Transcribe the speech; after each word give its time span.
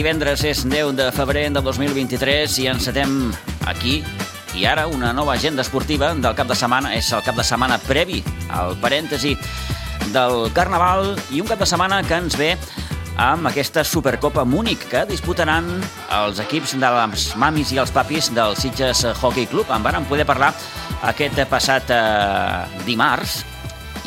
Divendres, 0.00 0.40
és 0.48 0.62
10 0.64 0.94
de 0.96 1.10
febrer 1.12 1.42
de 1.52 1.60
2023 1.60 2.54
i 2.62 2.70
encetem 2.70 3.10
aquí 3.68 3.98
i 4.56 4.62
ara 4.64 4.86
una 4.88 5.10
nova 5.12 5.34
agenda 5.34 5.60
esportiva 5.60 6.14
del 6.16 6.32
cap 6.38 6.48
de 6.48 6.56
setmana. 6.56 6.94
És 6.96 7.10
el 7.12 7.20
cap 7.26 7.36
de 7.36 7.44
setmana 7.44 7.76
previ 7.84 8.22
al 8.48 8.78
parèntesi 8.80 9.34
del 10.14 10.48
Carnaval 10.56 11.12
i 11.28 11.42
un 11.44 11.52
cap 11.52 11.60
de 11.60 11.68
setmana 11.68 12.00
que 12.08 12.16
ens 12.16 12.38
ve 12.40 12.54
amb 13.20 13.52
aquesta 13.52 13.84
Supercopa 13.84 14.46
Múnich 14.48 14.88
que 14.88 15.04
disputaran 15.04 15.68
els 16.22 16.40
equips 16.48 16.78
de 16.80 16.94
les 16.96 17.28
mamis 17.36 17.76
i 17.76 17.84
els 17.84 17.92
papis 17.92 18.32
del 18.32 18.56
Sitges 18.56 19.04
Hockey 19.20 19.52
Club. 19.52 19.68
En 19.68 19.84
van 19.84 20.08
poder 20.08 20.24
parlar 20.24 20.54
aquest 21.12 21.44
passat 21.52 21.92
eh, 21.92 22.84
dimarts 22.88 23.42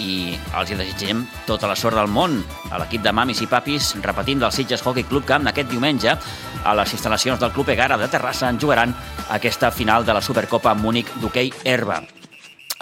i 0.02 0.34
els 0.58 0.72
hi 0.72 0.78
desitgem 0.80 1.24
tota 1.48 1.68
la 1.70 1.76
sort 1.78 1.98
del 1.98 2.10
món 2.12 2.40
a 2.72 2.80
l'equip 2.82 3.04
de 3.04 3.14
mamis 3.14 3.42
i 3.44 3.48
papis 3.50 3.94
repetint 4.04 4.42
del 4.42 4.54
Sitges 4.56 4.84
Hockey 4.86 5.06
Club 5.10 5.26
Camp 5.30 5.48
aquest 5.50 5.70
diumenge 5.72 6.16
a 6.64 6.76
les 6.80 6.94
instal·lacions 6.96 7.42
del 7.42 7.52
Club 7.54 7.70
Egara 7.74 7.98
de 8.00 8.08
Terrassa 8.08 8.50
en 8.50 8.60
jugaran 8.60 8.96
aquesta 9.30 9.72
final 9.72 10.06
de 10.06 10.16
la 10.16 10.22
Supercopa 10.22 10.74
Múnich 10.74 11.12
d'hoquei 11.22 11.52
herba. 11.64 12.02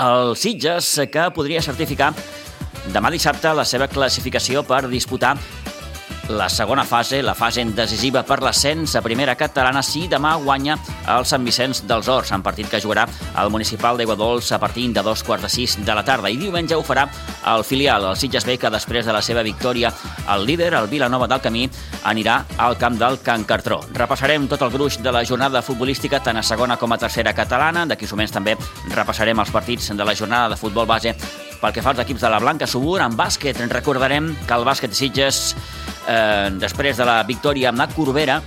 El 0.02 0.36
Sitges 0.36 0.94
que 1.12 1.28
podria 1.36 1.62
certificar 1.62 2.14
demà 2.94 3.12
dissabte 3.14 3.52
la 3.54 3.66
seva 3.68 3.90
classificació 3.92 4.64
per 4.66 4.88
disputar 4.90 5.36
la 6.30 6.50
segona 6.50 6.84
fase, 6.84 7.22
la 7.24 7.34
fase 7.36 7.64
decisiva 7.66 8.24
per 8.24 8.42
l'ascens 8.42 8.96
a 8.96 9.02
primera 9.02 9.36
catalana, 9.36 9.82
si 9.84 10.08
demà 10.08 10.36
guanya 10.42 10.78
el 11.16 11.26
Sant 11.26 11.44
Vicenç 11.46 11.84
dels 11.90 12.08
Horts, 12.08 12.32
en 12.32 12.44
partit 12.44 12.70
que 12.70 12.80
jugarà 12.82 13.08
al 13.36 13.52
Municipal 13.52 13.98
d'Aigua 13.98 14.16
Dols 14.16 14.52
a 14.52 14.60
partir 14.60 14.88
de 14.94 15.04
dos 15.04 15.24
quarts 15.24 15.44
de 15.44 15.50
sis 15.50 15.78
de 15.84 15.96
la 15.96 16.06
tarda. 16.06 16.30
I 16.30 16.38
diumenge 16.38 16.76
ho 16.76 16.84
farà 16.86 17.08
el 17.54 17.66
filial, 17.68 18.06
el 18.12 18.18
Sitges 18.18 18.46
B, 18.46 18.58
que 18.58 18.72
després 18.72 19.06
de 19.06 19.14
la 19.14 19.22
seva 19.22 19.44
victòria, 19.44 19.92
el 20.34 20.46
líder, 20.46 20.74
el 20.76 20.88
Vilanova 20.88 21.28
del 21.28 21.42
Camí, 21.42 21.68
anirà 22.04 22.46
al 22.58 22.78
camp 22.78 22.98
del 23.00 23.20
Can 23.22 23.46
Cartró. 23.46 23.82
Repassarem 23.94 24.48
tot 24.48 24.62
el 24.62 24.72
gruix 24.72 25.02
de 25.02 25.12
la 25.12 25.26
jornada 25.26 25.62
futbolística, 25.62 26.22
tant 26.24 26.38
a 26.38 26.44
segona 26.44 26.78
com 26.78 26.92
a 26.92 27.00
tercera 27.02 27.34
catalana. 27.34 27.86
D'aquí 27.86 28.08
moments 28.12 28.36
també 28.36 28.58
repassarem 28.94 29.40
els 29.40 29.52
partits 29.52 29.92
de 29.92 30.06
la 30.06 30.16
jornada 30.16 30.50
de 30.54 30.60
futbol 30.60 30.88
base 30.88 31.16
pel 31.62 31.74
que 31.74 31.84
fa 31.86 31.92
als 31.94 32.02
equips 32.02 32.24
de 32.24 32.30
la 32.34 32.40
Blanca 32.42 32.68
Subur, 32.68 33.00
en 33.02 33.14
bàsquet 33.18 33.60
recordarem 33.70 34.32
que 34.48 34.56
el 34.58 34.66
bàsquet 34.66 34.96
Sitges 34.98 35.56
eh, 36.08 36.50
després 36.62 36.98
de 36.98 37.08
la 37.08 37.22
victòria 37.28 37.70
amb 37.70 37.82
la 37.82 37.90
Corbera, 37.92 38.42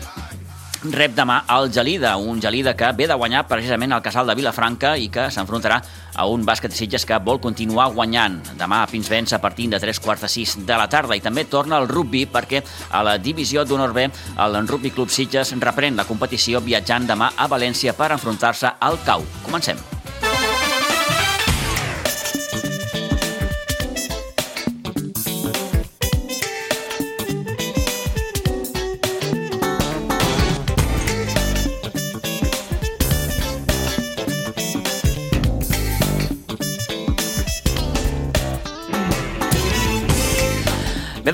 rep 0.92 1.14
demà 1.16 1.38
el 1.48 1.70
Gelida, 1.72 2.16
un 2.16 2.41
Gelida 2.42 2.74
que 2.77 2.91
ve 2.92 3.06
de 3.08 3.14
guanyar 3.14 3.47
precisament 3.48 3.92
el 3.92 4.02
casal 4.02 4.27
de 4.28 4.34
Vilafranca 4.36 4.94
i 5.00 5.08
que 5.08 5.30
s'enfrontarà 5.33 5.80
a 6.14 6.27
un 6.28 6.44
bàsquet 6.44 6.70
de 6.70 6.77
Sitges 6.77 7.06
que 7.08 7.19
vol 7.25 7.41
continuar 7.41 7.91
guanyant. 7.94 8.41
Demà 8.58 8.82
a 8.82 8.91
Pinsbens 8.91 9.32
a 9.32 9.41
partir 9.41 9.70
de 9.72 9.80
3 9.80 10.00
quarts 10.05 10.27
de 10.27 10.28
6 10.28 10.58
de 10.66 10.77
la 10.77 10.88
tarda 10.88 11.16
i 11.16 11.25
també 11.25 11.47
torna 11.48 11.80
el 11.80 11.88
rugby 11.88 12.27
perquè 12.27 12.62
a 12.91 13.02
la 13.02 13.16
divisió 13.19 13.64
d'honor 13.64 13.97
B 13.97 14.08
el 14.44 14.60
Rugby 14.69 14.91
Club 14.91 15.10
Sitges 15.10 15.55
reprèn 15.60 15.97
la 15.97 16.08
competició 16.08 16.60
viatjant 16.60 17.08
demà 17.08 17.32
a 17.36 17.48
València 17.48 17.97
per 17.97 18.12
enfrontar-se 18.12 18.77
al 18.80 19.00
CAU. 19.06 19.25
Comencem. 19.44 19.80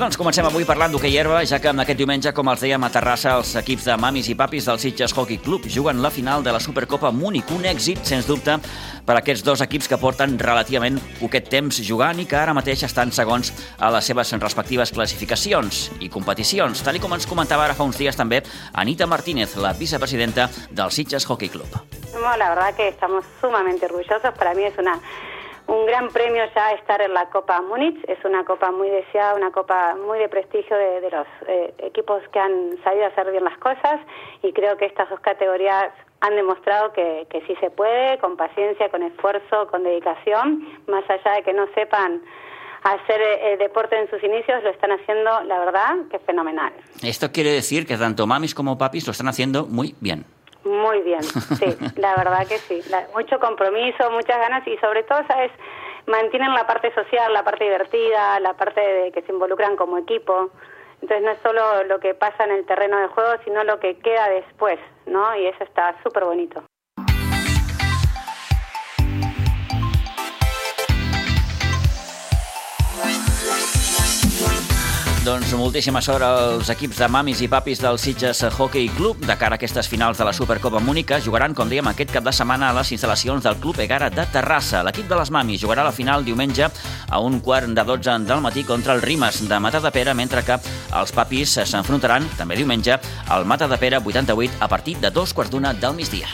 Doncs 0.00 0.16
comencem 0.16 0.46
avui 0.48 0.64
parlant 0.64 0.94
d'hoquei 0.94 1.12
herba, 1.20 1.42
ja 1.44 1.58
que 1.60 1.68
en 1.68 1.82
aquest 1.82 1.98
diumenge, 2.00 2.30
com 2.32 2.48
els 2.48 2.62
dèiem 2.64 2.84
a 2.86 2.88
Terrassa, 2.88 3.34
els 3.36 3.50
equips 3.60 3.84
de 3.90 3.96
mamis 4.00 4.30
i 4.32 4.36
papis 4.38 4.64
del 4.70 4.78
Sitges 4.80 5.12
Hockey 5.12 5.36
Club 5.44 5.66
juguen 5.68 6.00
la 6.00 6.08
final 6.14 6.40
de 6.46 6.54
la 6.54 6.60
Supercopa 6.62 7.10
Múnich. 7.12 7.50
Un 7.52 7.66
èxit, 7.68 8.00
sens 8.08 8.24
dubte, 8.24 8.54
per 9.04 9.16
a 9.18 9.20
aquests 9.20 9.44
dos 9.44 9.60
equips 9.60 9.90
que 9.92 9.98
porten 10.00 10.38
relativament 10.40 10.96
poquet 11.18 11.50
temps 11.52 11.82
jugant 11.84 12.16
i 12.22 12.24
que 12.24 12.38
ara 12.38 12.56
mateix 12.56 12.86
estan 12.88 13.12
segons 13.12 13.52
a 13.76 13.90
les 13.92 14.08
seves 14.08 14.32
respectives 14.40 14.94
classificacions 14.96 15.90
i 16.00 16.08
competicions, 16.08 16.80
tal 16.80 16.96
com 17.02 17.12
ens 17.18 17.28
comentava 17.28 17.68
ara 17.68 17.76
fa 17.76 17.84
uns 17.84 18.00
dies 18.00 18.16
també 18.16 18.40
Anita 18.72 19.06
Martínez, 19.10 19.58
la 19.60 19.74
vicepresidenta 19.76 20.48
del 20.70 20.96
Sitges 20.96 21.28
Hockey 21.28 21.52
Club. 21.52 21.76
No, 22.14 22.36
la 22.38 22.48
verdad 22.54 22.74
que 22.74 22.88
estamos 22.88 23.24
sumamente 23.40 23.84
orgullosos. 23.84 24.32
Para 24.38 24.54
mí 24.54 24.64
es 24.64 24.78
una 24.78 24.98
un 25.66 25.86
gran 25.86 26.08
premio 26.08 26.42
ya 26.54 26.72
estar 26.72 27.00
en 27.00 27.14
la 27.14 27.26
Copa 27.30 27.60
Múnich. 27.62 27.98
Es 28.08 28.18
una 28.24 28.44
copa 28.44 28.70
muy 28.70 28.88
deseada, 28.88 29.34
una 29.34 29.50
copa 29.50 29.96
muy 29.96 30.18
de 30.18 30.28
prestigio 30.28 30.76
de, 30.76 31.10
los 31.10 31.26
eh, 31.48 31.74
equipos 31.78 32.22
que 32.32 32.38
han 32.38 32.76
sabido 32.84 33.06
hacer 33.06 33.30
bien 33.30 33.44
las 33.44 33.58
cosas 33.58 34.00
y 34.42 34.52
creo 34.52 34.76
que 34.76 34.86
estas 34.86 35.08
dos 35.10 35.20
categorías 35.20 35.92
han 36.20 36.36
demostrado 36.36 36.92
que, 36.92 37.26
que 37.30 37.40
sí 37.46 37.54
se 37.60 37.70
puede, 37.70 38.18
con 38.18 38.36
paciencia, 38.36 38.90
con 38.90 39.02
esfuerzo, 39.02 39.68
con 39.70 39.84
dedicación, 39.84 40.68
más 40.86 41.08
allá 41.08 41.36
de 41.36 41.42
que 41.42 41.52
no 41.52 41.66
sepan 41.74 42.20
hacer 42.82 43.20
eh, 43.20 43.56
deporte 43.58 43.98
en 43.98 44.08
sus 44.10 44.22
inicios, 44.22 44.62
lo 44.62 44.70
están 44.70 44.90
haciendo, 44.92 45.42
la 45.44 45.58
verdad, 45.58 45.96
que 46.10 46.18
fenomenal. 46.20 46.72
Esto 47.02 47.30
quiere 47.32 47.52
decir 47.52 47.86
que 47.86 47.96
tanto 47.96 48.26
mamis 48.26 48.54
como 48.54 48.78
papis 48.78 49.06
lo 49.06 49.12
están 49.12 49.28
haciendo 49.28 49.66
muy 49.66 49.94
bien. 50.00 50.24
Muy 50.64 51.00
bien, 51.02 51.22
sí, 51.22 51.76
la 51.96 52.16
verdad 52.16 52.46
que 52.46 52.58
sí. 52.58 52.82
La, 52.90 53.06
mucho 53.14 53.38
compromiso, 53.38 54.10
muchas 54.10 54.38
ganas 54.38 54.66
y 54.66 54.76
sobre 54.78 55.02
todo, 55.04 55.20
¿sabes? 55.26 55.50
Mantienen 56.06 56.52
la 56.54 56.66
parte 56.66 56.92
social, 56.94 57.32
la 57.32 57.44
parte 57.44 57.64
divertida, 57.64 58.40
la 58.40 58.54
parte 58.54 58.80
de 58.80 59.12
que 59.12 59.22
se 59.22 59.32
involucran 59.32 59.76
como 59.76 59.98
equipo. 59.98 60.50
Entonces 61.02 61.22
no 61.22 61.30
es 61.30 61.38
solo 61.40 61.84
lo 61.84 61.98
que 61.98 62.14
pasa 62.14 62.44
en 62.44 62.52
el 62.52 62.66
terreno 62.66 62.98
de 62.98 63.08
juego, 63.08 63.32
sino 63.44 63.64
lo 63.64 63.80
que 63.80 63.98
queda 63.98 64.28
después, 64.28 64.78
¿no? 65.06 65.34
Y 65.36 65.46
eso 65.46 65.64
está 65.64 65.94
súper 66.02 66.24
bonito. 66.24 66.62
Doncs 75.30 75.52
moltíssima 75.54 76.00
sort 76.02 76.24
als 76.26 76.72
equips 76.72 76.98
de 76.98 77.06
mamis 77.06 77.38
i 77.44 77.46
papis 77.46 77.78
del 77.78 78.00
Sitges 78.02 78.40
Hockey 78.48 78.88
Club. 78.96 79.20
De 79.22 79.36
cara 79.38 79.54
a 79.54 79.60
aquestes 79.60 79.86
finals 79.86 80.18
de 80.18 80.26
la 80.26 80.32
Supercopa 80.34 80.80
Múnica, 80.82 81.20
jugaran, 81.22 81.54
com 81.54 81.70
dèiem, 81.70 81.86
aquest 81.86 82.10
cap 82.10 82.26
de 82.26 82.32
setmana 82.34 82.72
a 82.72 82.74
les 82.74 82.90
instal·lacions 82.96 83.46
del 83.46 83.60
Club 83.62 83.78
Egara 83.78 84.08
de 84.10 84.24
Terrassa. 84.34 84.82
L'equip 84.82 85.06
de 85.06 85.20
les 85.20 85.30
mamis 85.30 85.62
jugarà 85.62 85.86
la 85.86 85.94
final 85.94 86.26
diumenge 86.26 86.66
a 86.66 87.22
un 87.22 87.38
quart 87.46 87.70
de 87.70 87.84
12 87.92 88.18
del 88.26 88.42
matí 88.42 88.66
contra 88.66 88.98
el 88.98 89.06
Rimes 89.06 89.44
de 89.46 89.60
Mata 89.62 89.78
de 89.78 89.94
Pere, 89.94 90.18
mentre 90.18 90.42
que 90.42 90.58
els 90.98 91.14
papis 91.14 91.60
s'enfrontaran, 91.62 92.26
també 92.34 92.58
diumenge, 92.58 92.98
al 93.28 93.46
Mata 93.46 93.70
de 93.70 93.78
Pere 93.78 94.02
88 94.02 94.58
a 94.58 94.66
partir 94.66 94.98
de 94.98 95.14
dos 95.14 95.30
quarts 95.30 95.54
d'una 95.54 95.76
del 95.78 95.94
migdia. 95.94 96.26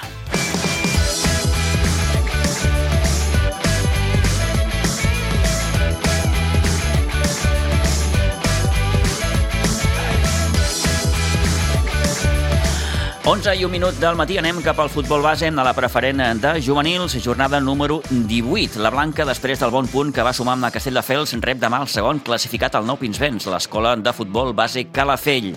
...11 13.26 13.56
i 13.58 13.64
un 13.66 13.72
minut 13.74 13.96
del 13.98 14.14
matí 14.14 14.36
anem 14.38 14.60
cap 14.62 14.78
al 14.78 14.86
futbol 14.86 15.18
base 15.18 15.48
a 15.50 15.62
la 15.66 15.72
preferent 15.74 16.20
de 16.38 16.50
juvenils, 16.62 17.16
jornada 17.24 17.58
número 17.58 18.00
18. 18.08 18.78
La 18.78 18.92
Blanca, 18.94 19.24
després 19.26 19.58
del 19.58 19.72
bon 19.74 19.88
punt 19.90 20.12
que 20.14 20.22
va 20.22 20.32
sumar 20.32 20.54
amb 20.54 20.62
la 20.62 20.70
Castelldefels, 20.70 21.34
rep 21.42 21.58
demà 21.58 21.80
el 21.82 21.90
segon 21.90 22.20
classificat 22.22 22.78
al 22.78 22.86
Nou 22.86 23.00
Pinsbens, 23.00 23.48
l'escola 23.50 23.96
de 23.98 24.14
futbol 24.14 24.54
base 24.54 24.86
Calafell 24.94 25.56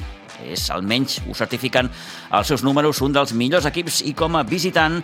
és 0.50 0.66
almenys 0.74 1.20
ho 1.28 1.36
certifiquen 1.38 1.92
els 2.34 2.50
seus 2.50 2.66
números, 2.66 3.04
un 3.06 3.14
dels 3.14 3.36
millors 3.38 3.70
equips 3.70 4.02
i 4.02 4.16
com 4.18 4.40
a 4.40 4.46
visitant 4.48 5.04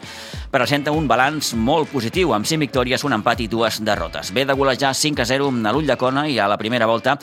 presenta 0.50 0.94
un 0.95 1.06
balanç 1.06 1.54
molt 1.54 1.92
positiu, 1.94 2.34
amb 2.34 2.50
5 2.50 2.66
victòries, 2.66 3.06
un 3.06 3.13
empat 3.13 3.45
i 3.45 3.51
dues 3.51 3.84
derrotes. 3.86 4.34
Ve 4.34 4.45
de 4.45 4.57
golejar 4.57 4.95
5 4.95 5.22
a 5.22 5.30
0 5.36 5.54
a 5.54 5.75
l'Ull 5.75 5.86
de 5.86 6.01
Cona 6.01 6.25
i 6.25 6.39
a 6.39 6.50
la 6.50 6.57
primera 6.57 6.89
volta 6.89 7.19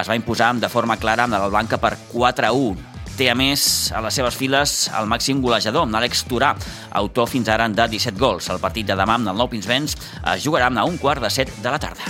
es 0.00 0.08
va 0.08 0.16
imposar 0.16 0.54
de 0.56 0.72
forma 0.72 0.96
clara 0.96 1.28
amb 1.28 1.36
la 1.36 1.48
Blanca 1.48 1.76
per 1.76 1.98
4 2.12 2.48
a 2.48 2.52
1 2.56 2.97
té 3.18 3.26
a 3.30 3.34
més 3.34 3.90
a 3.90 4.00
les 4.04 4.14
seves 4.14 4.36
files 4.38 4.74
el 4.94 5.08
màxim 5.10 5.40
golejador, 5.42 5.88
Àlex 5.98 6.22
Turà, 6.30 6.52
autor 7.00 7.26
fins 7.26 7.48
ara 7.50 7.66
de 7.68 7.88
17 7.90 8.18
gols. 8.18 8.46
El 8.52 8.62
partit 8.62 8.86
de 8.86 8.94
demà 8.98 9.18
amb 9.18 9.32
el 9.32 9.40
Nou 9.40 9.50
Pinsbens 9.50 9.96
es 10.34 10.44
jugarà 10.44 10.70
a 10.70 10.84
un 10.86 10.98
quart 11.02 11.22
de 11.22 11.30
set 11.30 11.50
de 11.62 11.72
la 11.72 11.80
tarda. 11.82 12.06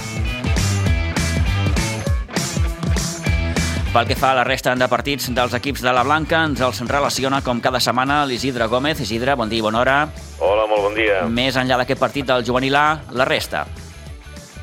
Pel 3.89 4.05
que 4.05 4.19
fa 4.21 4.35
a 4.35 4.37
la 4.37 4.45
resta 4.45 4.75
de 4.77 4.87
partits 4.87 5.31
dels 5.33 5.55
equips 5.57 5.81
de 5.81 5.93
la 5.97 6.05
Blanca, 6.05 6.43
ens 6.45 6.61
els 6.61 6.83
relaciona 6.85 7.41
com 7.41 7.63
cada 7.65 7.81
setmana 7.81 8.21
l'Isidre 8.29 8.69
Gómez. 8.69 9.01
Isidre, 9.01 9.35
bon 9.35 9.49
dia 9.49 9.63
i 9.63 9.65
bona 9.65 9.81
hora. 9.81 9.99
Hola, 10.45 10.69
molt 10.69 10.91
bon 10.91 10.99
dia. 10.99 11.25
Més 11.25 11.57
enllà 11.57 11.81
d'aquest 11.81 12.05
partit 12.05 12.29
del 12.29 12.45
juvenil 12.45 12.77
A, 12.77 12.89
la 13.17 13.25
resta. 13.25 13.65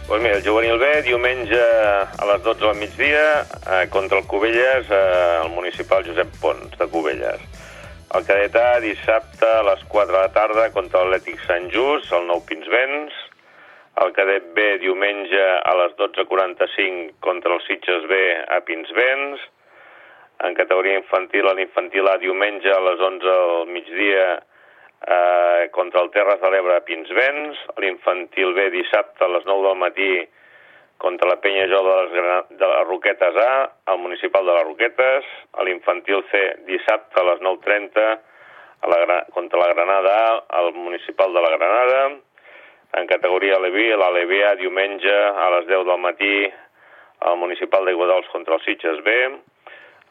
Doncs 0.06 0.22
mira, 0.22 0.38
el 0.38 0.44
juvenil 0.46 0.78
B, 0.78 0.88
diumenge 1.02 1.57
a 1.57 2.25
les 2.30 2.44
12 2.46 2.62
del 2.62 2.75
migdia, 2.78 3.42
eh, 3.42 3.88
contra 3.90 4.19
el 4.19 4.28
Cubelles, 4.28 4.86
eh, 4.92 5.42
el 5.44 5.50
municipal 5.50 6.06
Josep 6.06 6.30
Pons, 6.40 6.78
de 6.78 6.88
Cubelles. 6.94 7.42
El 8.13 8.24
cadet 8.28 8.56
A, 8.56 8.80
dissabte 8.80 9.50
a 9.50 9.63
les 9.66 9.81
4 9.90 10.13
de 10.13 10.19
la 10.22 10.30
tarda, 10.30 10.68
contra 10.78 11.02
l'Atlètic 11.02 11.42
Sant 11.48 11.72
Just, 11.74 12.13
el 12.13 12.30
Nou 12.30 12.46
Pinsbens. 12.46 13.18
El 14.06 14.13
cadet 14.13 14.54
B, 14.54 14.78
diumenge 14.86 15.42
a 15.66 15.74
les 15.81 15.98
12.45, 15.98 17.18
contra 17.19 17.58
el 17.58 17.66
Sitges 17.66 18.06
B, 18.06 18.22
a 18.46 18.62
Pinsbens. 18.62 19.42
En 20.46 20.54
categoria 20.54 21.01
infantil, 21.01 21.50
l'infantil 21.50 22.13
A 22.13 22.19
diumenge 22.22 22.69
a 22.69 22.81
les 22.92 23.01
11 23.10 23.34
al 23.40 23.74
migdia 23.74 24.36
eh, 25.01 25.69
contra 25.71 26.01
el 26.01 26.12
Terres 26.12 26.42
de 26.42 26.51
l'Ebre 26.51 26.80
Pinsbens, 26.88 27.59
l'infantil 27.83 28.53
B 28.56 28.69
dissabte 28.74 29.25
a 29.25 29.31
les 29.36 29.45
9 29.45 29.68
del 29.68 29.80
matí 29.81 30.12
contra 30.97 31.30
la 31.30 31.39
Penya 31.44 31.68
Jo 31.68 31.81
de 31.83 31.95
les, 31.95 32.47
de 32.57 32.68
les 32.68 32.88
Roquetes 32.88 33.36
A, 33.36 33.71
al 33.92 34.00
municipal 34.00 34.45
de 34.45 34.53
les 34.56 34.63
Roquetes, 34.63 35.27
l'infantil 35.68 36.24
C 36.31 36.44
dissabte 36.69 37.19
a 37.19 37.25
les 37.31 37.42
9.30 37.44 38.06
a 38.86 38.92
la, 38.92 39.18
contra 39.33 39.59
la 39.59 39.74
Granada 39.74 40.15
A, 40.27 40.38
al 40.62 40.74
municipal 40.74 41.33
de 41.33 41.41
la 41.41 41.51
Granada, 41.57 42.06
en 42.95 43.07
categoria 43.07 43.57
Aleví, 43.57 43.89
l'Aleví 43.91 44.41
A 44.44 44.53
diumenge 44.56 45.12
a 45.12 45.50
les 45.57 45.68
10 45.68 45.83
del 45.89 46.00
matí 46.00 46.36
al 47.27 47.38
municipal 47.38 47.86
d'Aiguadols 47.86 48.30
contra 48.31 48.56
el 48.56 48.63
Sitges 48.63 49.01
B, 49.03 49.15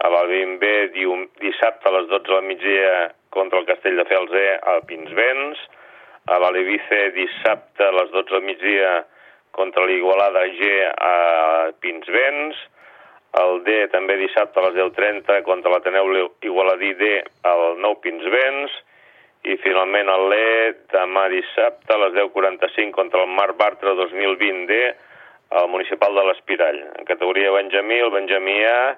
a 0.02 0.11
l'Albim 0.11 0.58
B 0.58 0.70
dissabte 1.41 1.88
a 1.88 1.94
les 1.96 2.08
12 2.11 2.26
del 2.31 2.46
migdia 2.49 3.14
contra 3.31 3.58
el 3.61 3.67
Castell 3.67 3.96
de 4.00 4.06
Fels 4.11 4.32
E 4.32 4.46
a 4.58 4.79
Pinsbens, 4.88 5.61
a 6.26 6.38
l'Aleví 6.41 6.79
C 6.88 7.11
dissabte 7.17 7.85
a 7.85 7.93
les 7.94 8.11
12 8.11 8.31
del 8.32 8.46
migdia 8.49 8.94
contra 9.55 9.85
l'Igualada 9.87 10.46
G 10.58 10.70
a 11.11 11.14
Pinsbens, 11.81 12.58
el 13.38 13.62
D 13.67 13.76
també 13.91 14.17
dissabte 14.19 14.61
a 14.61 14.69
les 14.69 14.76
10.30 14.79 15.43
contra 15.46 15.73
l'Ateneu 15.73 16.11
Igualadí 16.47 16.93
D 16.99 17.14
al 17.50 17.79
Nou 17.82 17.99
Pinsbens, 18.02 18.75
i 19.44 19.56
finalment 19.61 20.08
el 20.08 20.23
l'E 20.32 20.52
demà 20.93 21.26
dissabte 21.29 21.93
a 21.93 21.99
les 22.00 22.14
10.45 22.17 22.94
contra 22.97 23.25
el 23.25 23.32
Mar 23.37 23.50
Bartra 23.58 23.93
2020D 23.99 24.79
al 25.61 25.69
municipal 25.69 26.17
de 26.17 26.25
l'Espirall. 26.29 26.81
En 26.97 27.05
categoria 27.05 27.52
Benjamí, 27.52 27.99
el 28.00 28.12
Benjamí 28.14 28.56
A, 28.64 28.94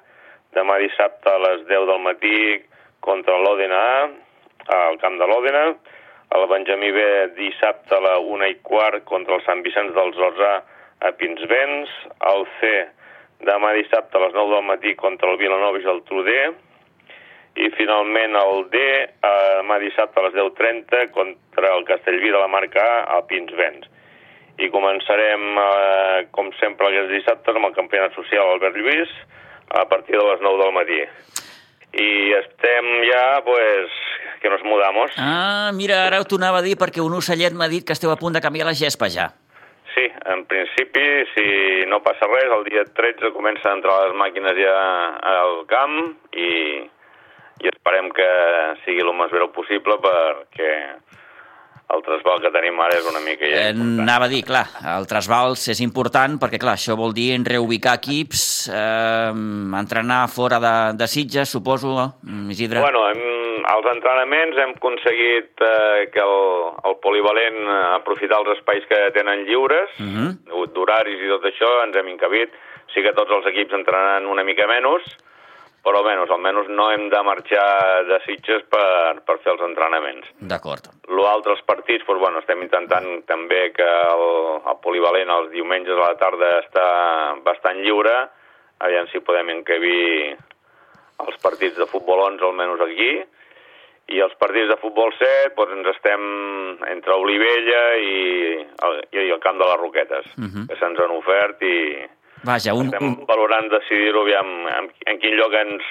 demà 0.55 0.79
dissabte 0.83 1.33
a 1.33 1.43
les 1.43 1.67
10 1.69 1.87
del 1.91 2.03
matí 2.05 2.39
contra 3.01 3.39
l'Òdena 3.39 3.83
A, 3.97 4.01
al 4.77 4.99
camp 5.03 5.19
de 5.19 5.27
l'Òdena, 5.27 5.65
el 6.37 6.47
Benjamí 6.51 6.91
B 6.93 7.03
dissabte 7.37 7.95
a 7.97 8.03
la 8.03 8.17
1 8.19 8.51
i 8.51 8.57
quart 8.67 9.05
contra 9.07 9.37
el 9.37 9.45
Sant 9.47 9.63
Vicenç 9.63 9.95
dels 9.95 10.19
Horts 10.19 10.43
A 11.07 11.13
Pinsbens, 11.19 11.91
el 12.33 12.47
C 12.59 12.73
demà 13.47 13.73
dissabte 13.77 14.17
a 14.17 14.25
les 14.25 14.35
9 14.35 14.55
del 14.55 14.65
matí 14.71 14.95
contra 14.97 15.31
el 15.31 15.39
Vilanova 15.39 15.79
i 15.79 15.85
Geltrú 15.85 16.23
D, 16.27 16.37
i 17.57 17.71
finalment 17.77 18.37
el 18.37 18.67
D 18.73 18.81
eh, 18.81 19.07
demà 19.61 19.79
dissabte 19.81 20.21
a 20.21 20.27
les 20.27 20.35
10.30 20.37 21.07
contra 21.15 21.73
el 21.77 21.87
Castellví 21.89 22.33
de 22.33 22.41
la 22.41 22.51
marca 22.53 22.85
A 23.05 23.21
a 23.21 23.23
Pinsbens. 23.29 23.89
I 24.61 24.69
començarem, 24.73 25.47
eh, 25.61 26.27
com 26.33 26.51
sempre, 26.61 26.89
aquests 26.89 27.13
dissabtes 27.13 27.57
amb 27.57 27.71
el 27.71 27.77
campionat 27.77 28.17
social 28.17 28.53
Albert 28.53 28.77
Lluís 28.77 29.13
a 29.71 29.85
partir 29.89 30.17
de 30.17 30.25
les 30.25 30.41
9 30.41 30.63
del 30.65 30.73
matí. 30.73 31.01
I 31.97 32.09
estem 32.43 32.87
ja, 33.09 33.43
pues, 33.45 33.91
que 34.41 34.51
nos 34.51 34.63
mudamos. 34.63 35.11
Ah, 35.17 35.71
mira, 35.75 36.05
ara 36.07 36.23
t'ho 36.25 36.37
anava 36.37 36.61
a 36.61 36.67
dir 36.67 36.77
perquè 36.77 37.01
un 37.01 37.15
ocellet 37.17 37.55
m'ha 37.57 37.71
dit 37.73 37.87
que 37.87 37.97
esteu 37.97 38.13
a 38.13 38.21
punt 38.21 38.37
de 38.37 38.43
canviar 38.45 38.69
la 38.69 38.77
gespa 38.77 39.09
ja. 39.09 39.31
Sí, 39.95 40.05
en 40.29 40.45
principi, 40.45 41.07
si 41.33 41.47
no 41.89 42.03
passa 42.05 42.29
res, 42.29 42.51
el 42.53 42.67
dia 42.69 42.85
13 42.85 43.33
comencen 43.33 43.71
a 43.71 43.77
entrar 43.79 43.97
les 44.05 44.17
màquines 44.21 44.59
ja 44.61 44.77
al 45.33 45.63
camp 45.71 45.97
i, 46.37 46.51
i 47.65 47.71
esperem 47.73 48.11
que 48.13 48.29
sigui 48.85 49.01
el 49.01 49.15
més 49.17 49.33
breu 49.33 49.49
possible 49.57 49.97
perquè 50.05 50.73
el 51.95 52.03
trasbal 52.03 52.41
que 52.43 52.51
tenim 52.51 52.79
ara 52.83 52.97
és 52.99 53.07
una 53.07 53.21
mica 53.23 53.47
ja 53.47 53.69
Eh, 53.69 53.71
important. 53.71 54.01
anava 54.03 54.25
a 54.27 54.29
dir, 54.29 54.43
clar, 54.45 54.65
el 54.99 55.07
trasbals 55.07 55.69
és 55.69 55.81
important 55.81 56.39
perquè, 56.43 56.59
clar, 56.59 56.75
això 56.75 56.97
vol 56.99 57.13
dir 57.15 57.39
reubicar 57.47 57.95
equips, 58.01 58.69
eh, 58.75 59.31
entrenar 59.79 60.29
fora 60.29 60.59
de, 60.59 60.75
de 60.99 61.07
Sitges, 61.07 61.49
suposo, 61.49 61.95
eh, 62.27 62.51
Isidre? 62.51 62.81
Bueno, 62.81 63.09
hem, 63.09 63.65
als 63.67 63.87
entrenaments 63.95 64.59
hem 64.59 64.75
aconseguit 64.77 65.63
eh, 65.63 66.09
que 66.13 66.21
el, 66.21 66.73
el 66.91 66.97
polivalent 67.03 67.57
eh, 67.63 67.95
aprofitar 68.01 68.41
els 68.43 68.59
espais 68.59 68.85
que 68.91 68.99
tenen 69.15 69.45
lliures, 69.47 69.91
uh 70.01 70.03
Mhm. 70.03 70.27
-huh. 70.51 70.67
d'horaris 70.75 71.21
i 71.23 71.29
tot 71.29 71.45
això, 71.45 71.85
ens 71.85 71.97
hem 71.97 72.09
encabit. 72.09 72.51
Sí 72.95 73.03
que 73.03 73.13
tots 73.13 73.31
els 73.31 73.47
equips 73.47 73.75
entrenaran 73.75 74.27
una 74.27 74.43
mica 74.45 74.67
menys, 74.67 75.03
però 75.87 76.01
almenys, 76.03 76.33
almenys 76.35 76.71
no 76.75 76.89
hem 76.91 77.05
de 77.13 77.21
marxar 77.23 77.67
de 78.09 78.19
Sitges 78.25 78.65
per, 78.73 79.21
per 79.23 79.37
fer 79.45 79.53
els 79.53 79.63
entrenaments. 79.69 80.33
D'acord. 80.51 80.89
L'altre, 81.15 81.55
els 81.55 81.63
partits, 81.69 82.03
doncs, 82.09 82.23
bueno, 82.25 82.43
estem 82.43 82.65
intentant 82.65 83.07
també 83.31 83.69
que 83.77 83.87
el, 83.87 84.27
el 84.67 84.81
polivalent 84.83 85.31
els 85.31 85.53
diumenges 85.55 85.95
a 85.95 86.09
la 86.09 86.19
tarda 86.19 86.51
està 86.65 86.89
bastant 87.47 87.79
lliure, 87.85 88.17
aviam 88.83 89.07
si 89.13 89.23
podem 89.23 89.55
encabir 89.55 90.35
els 91.23 91.39
partits 91.41 91.79
de 91.79 91.87
futbol 91.89 92.25
11 92.27 92.51
almenys 92.51 92.83
aquí, 92.89 93.13
i 94.15 94.21
els 94.23 94.35
partits 94.39 94.69
de 94.71 94.77
futbol 94.83 95.15
7 95.19 95.55
doncs 95.55 95.79
ens 95.79 95.89
estem 95.95 96.27
entre 96.91 97.15
Olivella 97.15 97.81
i 97.99 98.19
el, 98.59 99.01
i 99.15 99.31
el 99.31 99.41
camp 99.43 99.59
de 99.59 99.67
les 99.71 99.81
Roquetes, 99.81 100.27
uh 100.35 100.47
-huh. 100.47 100.67
que 100.69 100.77
se'ns 100.79 100.99
han 100.99 101.15
ofert 101.15 101.63
i 101.63 101.79
Vaja, 102.47 102.75
un, 102.79 102.93
estem 102.93 103.17
valorant 103.27 103.69
decidir-ho 103.73 104.23
aviam 104.23 104.53
en, 104.71 104.91
en 105.11 105.21
quin 105.23 105.35
lloc 105.39 105.55
ens, 105.59 105.87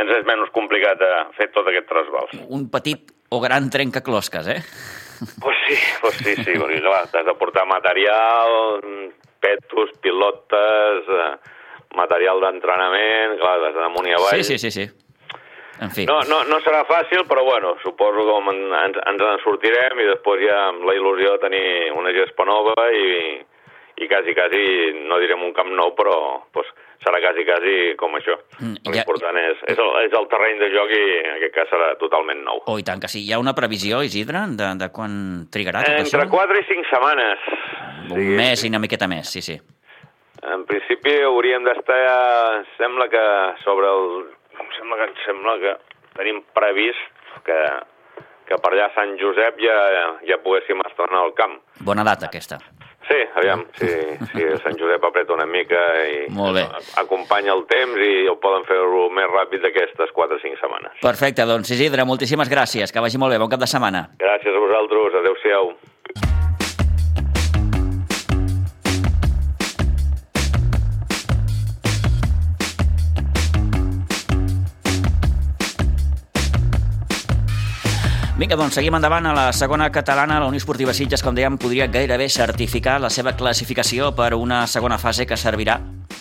ens 0.00 0.12
és 0.18 0.26
menys 0.28 0.52
complicat 0.56 1.02
a 1.04 1.26
fer 1.36 1.50
tot 1.52 1.68
aquest 1.68 1.88
trasbals. 1.90 2.36
un 2.48 2.68
petit 2.72 3.12
o 3.32 3.40
gran 3.40 3.68
trencaclosques, 3.72 4.48
eh? 4.48 4.60
Pues 5.40 5.56
sí, 5.68 5.76
pues 6.00 6.16
sí, 6.18 6.34
sí, 6.34 6.56
perquè 6.58 6.80
clar, 6.82 7.04
t'has 7.12 7.28
de 7.28 7.34
portar 7.38 7.62
material, 7.70 8.82
petos, 9.40 9.92
pilotes, 10.02 11.06
eh, 11.06 11.30
material 11.94 12.42
d'entrenament, 12.42 13.38
clar, 13.38 13.60
has 13.60 13.76
d'anar 13.76 13.90
amunt 13.92 14.08
i 14.10 14.16
avall. 14.16 14.42
Sí, 14.42 14.56
sí, 14.56 14.58
sí, 14.58 14.72
sí. 14.74 14.88
En 15.82 15.90
fi. 15.90 16.04
No, 16.06 16.18
no, 16.28 16.42
no 16.46 16.58
serà 16.62 16.82
fàcil, 16.86 17.24
però 17.30 17.44
bueno, 17.46 17.76
suposo 17.82 18.26
que 18.26 18.34
ens, 18.52 18.98
ens 19.12 19.24
en 19.28 19.40
sortirem 19.42 20.02
i 20.02 20.10
després 20.10 20.44
ja 20.44 20.58
amb 20.68 20.84
la 20.86 20.94
il·lusió 20.98 21.36
de 21.36 21.42
tenir 21.46 21.64
una 21.98 22.12
gespa 22.14 22.46
nova 22.46 22.74
i, 22.94 23.40
i 24.04 24.08
quasi, 24.10 24.34
quasi, 24.36 24.62
no 25.08 25.18
direm 25.22 25.42
un 25.46 25.52
camp 25.56 25.70
nou, 25.78 25.92
però 25.98 26.14
pues, 26.54 26.68
serà 27.02 27.18
quasi, 27.22 27.44
quasi 27.48 27.74
com 27.98 28.14
això. 28.18 28.36
Mm, 28.60 28.76
ja- 28.84 28.92
L'important 28.98 29.38
és, 29.40 29.62
és, 29.72 29.78
el, 29.78 29.90
és 30.06 30.16
el 30.18 30.28
terreny 30.30 30.58
de 30.60 30.70
joc 30.74 30.90
i 30.94 31.02
en 31.22 31.30
aquest 31.38 31.54
cas 31.56 31.70
serà 31.72 31.92
totalment 32.00 32.42
nou. 32.46 32.62
Oh, 32.66 32.78
i 32.78 32.86
tant 32.86 33.00
que 33.02 33.08
sí. 33.10 33.24
Hi 33.26 33.32
ha 33.34 33.40
una 33.42 33.54
previsió, 33.58 34.02
Isidre, 34.06 34.44
de, 34.58 34.72
de 34.82 34.90
quan 34.94 35.46
trigarà 35.50 35.82
tot 35.86 36.02
Entre 36.04 36.24
això? 36.26 36.30
4 36.36 36.60
i 36.60 36.66
5 36.70 36.90
setmanes. 36.90 37.48
Un 38.12 38.34
mes 38.38 38.62
i 38.64 38.70
una 38.70 38.82
miqueta 38.82 39.08
més, 39.10 39.30
sí, 39.30 39.42
sí. 39.42 39.56
En 40.42 40.64
principi 40.66 41.12
hauríem 41.22 41.62
d'estar, 41.64 42.00
sembla 42.78 43.06
que 43.08 43.24
sobre 43.62 43.86
el... 43.86 44.08
Em 44.58 44.68
sembla 44.76 44.96
que, 44.98 45.04
em 45.10 45.20
sembla 45.24 45.54
que 45.62 45.72
tenim 46.18 46.40
previst 46.54 46.98
que, 47.46 47.58
que 48.50 48.58
per 48.60 48.72
allà 48.74 48.88
a 48.90 48.94
Sant 48.96 49.14
Josep 49.20 49.60
ja, 49.62 49.76
ja 50.28 50.38
poguéssim 50.42 50.82
estrenar 50.84 51.22
el 51.28 51.32
camp. 51.38 51.54
Bona 51.86 52.04
data, 52.04 52.26
aquesta. 52.28 52.58
Sí, 53.08 53.18
aviam, 53.36 53.64
si, 53.78 53.88
si 54.32 54.44
Sant 54.62 54.76
Josep 54.78 55.02
apreta 55.04 55.34
una 55.34 55.46
mica 55.46 55.80
i 56.08 56.26
Molt 56.30 56.54
bé. 56.56 56.62
acompanya 57.02 57.52
el 57.56 57.64
temps 57.70 57.98
i 57.98 58.26
ho 58.30 58.36
poden 58.40 58.64
fer-ho 58.68 59.08
més 59.10 59.26
ràpid 59.32 59.64
d'aquestes 59.64 60.12
4 60.14 60.38
o 60.38 60.42
5 60.42 60.60
setmanes. 60.60 60.92
Perfecte, 61.02 61.44
doncs 61.48 61.70
Isidre, 61.74 62.04
moltíssimes 62.08 62.48
gràcies. 62.52 62.92
Que 62.94 63.00
vagi 63.02 63.18
molt 63.18 63.34
bé, 63.34 63.40
bon 63.42 63.50
cap 63.50 63.60
de 63.60 63.66
setmana. 63.66 64.06
Gràcies 64.22 64.54
a 64.54 64.62
vosaltres, 64.62 65.18
adeu-siau. 65.22 65.72
Vinga, 78.42 78.56
doncs 78.58 78.74
seguim 78.74 78.96
endavant 78.98 79.28
a 79.30 79.32
la 79.36 79.44
segona 79.54 79.86
catalana. 79.94 80.40
La 80.42 80.48
Unió 80.50 80.58
Esportiva 80.58 80.90
Sitges, 80.90 81.22
com 81.22 81.36
dèiem, 81.38 81.60
podria 81.62 81.86
gairebé 81.86 82.26
certificar 82.26 82.98
la 82.98 83.06
seva 83.06 83.36
classificació 83.38 84.10
per 84.18 84.32
una 84.34 84.64
segona 84.66 84.98
fase 84.98 85.30
que 85.30 85.38
servirà 85.38 85.78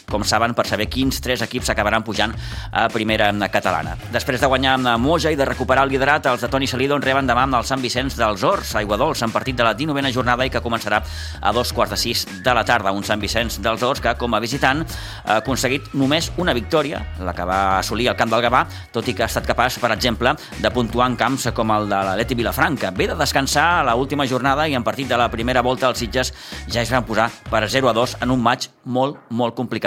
com 0.10 0.24
saben, 0.28 0.54
per 0.58 0.68
saber 0.68 0.90
quins 0.92 1.22
tres 1.22 1.42
equips 1.46 1.72
acabaran 1.74 2.04
pujant 2.04 2.34
a 2.72 2.88
primera 2.90 3.32
catalana. 3.52 3.96
Després 4.12 4.42
de 4.42 4.48
guanyar 4.48 4.78
amb 4.80 5.06
Moja 5.06 5.32
i 5.32 5.40
de 5.40 5.46
recuperar 5.46 5.86
el 5.86 5.94
liderat, 5.94 6.26
els 6.32 6.42
de 6.42 6.50
Toni 6.52 6.68
Salido 6.68 6.96
en 6.96 7.06
reben 7.06 7.28
demà 7.28 7.46
amb 7.48 7.60
el 7.60 7.68
Sant 7.68 7.82
Vicenç 7.82 8.18
dels 8.20 8.44
Horts, 8.44 8.76
a 8.76 8.82
Aiguadols, 8.82 9.22
en 9.26 9.34
partit 9.34 9.58
de 9.58 9.66
la 9.66 9.76
19a 9.78 10.12
jornada 10.14 10.46
i 10.46 10.52
que 10.54 10.62
començarà 10.64 11.02
a 11.42 11.54
dos 11.54 11.74
quarts 11.74 11.96
de 11.96 12.00
sis 12.00 12.26
de 12.44 12.54
la 12.54 12.66
tarda. 12.66 12.92
Un 12.92 13.04
Sant 13.08 13.22
Vicenç 13.22 13.60
dels 13.64 13.84
Horts 13.84 14.04
que, 14.04 14.16
com 14.20 14.34
a 14.34 14.42
visitant, 14.44 14.84
ha 15.26 15.40
aconseguit 15.42 15.94
només 15.98 16.32
una 16.38 16.54
victòria, 16.58 17.02
la 17.20 17.34
que 17.38 17.48
va 17.48 17.62
assolir 17.80 18.10
al 18.12 18.18
camp 18.20 18.32
del 18.32 18.44
Gavà, 18.46 18.66
tot 18.94 19.08
i 19.08 19.16
que 19.16 19.26
ha 19.26 19.30
estat 19.32 19.48
capaç, 19.48 19.80
per 19.82 19.92
exemple, 19.96 20.36
de 20.62 20.74
puntuar 20.74 21.10
en 21.12 21.18
camps 21.20 21.50
com 21.56 21.74
el 21.76 21.90
de 21.92 22.02
l'Aleti 22.08 22.38
Vilafranca. 22.38 22.92
Ve 22.96 23.10
de 23.12 23.18
descansar 23.20 23.68
a 23.80 23.84
la 23.88 23.96
última 23.96 24.28
jornada 24.28 24.68
i 24.68 24.76
en 24.78 24.84
partit 24.84 25.10
de 25.10 25.18
la 25.20 25.30
primera 25.32 25.64
volta 25.66 25.90
els 25.90 26.00
Sitges 26.02 26.34
ja 26.68 26.82
es 26.82 26.92
van 26.92 27.06
posar 27.08 27.30
per 27.50 27.68
0 27.68 27.90
a 27.90 27.94
2 27.98 28.18
en 28.22 28.32
un 28.32 28.42
maig 28.42 28.70
molt, 28.86 29.20
molt 29.30 29.56
complicat. 29.58 29.81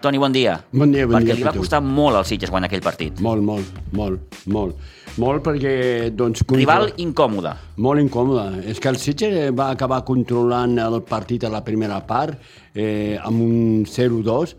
Toni, 0.00 0.18
bon 0.20 0.32
dia. 0.32 0.58
Bon 0.72 0.90
dia, 0.92 1.06
bon 1.08 1.16
perquè 1.16 1.32
dia, 1.32 1.34
li 1.38 1.44
va 1.46 1.52
costar 1.56 1.80
molt 1.82 2.18
als 2.18 2.28
Sitges 2.28 2.50
guanyar 2.52 2.68
aquell 2.68 2.82
partit. 2.84 3.20
Molt, 3.24 3.42
molt, 3.42 3.78
molt, 3.96 4.36
molt. 4.52 4.76
Molt 5.16 5.42
perquè, 5.42 6.10
doncs... 6.12 6.42
contra- 6.44 6.58
Rival 6.60 6.90
incòmode. 7.00 7.54
Molt 7.80 8.02
incòmode. 8.02 8.60
És 8.68 8.78
que 8.78 8.90
el 8.92 8.98
Sitges 9.00 9.54
va 9.56 9.70
acabar 9.72 10.02
controlant 10.04 10.76
el 10.84 10.98
partit 11.08 11.44
a 11.48 11.50
la 11.52 11.62
primera 11.64 12.02
part 12.06 12.36
eh, 12.74 13.16
amb 13.24 13.40
un 13.40 13.86
0-2. 13.88 14.52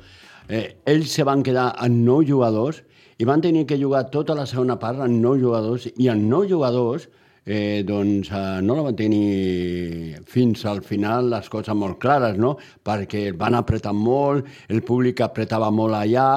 Eh, 0.50 0.64
ells 0.90 1.14
se 1.14 1.24
van 1.28 1.44
quedar 1.46 1.70
amb 1.78 2.02
nou 2.08 2.24
jugadors 2.26 2.82
i 3.22 3.26
van 3.30 3.42
tenir 3.42 3.66
que 3.70 3.78
jugar 3.78 4.08
tota 4.14 4.34
la 4.38 4.46
segona 4.50 4.80
part 4.82 5.00
amb 5.06 5.22
nou 5.22 5.38
jugadors, 5.38 5.86
i 5.98 6.10
amb 6.10 6.26
nou 6.30 6.48
jugadors 6.50 7.08
eh, 7.48 7.84
doncs 7.88 8.30
eh, 8.32 8.60
no 8.62 8.76
la 8.76 8.86
van 8.90 8.98
tenir 9.00 10.20
fins 10.28 10.66
al 10.68 10.84
final 10.86 11.32
les 11.32 11.48
coses 11.50 11.76
molt 11.76 11.98
clares, 12.04 12.38
no? 12.38 12.58
perquè 12.84 13.32
van 13.40 13.56
apretar 13.58 13.96
molt, 13.96 14.46
el 14.68 14.84
públic 14.84 15.24
apretava 15.24 15.72
molt 15.72 15.96
allà, 15.98 16.28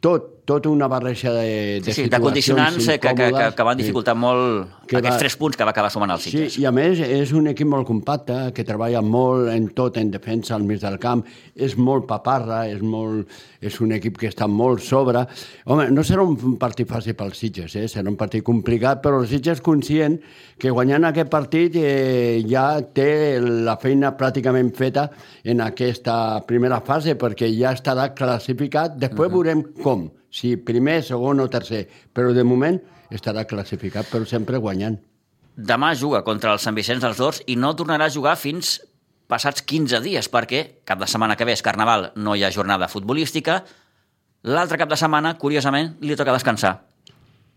tot, 0.00 0.35
tot 0.46 0.66
una 0.70 0.86
barreja 0.88 1.32
de, 1.34 1.80
de 1.82 1.92
Sí, 1.92 2.04
sí, 2.04 2.08
de 2.08 2.20
condicionants 2.22 2.86
eh, 2.88 2.98
que, 3.02 3.12
que, 3.18 3.30
que, 3.34 3.48
que 3.56 3.62
van 3.66 3.76
dificultar 3.76 4.14
molt 4.14 4.86
Que 4.86 5.00
aquests 5.00 5.16
va- 5.16 5.22
tres 5.24 5.36
punts 5.36 5.56
que 5.58 5.66
va 5.66 5.72
acabar 5.74 5.90
sumant 5.90 6.12
el 6.14 6.20
Sí, 6.22 6.30
Sitges. 6.30 6.58
i 6.62 6.64
a 6.64 6.70
més 6.72 7.00
és 7.02 7.32
un 7.34 7.48
equip 7.50 7.66
molt 7.66 7.86
compacte, 7.88 8.36
que 8.54 8.64
treballa 8.64 9.02
molt 9.02 9.50
en 9.50 9.68
tot, 9.74 9.96
en 9.98 10.12
defensa 10.14 10.54
al 10.54 10.62
mig 10.62 10.78
del 10.80 10.98
camp, 11.02 11.24
és 11.54 11.74
molt 11.76 12.06
paparra, 12.06 12.60
és, 12.70 12.80
molt, 12.80 13.26
és 13.60 13.80
un 13.82 13.92
equip 13.96 14.16
que 14.16 14.30
està 14.30 14.46
molt 14.46 14.80
sobre. 14.86 15.24
Home, 15.66 15.88
no 15.90 16.04
serà 16.06 16.22
un 16.22 16.56
partit 16.62 16.86
fàcil 16.88 17.16
pels 17.18 17.36
Sitges, 17.42 17.74
eh? 17.74 17.88
serà 17.90 18.06
un 18.08 18.16
partit 18.16 18.44
complicat, 18.46 19.02
però 19.02 19.18
el 19.20 19.26
Sitges 19.26 19.60
conscient 19.60 20.20
que 20.56 20.70
guanyant 20.70 21.04
aquest 21.10 21.28
partit 21.32 21.74
eh, 21.76 22.44
ja 22.46 22.68
té 22.94 23.40
la 23.42 23.74
feina 23.82 24.14
pràcticament 24.16 24.70
feta 24.76 25.08
en 25.42 25.60
aquesta 25.66 26.44
primera 26.46 26.78
fase, 26.86 27.16
perquè 27.18 27.50
ja 27.58 27.74
estarà 27.74 28.12
classificat, 28.14 28.94
després 28.96 29.26
uh 29.26 29.32
-huh. 29.32 29.34
veurem 29.34 29.62
com, 29.82 30.06
si 30.36 30.56
primer, 30.60 30.98
segon 31.06 31.40
o 31.40 31.48
tercer, 31.52 31.86
però 32.12 32.34
de 32.36 32.44
moment 32.44 32.76
estarà 33.14 33.46
classificat, 33.48 34.08
però 34.10 34.26
sempre 34.28 34.58
guanyant. 34.60 34.98
Demà 35.56 35.94
juga 35.96 36.20
contra 36.26 36.52
el 36.52 36.60
Sant 36.60 36.76
Vicenç 36.76 37.00
dels 37.00 37.16
Dors 37.16 37.40
i 37.48 37.56
no 37.56 37.70
tornarà 37.78 38.10
a 38.10 38.12
jugar 38.12 38.34
fins 38.36 38.74
passats 39.30 39.64
15 39.64 40.02
dies, 40.04 40.28
perquè 40.30 40.82
cap 40.84 41.00
de 41.00 41.08
setmana 41.08 41.36
que 41.40 41.46
ve 41.48 41.54
és 41.56 41.62
Carnaval, 41.64 42.10
no 42.20 42.34
hi 42.36 42.44
ha 42.44 42.50
jornada 42.54 42.90
futbolística. 42.92 43.62
L'altre 44.46 44.78
cap 44.78 44.92
de 44.92 44.98
setmana, 45.00 45.32
curiosament, 45.40 45.96
li 46.04 46.14
toca 46.18 46.34
descansar. 46.36 46.76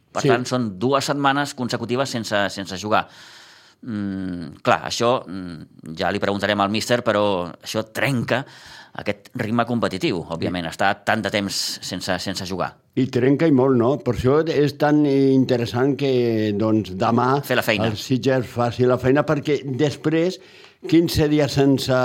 Per 0.10 0.24
Sí. 0.24 0.30
tant, 0.32 0.46
són 0.50 0.80
dues 0.80 1.06
setmanes 1.06 1.54
consecutives 1.54 2.10
sense, 2.10 2.50
sense 2.50 2.78
jugar. 2.82 3.04
Mm, 3.82 4.58
clar, 4.64 4.82
això 4.90 5.24
mm, 5.28 5.94
ja 5.96 6.10
li 6.12 6.20
preguntarem 6.20 6.60
al 6.60 6.72
míster, 6.74 7.04
però 7.04 7.52
això 7.62 7.84
trenca 7.94 8.42
aquest 9.02 9.30
ritme 9.40 9.66
competitiu, 9.70 10.24
òbviament, 10.34 10.66
està 10.70 10.92
tant 11.06 11.22
de 11.22 11.32
temps 11.34 11.56
sense, 11.86 12.18
sense 12.24 12.48
jugar. 12.50 12.72
I 13.00 13.06
trenca 13.14 13.48
i 13.48 13.54
molt, 13.56 13.78
no? 13.80 13.92
Per 14.04 14.16
això 14.16 14.40
és 14.50 14.76
tan 14.82 15.04
interessant 15.06 15.96
que 16.00 16.54
doncs, 16.58 16.96
demà 17.00 17.42
Fer 17.46 17.60
la 17.60 17.66
feina. 17.66 17.88
el 17.88 17.98
Sitges 17.98 18.48
faci 18.50 18.88
la 18.90 18.98
feina, 18.98 19.24
perquè 19.28 19.62
després, 19.64 20.40
15 20.88 21.30
dies 21.30 21.52
sense... 21.52 22.02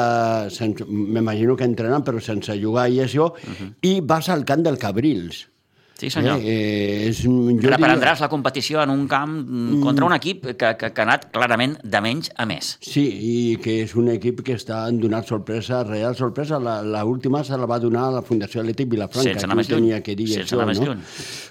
sense 0.50 0.84
M'imagino 0.84 1.56
que 1.56 1.66
entrenen, 1.66 2.02
però 2.04 2.20
sense 2.20 2.56
jugar 2.60 2.88
i 2.90 3.00
això, 3.00 3.32
uh 3.32 3.50
-huh. 3.50 3.72
i 3.82 4.00
vas 4.00 4.28
al 4.28 4.44
camp 4.44 4.62
del 4.62 4.78
Cabrils. 4.78 5.48
Sí, 5.98 6.10
senyor. 6.10 6.40
Eh, 6.42 6.50
eh, 6.50 7.08
és, 7.10 7.20
jo 7.22 7.70
Reprendràs 7.70 8.22
la 8.24 8.28
competició 8.30 8.80
en 8.82 8.90
un 8.90 9.04
camp 9.08 9.36
contra 9.82 10.08
un 10.08 10.14
equip 10.16 10.48
que, 10.58 10.72
que, 10.74 10.90
que 10.90 11.02
ha 11.02 11.06
anat 11.06 11.28
clarament 11.34 11.76
de 11.84 12.00
menys 12.02 12.32
a 12.34 12.46
més. 12.50 12.72
Sí, 12.82 13.04
i 13.04 13.34
que 13.62 13.78
és 13.84 13.94
un 13.98 14.10
equip 14.16 14.42
que 14.46 14.58
està 14.58 14.82
donant 14.90 15.26
sorpresa, 15.28 15.84
real 15.86 16.18
sorpresa. 16.18 16.58
La, 16.58 16.80
la 16.82 17.04
última 17.06 17.44
se 17.46 17.58
la 17.60 17.70
va 17.70 17.78
donar 17.82 18.08
a 18.08 18.14
la 18.18 18.24
Fundació 18.26 18.64
Atlètic 18.64 18.90
Vilafranca. 18.90 19.30
Sense 19.30 19.46
anar 19.46 19.60
més 19.60 19.70
lluny. 19.70 19.92
que 20.02 20.18
dir 20.18 20.32
Sense 20.32 20.50
això, 20.50 20.58
anar 20.58 20.72
més 20.72 20.82
no? 20.82 20.90
lluny. 20.90 21.02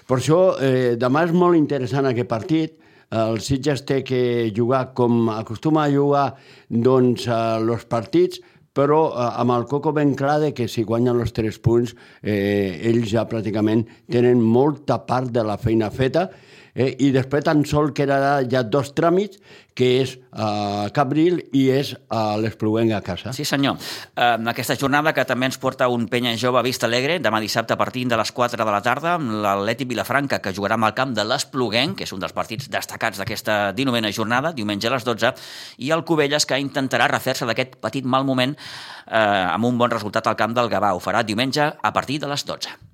Per 0.08 0.20
això, 0.20 0.40
eh, 0.60 0.94
demà 1.00 1.24
és 1.24 1.32
molt 1.32 1.56
interessant 1.56 2.12
aquest 2.12 2.28
partit. 2.28 2.80
El 3.14 3.38
Sitges 3.44 3.84
té 3.86 4.00
que 4.02 4.50
jugar 4.56 4.88
com 4.96 5.28
acostuma 5.30 5.84
a 5.84 5.90
jugar 5.92 6.24
doncs, 6.68 7.28
a 7.28 7.60
los 7.62 7.84
partits, 7.86 8.40
però 8.74 9.00
eh, 9.12 9.28
amb 9.40 9.54
el 9.54 9.66
coco 9.70 9.92
ben 9.94 10.14
clar 10.18 10.40
de 10.42 10.52
que 10.54 10.68
si 10.68 10.84
guanyen 10.84 11.20
els 11.22 11.32
tres 11.36 11.60
punts 11.62 11.94
eh, 12.22 12.80
ells 12.90 13.08
ja 13.12 13.26
pràcticament 13.30 13.86
tenen 14.10 14.42
molta 14.42 15.00
part 15.06 15.30
de 15.32 15.46
la 15.46 15.56
feina 15.60 15.90
feta 15.94 16.28
eh, 16.74 16.94
i 16.98 17.10
després 17.14 17.44
tan 17.46 17.64
sol 17.68 17.92
quedarà 17.96 18.40
ja 18.50 18.62
dos 18.66 18.92
tràmits 18.94 19.40
que 19.74 19.88
és 20.04 20.12
a 20.30 20.86
Cabril 20.94 21.40
i 21.54 21.64
és 21.74 21.92
a 22.14 22.36
l'Espluguenc 22.38 22.92
a 22.94 23.00
casa. 23.02 23.32
Sí, 23.34 23.46
senyor. 23.46 23.74
Eh, 24.14 24.36
aquesta 24.52 24.76
jornada 24.78 25.12
que 25.14 25.24
també 25.26 25.48
ens 25.50 25.58
porta 25.58 25.88
un 25.90 26.06
penya 26.10 26.36
jove 26.38 26.60
a 26.60 26.64
Vista 26.66 26.86
Alegre, 26.86 27.18
demà 27.22 27.40
dissabte 27.42 27.74
a 27.74 27.80
partir 27.80 28.04
de 28.06 28.18
les 28.18 28.30
4 28.30 28.62
de 28.62 28.70
la 28.70 28.82
tarda, 28.86 29.16
amb 29.18 29.34
l'Atlètic 29.42 29.90
Vilafranca, 29.90 30.38
que 30.38 30.54
jugarà 30.54 30.78
amb 30.78 30.86
el 30.90 30.94
camp 30.94 31.14
de 31.16 31.26
l'Espluguenc, 31.26 31.98
que 31.98 32.06
és 32.06 32.14
un 32.14 32.22
dels 32.22 32.34
partits 32.36 32.70
destacats 32.70 33.18
d'aquesta 33.18 33.74
19a 33.74 34.14
jornada, 34.14 34.54
diumenge 34.54 34.88
a 34.88 34.94
les 34.94 35.06
12, 35.06 35.34
i 35.82 35.90
el 35.90 36.06
Cubelles, 36.06 36.46
que 36.46 36.60
intentarà 36.62 37.10
refer-se 37.10 37.46
d'aquest 37.50 37.78
petit 37.82 38.06
mal 38.06 38.24
moment 38.24 38.54
eh, 38.54 39.18
amb 39.18 39.66
un 39.66 39.78
bon 39.78 39.90
resultat 39.90 40.30
al 40.30 40.38
camp 40.38 40.54
del 40.54 40.70
Gavà. 40.70 40.94
Ho 40.94 41.02
farà 41.02 41.26
diumenge 41.26 41.72
a 41.74 41.92
partir 41.92 42.22
de 42.22 42.30
les 42.30 42.46
12. 42.46 42.93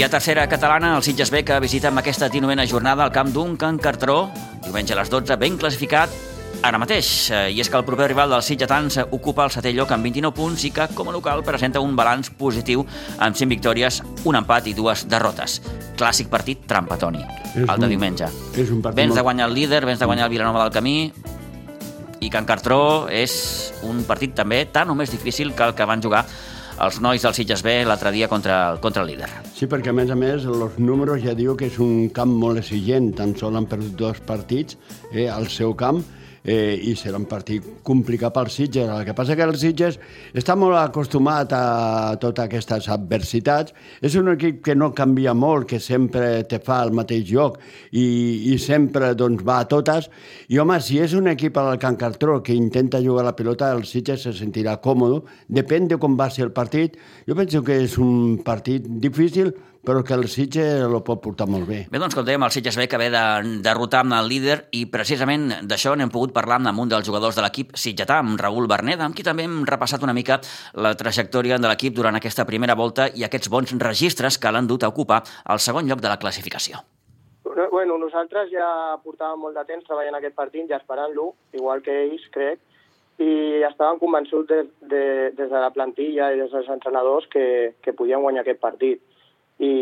I 0.00 0.02
a 0.02 0.08
tercera 0.08 0.48
catalana, 0.48 0.96
el 0.96 1.02
Sitges 1.02 1.30
B, 1.30 1.42
que 1.44 1.58
visita 1.60 1.90
amb 1.90 2.00
aquesta 2.00 2.30
19a 2.32 2.64
jornada 2.64 3.04
al 3.04 3.12
camp 3.12 3.34
d'un 3.34 3.58
Can 3.60 3.76
Cartró, 3.76 4.30
diumenge 4.64 4.94
a 4.94 4.96
les 4.96 5.10
12, 5.12 5.36
ben 5.36 5.58
classificat 5.60 6.08
ara 6.64 6.78
mateix. 6.80 7.10
Eh, 7.28 7.40
I 7.52 7.60
és 7.60 7.68
que 7.68 7.76
el 7.76 7.84
proper 7.84 8.06
rival 8.08 8.32
dels 8.32 8.48
sitgetans 8.48 8.96
ocupa 9.10 9.44
el 9.44 9.52
setè 9.52 9.74
lloc 9.76 9.92
amb 9.92 10.06
29 10.08 10.32
punts 10.38 10.64
i 10.64 10.70
que, 10.72 10.86
com 10.96 11.10
a 11.10 11.12
local, 11.12 11.42
presenta 11.44 11.82
un 11.84 11.92
balanç 11.98 12.30
positiu 12.38 12.86
amb 13.18 13.36
5 13.36 13.52
victòries, 13.52 14.00
un 14.24 14.40
empat 14.40 14.70
i 14.72 14.74
dues 14.78 15.04
derrotes. 15.08 15.58
Clàssic 16.00 16.30
partit 16.32 16.64
trampa, 16.66 16.96
Toni, 16.96 17.20
És 17.20 17.60
el 17.60 17.66
de 17.66 17.84
un- 17.84 17.88
diumenge. 17.90 18.24
és 18.56 18.70
un 18.70 18.80
partit 18.80 18.96
Vens 19.04 19.14
de 19.14 19.20
guanyar 19.20 19.48
el 19.50 19.54
líder, 19.54 19.84
vens 19.84 20.00
de 20.00 20.06
guanyar 20.06 20.24
el 20.24 20.30
Vilanova 20.30 20.62
del 20.64 20.72
Camí, 20.72 21.12
i 22.20 22.30
Can 22.30 22.46
Cartró 22.46 23.06
és 23.10 23.74
un 23.82 24.02
partit 24.04 24.34
també 24.34 24.64
tan 24.64 24.88
o 24.88 24.94
més 24.94 25.10
difícil 25.10 25.52
que 25.54 25.62
el 25.62 25.74
que 25.74 25.84
van 25.84 26.02
jugar 26.02 26.24
els 26.80 27.00
nois 27.04 27.22
del 27.22 27.34
Sitges 27.36 27.62
B 27.64 27.74
l'altre 27.84 28.12
dia 28.14 28.28
contra, 28.28 28.78
contra 28.80 29.04
el 29.04 29.12
líder. 29.12 29.28
Sí, 29.56 29.68
perquè 29.68 29.92
a 29.92 29.96
més 29.96 30.10
a 30.10 30.16
més 30.18 30.46
els 30.48 30.78
números 30.80 31.20
ja 31.24 31.34
diu 31.36 31.56
que 31.58 31.68
és 31.68 31.76
un 31.82 32.08
camp 32.16 32.32
molt 32.42 32.62
exigent, 32.62 33.12
tan 33.18 33.34
sol 33.36 33.58
han 33.58 33.68
perdut 33.68 33.98
dos 34.00 34.22
partits 34.26 34.78
eh, 35.12 35.28
al 35.28 35.50
seu 35.52 35.76
camp 35.76 36.00
eh, 36.44 36.74
i 36.74 36.94
serà 36.98 37.18
un 37.20 37.26
partit 37.28 37.64
complicat 37.86 38.34
pel 38.34 38.50
Sitges. 38.52 38.88
El 38.88 39.04
que 39.04 39.14
passa 39.16 39.36
que 39.36 39.46
el 39.46 39.56
Sitges 39.60 39.98
està 40.36 40.56
molt 40.58 40.78
acostumat 40.80 41.52
a 41.56 41.62
totes 42.20 42.46
aquestes 42.46 42.88
adversitats. 42.92 43.74
És 44.00 44.16
un 44.20 44.32
equip 44.34 44.62
que 44.64 44.76
no 44.76 44.92
canvia 44.96 45.34
molt, 45.34 45.68
que 45.70 45.80
sempre 45.80 46.44
te 46.48 46.60
fa 46.64 46.80
el 46.86 46.94
mateix 46.96 47.26
joc 47.30 47.60
i, 47.90 48.52
i 48.52 48.58
sempre 48.58 49.12
doncs, 49.14 49.44
va 49.46 49.60
a 49.60 49.68
totes. 49.70 50.10
I 50.48 50.60
home, 50.62 50.80
si 50.84 51.00
és 51.02 51.14
un 51.18 51.30
equip 51.30 51.58
al 51.60 51.78
Can 51.82 51.98
Cartró 52.00 52.40
que 52.42 52.56
intenta 52.56 53.02
jugar 53.02 53.26
la 53.26 53.36
pilota, 53.36 53.72
el 53.74 53.84
Sitges 53.88 54.26
se 54.26 54.34
sentirà 54.36 54.78
còmode. 54.82 55.22
Depèn 55.48 55.90
de 55.90 56.00
com 56.00 56.16
va 56.18 56.30
ser 56.30 56.48
el 56.48 56.54
partit. 56.56 56.96
Jo 57.28 57.36
penso 57.38 57.64
que 57.66 57.82
és 57.84 57.98
un 58.00 58.40
partit 58.44 58.86
difícil, 59.00 59.52
però 59.84 60.02
que 60.04 60.14
el 60.14 60.28
Sitges 60.28 60.84
lo 60.90 61.00
pot 61.04 61.22
portar 61.24 61.46
molt 61.48 61.66
bé. 61.68 61.80
Bé, 61.90 61.98
doncs, 61.98 62.14
com 62.16 62.26
dèiem, 62.26 62.42
el 62.44 62.52
Sitges 62.52 62.76
B 62.76 62.86
que 62.90 63.00
ve 63.00 63.08
de 63.12 63.22
derrotar 63.64 64.02
amb 64.04 64.16
el 64.18 64.28
líder 64.28 64.58
i 64.76 64.84
precisament 64.92 65.48
d'això 65.64 65.94
n'hem 65.96 66.12
pogut 66.12 66.34
parlar 66.36 66.60
amb 66.60 66.84
un 66.84 66.92
dels 66.92 67.06
jugadors 67.06 67.38
de 67.38 67.44
l'equip 67.44 67.72
sitgetà, 67.74 68.20
amb 68.20 68.40
Raül 68.40 68.68
Berneda, 68.68 69.06
amb 69.08 69.16
qui 69.16 69.24
també 69.26 69.48
hem 69.48 69.62
repassat 69.68 70.04
una 70.04 70.16
mica 70.16 70.40
la 70.74 70.94
trajectòria 70.94 71.58
de 71.58 71.68
l'equip 71.68 71.96
durant 71.96 72.16
aquesta 72.16 72.44
primera 72.44 72.76
volta 72.76 73.08
i 73.14 73.24
aquests 73.24 73.48
bons 73.48 73.72
registres 73.80 74.38
que 74.38 74.52
l'han 74.52 74.68
dut 74.68 74.84
a 74.84 74.92
ocupar 74.92 75.22
el 75.48 75.58
segon 75.58 75.88
lloc 75.88 76.00
de 76.04 76.12
la 76.12 76.20
classificació. 76.20 76.84
Bueno, 77.70 77.96
nosaltres 77.98 78.50
ja 78.52 78.96
portàvem 79.02 79.40
molt 79.40 79.56
de 79.56 79.64
temps 79.66 79.86
treballant 79.86 80.18
aquest 80.18 80.36
partit, 80.36 80.68
ja 80.68 80.78
esperant-lo, 80.78 81.32
igual 81.56 81.80
que 81.82 81.94
ells, 82.04 82.26
crec, 82.34 82.60
i 83.20 83.60
estàvem 83.68 83.98
convençuts 84.00 84.48
de, 84.48 84.60
de, 84.92 85.04
des 85.36 85.50
de 85.50 85.60
la 85.60 85.70
plantilla 85.74 86.30
i 86.32 86.38
des 86.40 86.52
dels 86.52 86.68
entrenadors 86.72 87.26
que, 87.32 87.74
que 87.84 87.96
podíem 87.96 88.22
guanyar 88.24 88.44
aquest 88.44 88.60
partit. 88.62 89.02
I, 89.60 89.72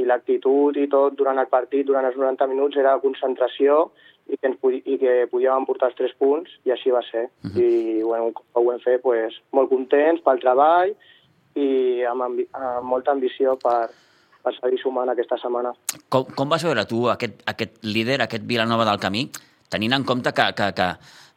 i 0.00 0.04
l'actitud 0.08 0.78
i 0.80 0.86
tot 0.88 1.16
durant 1.18 1.38
el 1.38 1.50
partit, 1.52 1.84
durant 1.86 2.06
els 2.08 2.16
90 2.16 2.46
minuts, 2.48 2.78
era 2.80 2.96
concentració 3.02 3.90
i 4.30 4.38
que, 4.38 4.48
ens, 4.48 4.58
i 4.86 4.96
que 5.00 5.14
podíem 5.30 5.66
portar 5.68 5.90
els 5.90 5.98
tres 5.98 6.14
punts, 6.18 6.52
i 6.64 6.72
així 6.72 6.92
va 6.94 7.02
ser. 7.10 7.28
Uh 7.44 7.50
-huh. 7.50 7.60
I 7.60 8.02
bueno, 8.02 8.32
ho 8.52 8.72
hem 8.72 8.80
fet, 8.80 9.02
pues, 9.02 9.34
molt 9.52 9.68
contents 9.68 10.22
pel 10.22 10.40
treball 10.40 10.94
i 11.54 12.02
amb, 12.04 12.22
ambi 12.22 12.46
amb 12.52 12.86
molta 12.86 13.10
ambició 13.10 13.56
per, 13.56 13.90
per 14.42 14.54
seguir 14.56 14.80
sumant 14.82 15.08
aquesta 15.08 15.38
setmana. 15.38 15.72
Com, 16.08 16.24
com 16.36 16.48
vas 16.48 16.64
veure 16.64 16.86
tu 16.86 17.08
aquest, 17.08 17.42
aquest 17.46 17.82
líder, 17.82 18.20
aquest 18.22 18.46
Vilanova 18.46 18.84
del 18.84 19.02
Camí, 19.02 19.30
tenint 19.68 19.92
en 19.92 20.04
compte 20.04 20.32
que, 20.32 20.52
que, 20.54 20.72
que, 20.72 20.88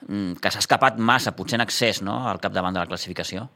mm, 0.08 0.40
que 0.42 0.52
s'ha 0.52 0.60
escapat 0.60 0.98
massa, 0.98 1.36
potser 1.36 1.60
en 1.60 1.62
excés, 1.62 2.02
no?, 2.02 2.28
al 2.30 2.40
capdavant 2.40 2.74
de 2.74 2.80
la 2.80 2.88
classificació? 2.88 3.50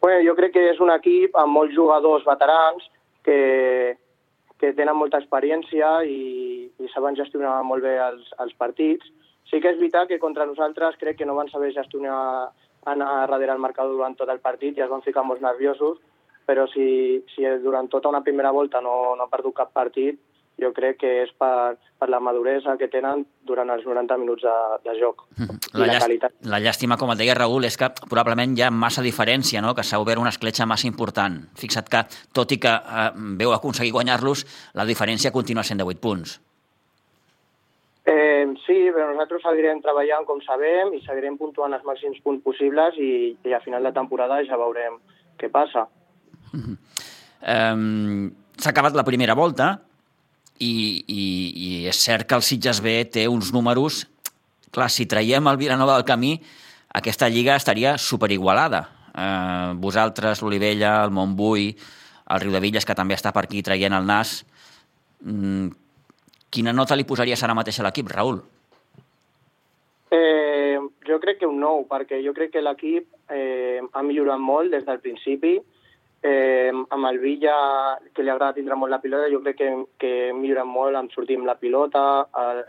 Bueno, 0.00 0.22
jo 0.24 0.34
crec 0.36 0.54
que 0.54 0.62
és 0.70 0.78
un 0.80 0.90
equip 0.94 1.34
amb 1.36 1.52
molts 1.52 1.74
jugadors 1.76 2.24
veterans 2.24 2.86
que, 3.26 3.96
que 4.60 4.72
tenen 4.76 4.96
molta 4.96 5.20
experiència 5.20 5.90
i, 6.08 6.70
i 6.80 6.92
saben 6.94 7.18
gestionar 7.18 7.58
molt 7.68 7.84
bé 7.84 7.98
els, 8.00 8.30
els 8.40 8.56
partits. 8.56 9.04
Sí 9.50 9.60
que 9.60 9.74
és 9.74 9.78
veritat 9.80 10.08
que 10.08 10.20
contra 10.22 10.48
nosaltres 10.48 10.96
crec 11.00 11.18
que 11.18 11.28
no 11.28 11.36
van 11.36 11.50
saber 11.52 11.74
gestionar 11.76 12.48
anar 12.88 13.28
darrere 13.28 13.52
el 13.52 13.60
marcador 13.60 13.92
durant 13.92 14.16
tot 14.16 14.30
el 14.32 14.40
partit 14.40 14.78
i 14.78 14.84
es 14.84 14.88
van 14.88 15.04
ficar 15.04 15.24
molt 15.26 15.42
nerviosos, 15.44 15.98
però 16.48 16.64
si, 16.72 17.20
si 17.34 17.44
durant 17.60 17.90
tota 17.92 18.08
una 18.08 18.22
primera 18.24 18.52
volta 18.56 18.80
no, 18.80 19.14
no 19.16 19.26
ha 19.26 19.32
perdut 19.32 19.58
cap 19.58 19.74
partit, 19.76 20.16
jo 20.60 20.72
crec 20.76 20.98
que 21.00 21.10
és 21.22 21.30
per, 21.38 21.76
per 21.98 22.08
la 22.12 22.20
maduresa 22.20 22.76
que 22.80 22.88
tenen 22.92 23.24
durant 23.48 23.70
els 23.72 23.84
90 23.86 24.18
minuts 24.20 24.44
de, 24.44 24.56
de 24.84 24.96
joc. 24.98 25.24
La, 25.72 25.86
la, 25.86 25.98
qualitat. 26.02 26.36
la 26.50 26.60
llàstima, 26.62 26.98
com 27.00 27.12
et 27.12 27.20
deia 27.20 27.36
Raül, 27.38 27.64
és 27.68 27.78
que 27.80 27.88
probablement 28.02 28.56
hi 28.56 28.66
ha 28.66 28.70
massa 28.74 29.04
diferència, 29.04 29.62
no? 29.64 29.74
que 29.76 29.84
s'ha 29.86 30.00
obert 30.02 30.20
una 30.20 30.32
escletxa 30.34 30.68
massa 30.68 30.88
important. 30.90 31.40
Fixa't 31.60 31.88
que, 31.92 32.04
tot 32.36 32.52
i 32.52 32.60
que 32.62 32.72
eh, 32.72 33.08
veu 33.40 33.54
aconseguir 33.56 33.94
guanyar-los, 33.96 34.44
la 34.80 34.88
diferència 34.88 35.32
continua 35.32 35.64
sent 35.66 35.80
de 35.80 35.88
8 35.88 36.02
punts. 36.02 36.36
Eh, 38.10 38.44
sí, 38.66 38.78
però 38.94 39.10
nosaltres 39.12 39.44
seguirem 39.44 39.82
treballant 39.84 40.26
com 40.28 40.40
sabem 40.44 40.94
i 40.96 41.02
seguirem 41.04 41.36
puntuant 41.38 41.76
els 41.76 41.84
màxims 41.86 42.20
punts 42.24 42.42
possibles 42.44 42.96
i, 42.98 43.36
i 43.46 43.54
a 43.54 43.60
final 43.64 43.84
de 43.86 43.92
temporada 43.96 44.40
ja 44.48 44.58
veurem 44.60 44.98
què 45.40 45.50
passa. 45.52 45.86
Mm 46.52 46.60
-hmm. 46.60 46.76
um, 47.54 48.30
S'ha 48.60 48.70
acabat 48.70 48.92
la 48.92 49.04
primera 49.04 49.34
volta, 49.34 49.80
i, 50.60 50.72
i, 51.08 51.24
i 51.56 51.68
és 51.88 51.98
cert 52.04 52.28
que 52.28 52.36
el 52.36 52.44
Sitges 52.46 52.82
B 52.84 53.00
té 53.12 53.26
uns 53.28 53.52
números... 53.56 54.06
Clar, 54.70 54.86
si 54.86 55.02
traiem 55.10 55.48
el 55.50 55.56
Vilanova 55.58 55.96
del 55.96 56.06
camí, 56.06 56.36
aquesta 56.94 57.26
lliga 57.26 57.56
estaria 57.58 57.96
superigualada. 57.98 58.84
Eh, 59.10 59.72
vosaltres, 59.82 60.44
l'Olivella, 60.44 60.92
el 61.02 61.10
Montbui, 61.10 61.72
el 62.30 62.40
Riu 62.44 62.54
de 62.54 62.60
Villes, 62.62 62.86
que 62.86 62.94
també 62.94 63.16
està 63.18 63.32
per 63.34 63.48
aquí 63.48 63.64
traient 63.66 63.96
el 63.98 64.06
nas. 64.06 64.36
Mm, 65.26 65.72
quina 66.54 66.76
nota 66.76 66.94
li 66.94 67.08
posaries 67.08 67.42
ara 67.42 67.56
mateix 67.58 67.80
a 67.80 67.88
l'equip, 67.88 68.12
Raül? 68.14 68.38
Eh, 70.14 70.78
jo 71.08 71.18
crec 71.18 71.42
que 71.42 71.50
un 71.50 71.58
nou, 71.58 71.82
perquè 71.90 72.22
jo 72.22 72.34
crec 72.36 72.54
que 72.54 72.62
l'equip 72.62 73.10
eh, 73.34 73.82
ha 73.82 74.06
millorat 74.06 74.38
molt 74.38 74.70
des 74.70 74.86
del 74.86 75.02
principi 75.02 75.56
Eh, 76.22 76.68
amb 76.68 77.06
el 77.08 77.18
Villa, 77.18 77.54
que 78.12 78.22
li 78.22 78.28
agrada 78.28 78.52
tindre 78.52 78.76
molt 78.76 78.92
la 78.92 79.00
pilota, 79.00 79.30
jo 79.32 79.40
crec 79.40 79.56
que, 79.56 79.68
que 79.96 80.10
hem 80.28 80.42
millorat 80.42 80.68
molt 80.68 80.98
en 80.98 81.08
sortir 81.14 81.38
amb 81.40 81.48
la 81.48 81.56
pilota, 81.56 82.02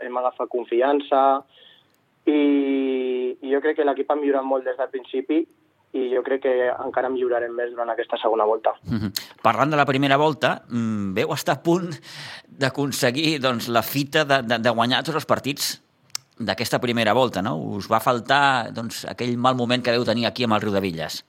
hem 0.00 0.16
agafat 0.16 0.48
confiança 0.48 1.42
i, 2.24 3.36
i 3.36 3.52
jo 3.52 3.60
crec 3.60 3.76
que 3.76 3.84
l'equip 3.84 4.08
ha 4.08 4.16
millorat 4.16 4.46
molt 4.48 4.64
des 4.64 4.78
del 4.78 4.88
principi 4.94 5.42
i 5.92 6.06
jo 6.14 6.22
crec 6.24 6.46
que 6.46 6.54
encara 6.70 7.10
millorarem 7.12 7.52
més 7.52 7.70
durant 7.74 7.90
aquesta 7.92 8.16
segona 8.16 8.46
volta. 8.48 8.72
Mm 8.88 8.98
-hmm. 8.98 9.10
Parlant 9.42 9.70
de 9.70 9.76
la 9.76 9.84
primera 9.84 10.16
volta, 10.16 10.62
mm, 10.68 11.12
veu 11.14 11.32
estar 11.32 11.56
a 11.56 11.62
punt 11.62 11.90
d'aconseguir 12.48 13.38
doncs, 13.38 13.68
la 13.68 13.82
fita 13.82 14.24
de, 14.24 14.42
de, 14.42 14.58
de 14.58 14.70
guanyar 14.70 15.02
tots 15.04 15.16
els 15.16 15.26
partits 15.26 15.82
d'aquesta 16.38 16.80
primera 16.80 17.12
volta, 17.12 17.42
no? 17.42 17.56
Us 17.56 17.90
va 17.90 18.00
faltar 18.00 18.72
doncs, 18.72 19.04
aquell 19.04 19.36
mal 19.36 19.54
moment 19.54 19.82
que 19.82 19.90
veu 19.90 20.04
tenir 20.04 20.26
aquí 20.26 20.44
amb 20.44 20.54
el 20.54 20.62
Riu 20.62 20.72
de 20.72 20.80
Villes. 20.80 21.24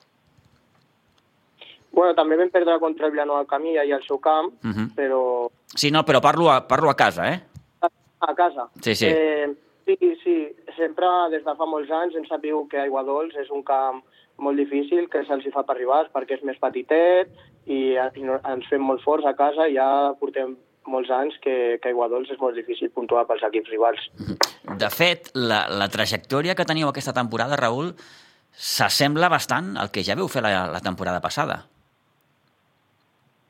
Bueno, 1.93 2.15
també 2.17 2.38
vam 2.39 2.50
perdre 2.50 2.79
contra 2.81 3.05
el 3.07 3.13
Vilanova 3.13 3.45
Camí 3.45 3.75
i 3.75 3.91
al 3.93 4.03
seu 4.07 4.19
camp, 4.19 4.53
uh 4.63 4.67
mhm. 4.67 4.73
-huh. 4.73 4.95
però... 4.95 5.50
Sí, 5.75 5.91
no, 5.91 6.03
però 6.03 6.21
parlo 6.21 6.50
a, 6.51 6.67
parlo 6.67 6.89
a 6.89 6.95
casa, 6.95 7.31
eh? 7.31 7.39
A, 7.81 7.89
a 8.19 8.33
casa. 8.35 8.69
Sí, 8.81 8.95
sí. 8.95 9.07
Eh, 9.07 9.53
sí, 9.85 9.97
sí. 10.23 10.55
Sempre, 10.75 11.07
des 11.29 11.43
de 11.45 11.55
fa 11.55 11.65
molts 11.65 11.91
anys, 11.91 12.15
hem 12.15 12.25
sabut 12.25 12.69
que 12.69 12.79
Aigua 12.79 13.03
Dols 13.03 13.35
és 13.35 13.50
un 13.51 13.63
camp 13.63 14.03
molt 14.38 14.57
difícil, 14.57 15.07
que 15.09 15.23
se'ls 15.25 15.45
fa 15.53 15.63
per 15.63 15.77
rivals, 15.77 16.09
perquè 16.13 16.33
és 16.33 16.43
més 16.43 16.57
petitet 16.57 17.29
i, 17.65 17.95
no, 18.25 18.39
ens 18.43 18.67
fem 18.67 18.81
molt 18.81 19.01
forts 19.03 19.25
a 19.25 19.35
casa 19.35 19.67
i 19.67 19.75
ja 19.75 20.13
portem 20.19 20.57
molts 20.88 21.09
anys 21.12 21.38
que, 21.43 21.79
que 21.81 21.89
Aigua 21.89 22.09
Dols 22.09 22.31
és 22.31 22.39
molt 22.39 22.55
difícil 22.55 22.89
puntuar 22.89 23.27
pels 23.27 23.43
equips 23.43 23.69
rivals. 23.69 24.09
Mhm. 24.17 24.77
De 24.79 24.89
fet, 24.89 25.29
la, 25.35 25.67
la 25.69 25.88
trajectòria 25.89 26.56
que 26.56 26.65
teniu 26.65 26.88
aquesta 26.88 27.13
temporada, 27.13 27.56
Raül, 27.56 27.93
s'assembla 28.53 29.29
bastant 29.29 29.77
al 29.77 29.91
que 29.91 30.03
ja 30.03 30.15
veu 30.15 30.27
fer 30.27 30.41
la, 30.41 30.65
la 30.71 30.82
temporada 30.82 31.21
passada. 31.21 31.72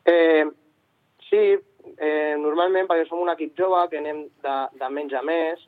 Eh, 0.06 0.46
sí, 1.30 1.44
eh, 1.98 2.36
normalment 2.40 2.88
perquè 2.90 3.08
som 3.08 3.22
un 3.24 3.32
equip 3.34 3.58
jove 3.60 3.88
que 3.92 4.00
anem 4.02 4.26
de, 4.44 4.56
de 4.80 4.90
menys 4.94 5.18
a 5.20 5.26
més. 5.26 5.68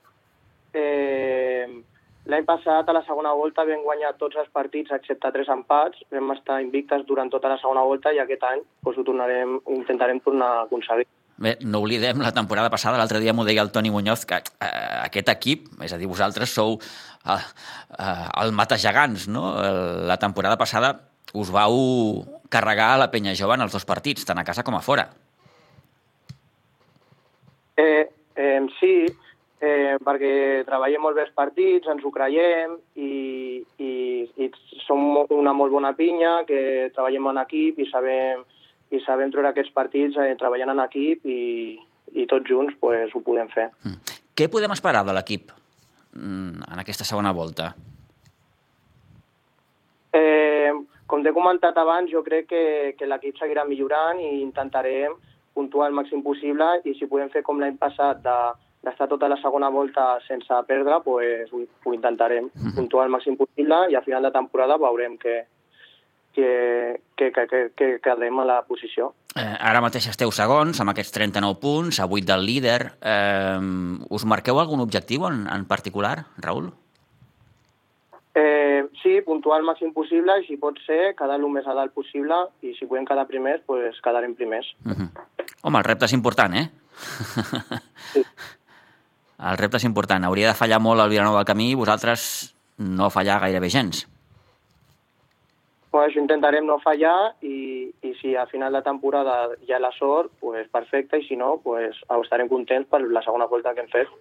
Eh, 0.76 1.68
L'any 2.26 2.42
passat, 2.42 2.88
a 2.90 2.94
la 2.96 3.04
segona 3.06 3.36
volta, 3.38 3.64
vam 3.68 3.84
guanyar 3.86 4.16
tots 4.18 4.38
els 4.42 4.48
partits 4.54 4.90
excepte 4.96 5.30
tres 5.34 5.50
empats. 5.54 6.00
Vam 6.10 6.34
estar 6.34 6.58
invictes 6.64 7.04
durant 7.06 7.30
tota 7.30 7.52
la 7.52 7.60
segona 7.62 7.84
volta 7.86 8.14
i 8.16 8.22
aquest 8.22 8.48
any 8.50 8.64
doncs, 8.82 8.98
ho 8.98 9.06
tornarem, 9.06 9.60
intentarem 9.76 10.22
tornar 10.26 10.48
a 10.56 10.64
aconseguir. 10.64 11.06
Bé, 11.38 11.54
no 11.68 11.84
oblidem 11.84 12.24
la 12.24 12.32
temporada 12.34 12.72
passada, 12.74 12.98
l'altre 12.98 13.20
dia 13.22 13.34
m'ho 13.36 13.46
deia 13.46 13.62
el 13.62 13.70
Toni 13.76 13.92
Muñoz, 13.94 14.24
que 14.26 14.40
eh, 14.40 14.70
aquest 15.04 15.30
equip, 15.36 15.68
és 15.86 15.94
a 15.94 16.00
dir, 16.02 16.10
vosaltres 16.10 16.54
sou 16.56 16.80
eh, 16.80 17.36
eh, 17.36 18.26
el 18.42 18.56
mata 18.58 18.80
gegants, 18.82 19.28
no? 19.30 19.52
La 20.10 20.18
temporada 20.18 20.58
passada 20.58 20.96
us 21.36 21.52
vau 21.54 21.76
carregar 22.50 22.96
la 23.00 23.12
penya 23.12 23.36
jove 23.38 23.56
en 23.58 23.66
els 23.66 23.74
dos 23.74 23.86
partits, 23.86 24.26
tant 24.26 24.40
a 24.40 24.46
casa 24.48 24.64
com 24.64 24.76
a 24.78 24.84
fora. 24.86 25.08
Eh, 27.76 28.08
eh, 28.36 28.60
sí, 28.80 28.96
eh, 29.60 29.96
perquè 30.04 30.64
treballem 30.68 31.04
molt 31.04 31.18
bé 31.18 31.26
els 31.26 31.36
partits, 31.36 31.88
ens 31.92 32.04
ho 32.06 32.12
creiem 32.14 32.78
i, 32.96 33.64
i, 33.80 33.92
i 34.40 34.50
som 34.86 35.26
una 35.34 35.54
molt 35.54 35.74
bona 35.74 35.94
pinya, 35.98 36.44
que 36.48 36.92
treballem 36.96 37.32
en 37.34 37.42
equip 37.44 37.82
i 37.82 37.90
sabem, 37.92 38.46
i 38.96 39.02
sabem 39.06 39.34
treure 39.34 39.52
aquests 39.52 39.74
partits 39.76 40.20
eh, 40.22 40.36
treballant 40.40 40.76
en 40.76 40.84
equip 40.86 41.26
i, 41.28 41.76
i 42.16 42.28
tots 42.32 42.48
junts 42.50 42.78
pues, 42.80 43.12
ho 43.16 43.24
podem 43.26 43.52
fer. 43.54 43.70
Mm. 43.84 44.20
Què 44.36 44.50
podem 44.52 44.74
esperar 44.76 45.06
de 45.08 45.16
l'equip 45.16 45.52
mm, 46.14 46.66
en 46.72 46.82
aquesta 46.84 47.08
segona 47.08 47.32
volta? 47.36 47.72
Eh, 50.16 50.72
com 51.08 51.24
t'he 51.24 51.34
comentat 51.36 51.78
abans, 51.78 52.12
jo 52.12 52.24
crec 52.26 52.50
que, 52.50 52.66
que 53.00 53.08
l'equip 53.10 53.38
seguirà 53.40 53.66
millorant 53.68 54.20
i 54.22 54.42
intentarem 54.42 55.16
puntuar 55.56 55.90
el 55.90 55.98
màxim 55.98 56.24
possible 56.26 56.68
i 56.84 56.96
si 57.00 57.08
podem 57.08 57.30
fer 57.34 57.44
com 57.46 57.60
l'any 57.62 57.78
passat 57.80 58.22
de, 58.26 58.38
d'estar 58.86 59.08
tota 59.10 59.30
la 59.32 59.40
segona 59.42 59.70
volta 59.74 60.16
sense 60.28 60.62
perdre, 60.68 61.00
pues, 61.04 61.52
ho, 61.54 61.64
ho 61.64 61.94
intentarem 61.96 62.50
mhm. 62.52 62.76
puntuar 62.78 63.08
el 63.08 63.14
màxim 63.16 63.38
possible 63.40 63.86
i 63.92 63.98
a 63.98 64.04
final 64.06 64.28
de 64.28 64.34
temporada 64.36 64.78
veurem 64.82 65.18
que, 65.22 65.44
que, 66.36 66.50
que, 67.16 67.32
que, 67.32 67.48
que, 67.48 67.62
que 67.76 67.92
quedem 68.04 68.40
a 68.40 68.46
la 68.46 68.62
posició. 68.68 69.14
Eh, 69.36 69.44
ara 69.44 69.82
mateix 69.84 70.08
esteu 70.12 70.32
segons, 70.32 70.80
amb 70.80 70.94
aquests 70.94 71.16
39 71.16 71.60
punts, 71.60 72.00
a 72.00 72.08
8 72.08 72.28
del 72.30 72.46
líder. 72.48 72.80
Eh, 73.02 73.60
us 74.16 74.28
marqueu 74.28 74.60
algun 74.60 74.84
objectiu 74.84 75.28
en, 75.28 75.46
en 75.52 75.66
particular, 75.68 76.18
Raül? 76.44 76.72
Eh, 78.36 78.84
sí, 79.02 79.22
puntuar 79.24 79.62
el 79.62 79.66
màxim 79.68 79.94
possible 79.96 80.34
i 80.42 80.44
si 80.44 80.58
pot 80.60 80.76
ser 80.84 81.14
quedar 81.16 81.38
el 81.40 81.48
més 81.48 81.68
a 81.68 81.76
dalt 81.78 81.94
possible 81.96 82.36
i 82.68 82.74
si 82.76 82.88
podem 82.90 83.06
quedar 83.08 83.24
primers, 83.30 83.62
pues 83.66 84.02
quedarem 84.04 84.36
primers. 84.36 84.68
Uh 84.84 84.90
mhm. 84.90 85.08
-huh. 85.08 85.46
Home, 85.64 85.78
el 85.78 85.84
repte 85.84 86.06
és 86.06 86.14
important, 86.14 86.54
eh? 86.54 86.70
Sí. 88.14 88.24
El 89.40 89.58
repte 89.58 89.78
és 89.78 89.84
important. 89.84 90.24
Hauria 90.24 90.48
de 90.48 90.54
fallar 90.54 90.80
molt 90.80 91.02
el 91.02 91.10
Vilanova 91.10 91.38
del 91.38 91.46
camí 91.46 91.72
i 91.72 91.76
vosaltres 91.76 92.56
no 92.78 93.10
fallar 93.10 93.40
gairebé 93.42 93.70
gens. 93.70 94.08
Pues 95.96 96.18
intentarem 96.20 96.66
no 96.68 96.76
fallar 96.84 97.38
i, 97.40 97.88
i 98.04 98.10
si 98.20 98.34
a 98.36 98.44
final 98.52 98.74
de 98.76 98.82
temporada 98.84 99.36
hi 99.64 99.72
ha 99.72 99.78
la 99.80 99.94
sort, 99.96 100.34
pues 100.42 100.68
perfecte, 100.68 101.22
i 101.22 101.24
si 101.24 101.38
no, 101.40 101.54
pues 101.64 102.02
estarem 102.18 102.50
contents 102.52 102.90
per 102.92 103.00
la 103.06 103.22
segona 103.24 103.48
volta 103.48 103.72
que 103.72 103.86
hem 103.86 103.88
fet. 103.94 104.12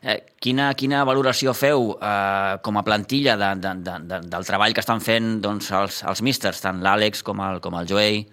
Eh, 0.00 0.14
quina, 0.40 0.70
quina 0.80 1.02
valoració 1.04 1.52
feu 1.52 1.90
eh, 1.92 2.54
com 2.64 2.80
a 2.80 2.84
plantilla 2.86 3.34
de, 3.36 3.50
de, 3.60 3.72
de, 3.84 3.98
de, 4.08 4.20
del 4.32 4.48
treball 4.48 4.72
que 4.72 4.80
estan 4.80 5.04
fent 5.04 5.28
doncs, 5.44 5.68
els, 5.76 5.98
els 6.08 6.24
místers, 6.24 6.62
tant 6.64 6.80
l'Àlex 6.80 7.20
com 7.26 7.44
el, 7.50 7.60
com 7.60 7.76
el 7.76 7.92
Joey? 7.92 8.24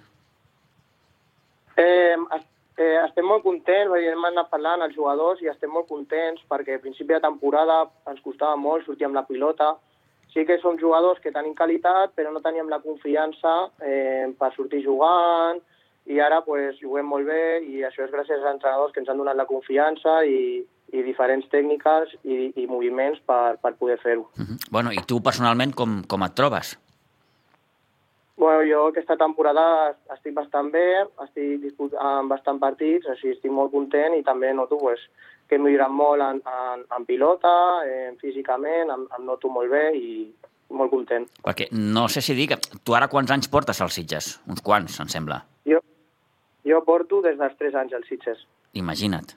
Eh, 1.84 2.16
eh, 2.24 2.96
estem 3.02 3.28
molt 3.28 3.44
contents, 3.44 4.00
hem 4.00 4.30
anat 4.32 4.48
parlant 4.54 4.88
els 4.88 4.96
jugadors 4.96 5.44
i 5.44 5.52
estem 5.52 5.76
molt 5.76 5.92
contents 5.92 6.40
perquè 6.48 6.80
a 6.80 6.86
principi 6.88 7.18
de 7.18 7.20
temporada 7.28 7.82
ens 8.08 8.24
costava 8.24 8.56
molt 8.56 8.88
sortir 8.88 9.12
amb 9.12 9.20
la 9.20 9.28
pilota, 9.28 9.74
sí 10.38 10.46
que 10.46 10.60
som 10.62 10.78
jugadors 10.78 11.20
que 11.24 11.34
tenim 11.34 11.56
qualitat, 11.58 12.14
però 12.14 12.30
no 12.30 12.44
teníem 12.46 12.70
la 12.70 12.78
confiança 12.84 13.72
eh, 13.82 14.30
per 14.38 14.52
sortir 14.54 14.84
jugant, 14.86 15.64
i 16.06 16.22
ara 16.22 16.44
pues, 16.46 16.78
juguem 16.80 17.10
molt 17.10 17.26
bé, 17.28 17.60
i 17.66 17.82
això 17.84 18.06
és 18.06 18.14
gràcies 18.14 18.38
als 18.38 18.54
entrenadors 18.54 18.94
que 18.94 19.02
ens 19.02 19.10
han 19.10 19.18
donat 19.18 19.36
la 19.36 19.48
confiança 19.50 20.22
i, 20.30 20.62
i 20.94 21.04
diferents 21.04 21.50
tècniques 21.52 22.14
i, 22.24 22.52
i 22.56 22.68
moviments 22.70 23.20
per, 23.28 23.58
per 23.64 23.74
poder 23.82 23.98
fer-ho. 24.04 24.30
Uh 24.38 24.42
mhm. 24.42 24.54
-huh. 24.54 24.72
Bueno, 24.72 24.92
i 24.94 25.02
tu 25.08 25.22
personalment 25.22 25.74
com, 25.74 26.04
com 26.08 26.24
et 26.24 26.36
trobes? 26.36 26.78
Bueno, 28.38 28.62
jo 28.70 28.84
aquesta 28.92 29.16
temporada 29.18 29.96
estic 30.14 30.36
bastant 30.38 30.70
bé, 30.74 30.86
estic 31.24 31.64
disputant 31.64 32.30
bastant 32.30 32.60
partits, 32.62 33.08
així 33.10 33.32
estic 33.34 33.50
molt 33.52 33.72
content 33.74 34.14
i 34.14 34.22
també 34.26 34.52
noto 34.54 34.78
pues, 34.78 35.02
que 35.50 35.58
he 35.58 35.62
millorat 35.62 35.90
molt 35.90 36.22
en, 36.22 36.44
en, 36.46 36.84
en 36.94 37.08
pilota, 37.08 37.54
en, 37.90 38.20
físicament, 38.22 38.94
em, 38.94 39.08
em 39.18 39.26
noto 39.26 39.50
molt 39.50 39.74
bé 39.74 39.90
i 39.98 40.12
molt 40.70 40.94
content. 40.94 41.26
Perquè 41.42 41.72
no 41.74 42.06
sé 42.14 42.22
si 42.22 42.38
dir 42.38 42.52
que 42.54 42.60
tu 42.86 42.94
ara 42.94 43.10
quants 43.10 43.34
anys 43.34 43.50
portes 43.50 43.82
als 43.82 43.98
Sitges? 43.98 44.36
Uns 44.46 44.62
quants, 44.62 45.02
em 45.02 45.10
sembla. 45.10 45.42
Jo, 45.66 45.82
jo 46.68 46.86
porto 46.86 47.24
des 47.26 47.42
dels 47.42 47.58
3 47.58 47.82
anys 47.82 47.98
als 47.98 48.10
Sitges. 48.12 48.46
Imagina't 48.78 49.34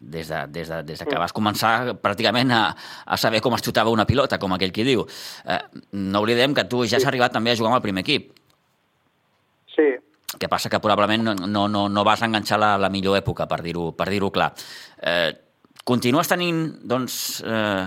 des 0.00 0.28
de, 0.28 0.46
des 0.48 0.68
de, 0.68 0.82
des 0.82 0.98
de 0.98 1.06
que 1.06 1.18
vas 1.20 1.32
començar 1.36 1.94
pràcticament 2.00 2.50
a, 2.56 2.62
a 3.04 3.16
saber 3.20 3.42
com 3.44 3.54
es 3.54 3.62
xutava 3.62 3.92
una 3.92 4.08
pilota, 4.08 4.38
com 4.40 4.56
aquell 4.56 4.72
qui 4.72 4.86
diu. 4.88 5.04
Eh, 5.44 5.60
no 5.92 6.24
oblidem 6.24 6.56
que 6.56 6.64
tu 6.64 6.86
ja 6.88 6.96
has 6.96 7.06
arribat 7.06 7.36
també 7.36 7.52
a 7.52 7.58
jugar 7.58 7.74
amb 7.74 7.80
el 7.82 7.88
primer 7.88 8.06
equip. 8.06 8.32
Sí. 9.76 9.92
que 10.38 10.48
passa 10.48 10.70
que 10.70 10.78
probablement 10.80 11.24
no, 11.46 11.68
no, 11.68 11.88
no, 11.88 12.04
vas 12.04 12.22
enganxar 12.22 12.58
la, 12.60 12.76
la 12.78 12.88
millor 12.88 13.18
època, 13.18 13.48
per 13.50 13.60
dir-ho 13.64 13.90
per 13.98 14.06
dir 14.08 14.20
clar. 14.32 14.52
Eh, 15.02 15.32
continues 15.84 16.28
tenint 16.30 16.60
doncs, 16.86 17.42
eh, 17.42 17.86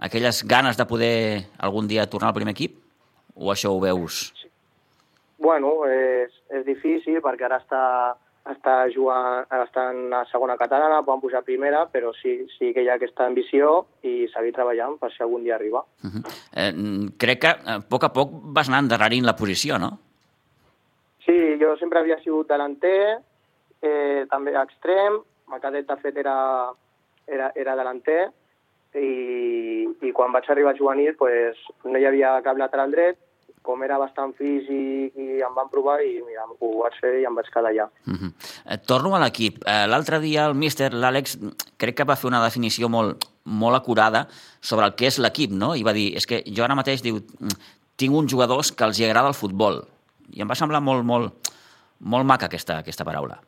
aquelles 0.00 0.42
ganes 0.44 0.76
de 0.76 0.86
poder 0.86 1.16
algun 1.58 1.88
dia 1.88 2.06
tornar 2.06 2.28
al 2.28 2.36
primer 2.36 2.52
equip? 2.52 2.76
O 3.34 3.50
això 3.52 3.72
ho 3.72 3.80
veus? 3.80 4.32
Bueno, 5.38 5.84
és, 5.88 6.32
és 6.50 6.64
difícil 6.64 7.20
perquè 7.24 7.48
ara 7.48 7.58
està, 7.60 7.82
està 8.50 8.74
jugant, 8.94 9.46
està 9.64 9.88
en 9.90 10.08
la 10.12 10.22
segona 10.30 10.56
catalana, 10.58 11.02
poden 11.06 11.22
pujar 11.24 11.40
a 11.42 11.46
primera, 11.46 11.84
però 11.90 12.12
sí, 12.14 12.38
sí 12.56 12.72
que 12.74 12.84
hi 12.84 12.88
ha 12.88 12.96
aquesta 13.00 13.26
ambició 13.26 13.86
i 14.06 14.28
seguir 14.32 14.54
treballant 14.54 14.96
per 15.00 15.10
si 15.12 15.22
algun 15.24 15.44
dia 15.44 15.56
arriba. 15.56 15.82
Uh 16.04 16.10
-huh. 16.10 16.22
eh, 16.54 16.72
crec 17.18 17.40
que 17.40 17.48
a 17.48 17.80
poc 17.80 18.04
a 18.04 18.12
poc 18.12 18.30
vas 18.56 18.68
anar 18.68 18.82
endarrerint 18.84 19.26
la 19.26 19.36
posició, 19.36 19.78
no? 19.78 19.98
Sí, 21.24 21.58
jo 21.60 21.76
sempre 21.76 21.98
havia 21.98 22.18
sigut 22.22 22.48
delanter, 22.48 23.18
eh, 23.82 24.26
també 24.30 24.54
extrem, 24.54 25.20
el 25.52 25.60
cadet 25.60 25.86
de 25.86 25.96
fet 25.96 26.16
era, 26.16 26.70
era, 27.26 27.52
era 27.54 27.76
delanter, 27.76 28.30
i, 28.94 29.88
i 30.02 30.12
quan 30.12 30.32
vaig 30.32 30.48
arribar 30.48 30.72
a 30.72 30.78
juvenil 30.78 31.16
pues, 31.16 31.56
no 31.84 31.98
hi 31.98 32.06
havia 32.06 32.40
cap 32.42 32.56
lateral 32.56 32.90
dret, 32.90 33.18
com 33.66 33.82
era 33.84 33.98
bastant 33.98 34.32
físic 34.38 35.16
i 35.18 35.40
em 35.44 35.56
van 35.56 35.70
provar 35.72 35.98
i 36.04 36.20
mira, 36.26 36.46
ho 36.46 36.70
vaig 36.80 36.98
fer 37.02 37.12
i 37.20 37.26
em 37.28 37.34
vaig 37.36 37.48
quedar 37.52 37.72
allà. 37.72 37.88
Uh 38.06 38.14
-huh. 38.14 38.32
eh, 38.64 38.78
torno 38.78 39.14
a 39.14 39.20
l'equip. 39.20 39.62
Eh, 39.66 39.86
L'altre 39.86 40.20
dia 40.20 40.46
el 40.46 40.54
míster, 40.54 40.92
l'Àlex, 40.92 41.38
crec 41.76 41.96
que 41.96 42.04
va 42.04 42.16
fer 42.16 42.28
una 42.28 42.44
definició 42.44 42.88
molt, 42.88 43.24
molt 43.44 43.76
acurada 43.76 44.28
sobre 44.60 44.86
el 44.86 44.94
que 44.94 45.06
és 45.06 45.18
l'equip, 45.18 45.50
no? 45.50 45.74
I 45.74 45.82
va 45.82 45.92
dir, 45.92 46.16
és 46.16 46.26
que 46.26 46.42
jo 46.46 46.64
ara 46.64 46.74
mateix 46.74 47.02
diu, 47.02 47.20
tinc 47.96 48.14
uns 48.14 48.30
jugadors 48.30 48.72
que 48.72 48.84
els 48.84 49.00
agrada 49.00 49.28
el 49.28 49.34
futbol, 49.34 49.84
i 50.32 50.42
em 50.42 50.48
va 50.48 50.54
semblar 50.54 50.80
molt, 50.80 51.04
molt, 51.04 51.52
molt 52.00 52.24
maca 52.24 52.46
aquesta, 52.46 52.78
aquesta 52.78 53.04
paraula. 53.04 53.40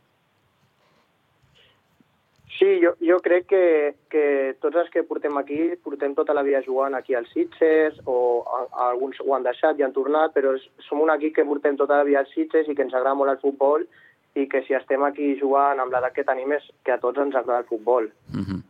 Sí, 2.58 2.80
jo, 2.82 2.96
jo 2.98 3.20
crec 3.22 3.46
que, 3.46 3.64
que 4.10 4.24
tots 4.58 4.80
els 4.80 4.88
que 4.90 5.04
portem 5.06 5.36
aquí 5.38 5.76
portem 5.84 6.16
tota 6.18 6.34
la 6.34 6.42
vida 6.42 6.58
jugant 6.66 6.96
aquí 6.98 7.14
als 7.14 7.30
Sitges 7.30 8.00
o 8.04 8.16
a, 8.42 8.64
a 8.66 8.88
alguns 8.88 9.20
ho 9.22 9.36
han 9.36 9.46
deixat 9.46 9.78
i 9.78 9.86
han 9.86 9.94
tornat, 9.94 10.34
però 10.34 10.56
és, 10.58 10.64
som 10.88 10.98
un 11.04 11.12
equip 11.14 11.36
que 11.36 11.46
portem 11.46 11.78
tota 11.78 12.00
la 12.00 12.08
vida 12.08 12.24
als 12.24 12.32
Sitges 12.34 12.66
i 12.66 12.74
que 12.74 12.82
ens 12.82 12.96
agrada 12.96 13.14
molt 13.14 13.30
el 13.30 13.42
futbol 13.44 13.86
i 14.34 14.48
que 14.50 14.64
si 14.66 14.74
estem 14.74 15.06
aquí 15.06 15.36
jugant 15.38 15.78
amb 15.78 15.94
l'edat 15.94 16.16
que 16.16 16.26
tenim 16.26 16.56
és 16.58 16.66
que 16.82 16.96
a 16.96 16.98
tots 17.02 17.22
ens 17.22 17.38
agrada 17.38 17.62
el 17.62 17.70
futbol. 17.70 18.10
Uh 18.34 18.42
-huh. 18.42 18.60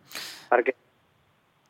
Perquè 0.53 0.77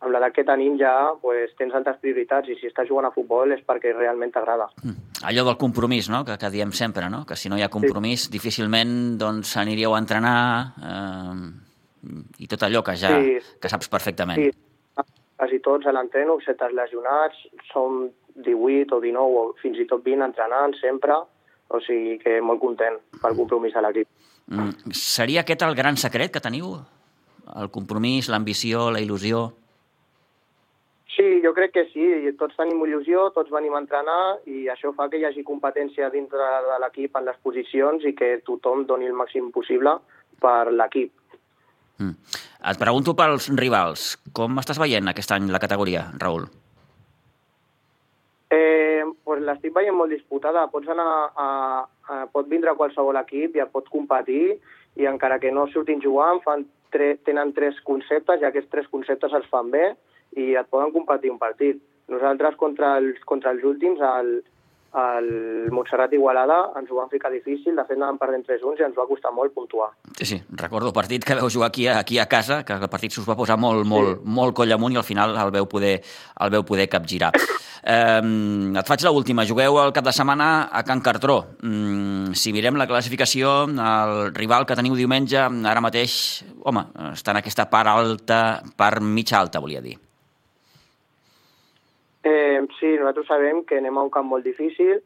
amb 0.01 0.13
l'edat 0.13 0.35
que 0.35 0.45
tenim 0.45 0.77
ja 0.79 1.15
pues, 1.23 1.55
tens 1.59 1.75
altres 1.75 1.99
prioritats 2.03 2.49
i 2.49 2.59
si 2.59 2.67
estàs 2.67 2.89
jugant 2.89 3.07
a 3.07 3.15
futbol 3.15 3.53
és 3.53 3.63
perquè 3.67 3.95
realment 3.95 4.33
t'agrada. 4.33 4.69
Mm. 4.83 4.97
Allò 5.23 5.45
del 5.45 5.57
compromís, 5.57 6.09
no?, 6.09 6.25
que, 6.25 6.37
que 6.39 6.51
diem 6.51 6.73
sempre, 6.73 7.09
no?, 7.11 7.25
que 7.27 7.37
si 7.37 7.49
no 7.49 7.57
hi 7.59 7.63
ha 7.63 7.69
compromís 7.69 8.27
sí. 8.27 8.31
difícilment 8.31 9.19
doncs, 9.19 9.57
aniríeu 9.57 9.95
a 9.95 9.99
entrenar 9.99 10.75
eh, 10.79 11.68
i 12.39 12.49
tot 12.51 12.65
allò 12.67 12.83
que 12.85 12.97
ja 12.97 13.13
sí. 13.17 13.39
que 13.61 13.71
saps 13.71 13.91
perfectament. 13.93 14.41
Sí, 14.41 15.05
quasi 15.39 15.61
tots 15.65 15.87
a 15.87 15.95
l'entreno, 15.95 16.39
excepte 16.39 16.67
els 16.67 16.77
lesionats, 16.77 17.43
som 17.73 18.09
18 18.35 18.97
o 18.97 19.01
19 19.03 19.41
o 19.41 19.45
fins 19.63 19.79
i 19.79 19.87
tot 19.91 20.03
20 20.07 20.27
entrenant 20.31 20.75
sempre, 20.81 21.17
o 21.69 21.81
sigui 21.85 22.17
que 22.23 22.39
molt 22.41 22.61
content 22.63 22.99
pel 23.23 23.37
compromís 23.39 23.77
a 23.77 23.85
l'equip. 23.85 24.09
Mm. 24.49 24.95
Seria 24.97 25.45
aquest 25.45 25.63
el 25.67 25.77
gran 25.79 25.99
secret 26.01 26.33
que 26.33 26.43
teniu? 26.45 26.75
El 27.57 27.71
compromís, 27.73 28.29
l'ambició, 28.33 28.89
la 28.93 29.01
il·lusió? 29.05 29.49
Sí, 31.15 31.41
jo 31.43 31.53
crec 31.55 31.73
que 31.75 31.85
sí. 31.93 32.07
Tots 32.39 32.57
tenim 32.59 32.81
il·lusió, 32.87 33.29
tots 33.35 33.51
venim 33.51 33.75
a 33.75 33.83
entrenar 33.83 34.39
i 34.47 34.69
això 34.73 34.93
fa 34.97 35.09
que 35.11 35.19
hi 35.19 35.27
hagi 35.29 35.43
competència 35.47 36.11
dintre 36.15 36.51
de 36.69 36.77
l'equip 36.85 37.17
en 37.19 37.27
les 37.27 37.39
posicions 37.43 38.05
i 38.07 38.15
que 38.15 38.37
tothom 38.47 38.85
doni 38.87 39.09
el 39.11 39.17
màxim 39.19 39.51
possible 39.55 39.97
per 40.43 40.71
l'equip. 40.71 41.13
Mm. 41.99 42.15
Et 42.71 42.81
pregunto 42.81 43.15
pels 43.19 43.51
rivals. 43.59 44.15
Com 44.35 44.59
estàs 44.63 44.81
veient 44.81 45.11
aquest 45.11 45.35
any 45.35 45.51
la 45.51 45.61
categoria, 45.63 46.07
Raül? 46.23 46.47
Eh, 48.55 49.05
pues 49.25 49.43
l'estic 49.45 49.75
veient 49.75 49.97
molt 49.97 50.15
disputada. 50.15 50.67
Pots 50.73 50.89
anar 50.89 51.09
a, 51.37 51.49
a, 51.85 52.25
pot 52.33 52.49
vindre 52.49 52.77
qualsevol 52.79 53.19
equip 53.21 53.57
i 53.57 53.65
et 53.65 53.73
pot 53.75 53.89
competir 53.93 54.59
i 54.99 55.07
encara 55.07 55.39
que 55.43 55.53
no 55.55 55.67
surtin 55.73 56.01
jugant, 56.03 56.41
fan 56.45 56.65
tre, 56.95 57.17
tenen 57.27 57.53
tres 57.57 57.79
conceptes 57.87 58.41
i 58.41 58.49
aquests 58.49 58.71
tres 58.73 58.89
conceptes 58.91 59.35
els 59.37 59.49
fan 59.53 59.71
bé 59.75 59.91
i 60.39 60.55
et 60.59 60.71
poden 60.71 60.95
competir 60.95 61.33
un 61.35 61.41
partit. 61.41 61.83
Nosaltres 62.09 62.57
contra 62.57 62.97
els, 63.03 63.21
contra 63.29 63.53
els 63.53 63.65
últims, 63.69 64.01
el, 64.01 64.39
el 64.97 65.69
Montserrat 65.71 66.13
Igualada, 66.17 66.73
ens 66.79 66.91
ho 66.91 66.97
van 66.97 67.11
ficar 67.13 67.31
difícil, 67.33 67.77
de 67.77 67.85
fet 67.85 67.99
anàvem 67.99 68.19
perdent 68.21 68.47
3-1 68.49 68.81
i 68.81 68.87
ens 68.87 68.97
va 68.97 69.05
costar 69.09 69.33
molt 69.37 69.53
puntuar. 69.53 69.91
Sí, 70.17 70.25
sí, 70.25 70.39
recordo 70.57 70.89
el 70.89 70.97
partit 70.97 71.27
que 71.29 71.37
veu 71.37 71.51
jugar 71.53 71.69
aquí, 71.69 71.87
aquí 71.93 72.19
a 72.19 72.27
casa, 72.27 72.63
que 72.65 72.73
el 72.73 72.89
partit 72.89 73.13
s'us 73.13 73.29
va 73.29 73.37
posar 73.37 73.59
molt, 73.61 73.85
molt, 73.87 74.23
sí. 74.23 74.33
molt 74.39 74.57
coll 74.57 74.73
amunt 74.73 74.97
i 74.97 75.01
al 75.01 75.07
final 75.07 75.37
el 75.37 75.53
veu 75.53 75.69
poder, 75.69 75.99
el 76.41 76.55
veu 76.57 76.65
poder 76.65 76.89
capgirar. 76.89 77.33
eh, 77.85 78.25
et 78.81 78.89
faig 78.89 79.05
l'última. 79.05 79.47
Jugueu 79.47 79.79
el 79.85 79.93
cap 79.93 80.09
de 80.09 80.17
setmana 80.17 80.71
a 80.73 80.83
Can 80.89 81.05
Cartró. 81.05 81.39
Mm, 81.61 82.33
si 82.33 82.53
mirem 82.57 82.81
la 82.81 82.89
classificació, 82.89 83.65
el 83.69 84.35
rival 84.35 84.67
que 84.67 84.77
teniu 84.79 84.97
diumenge 84.97 85.39
ara 85.39 85.85
mateix, 85.85 86.45
home, 86.65 86.89
està 87.13 87.37
en 87.37 87.45
aquesta 87.45 87.69
part 87.69 87.93
alta, 87.93 88.63
part 88.77 89.05
mitja 89.05 89.39
alta, 89.39 89.61
volia 89.61 89.85
dir. 89.85 89.99
Eh, 92.25 92.67
sí, 92.81 92.97
nosaltres 92.97 93.29
sabem 93.31 93.63
que 93.65 93.79
anem 93.79 93.99
a 93.99 94.03
un 94.03 94.11
camp 94.11 94.27
molt 94.27 94.45
difícil, 94.45 95.01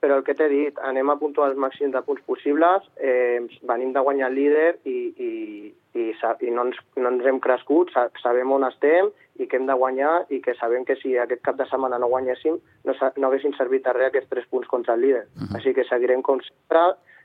però 0.00 0.18
el 0.18 0.24
que 0.24 0.34
t'he 0.38 0.46
dit, 0.50 0.76
anem 0.86 1.10
a 1.10 1.16
puntuar 1.18 1.48
els 1.50 1.58
màxims 1.58 1.92
de 1.94 2.02
punts 2.06 2.22
possibles, 2.26 2.84
eh, 3.02 3.40
venim 3.66 3.92
de 3.92 4.02
guanyar 4.04 4.28
el 4.30 4.36
líder 4.38 4.68
i, 4.86 4.98
i, 5.18 5.30
i, 5.98 6.04
i 6.12 6.52
no, 6.54 6.68
ens, 6.68 6.78
no 6.96 7.10
ens 7.10 7.26
hem 7.26 7.40
crescut, 7.42 7.90
sabem 8.22 8.52
on 8.54 8.66
estem 8.68 9.10
i 9.38 9.46
que 9.46 9.58
hem 9.58 9.66
de 9.66 9.74
guanyar 9.78 10.12
i 10.34 10.40
que 10.44 10.54
sabem 10.58 10.84
que 10.86 10.96
si 11.02 11.16
aquest 11.18 11.42
cap 11.46 11.58
de 11.58 11.66
setmana 11.70 11.98
no 11.98 12.10
guanyéssim 12.10 12.58
no, 12.86 12.94
no 12.94 13.28
haguessin 13.30 13.54
servit 13.58 13.86
de 13.86 13.94
res 13.96 14.12
aquests 14.12 14.30
tres 14.30 14.46
punts 14.50 14.70
contra 14.70 14.94
el 14.94 15.02
líder. 15.02 15.26
Uh 15.34 15.42
-huh. 15.42 15.56
Així 15.56 15.74
que 15.74 15.84
seguirem 15.84 16.22
com 16.22 16.40
sempre, 16.40 16.84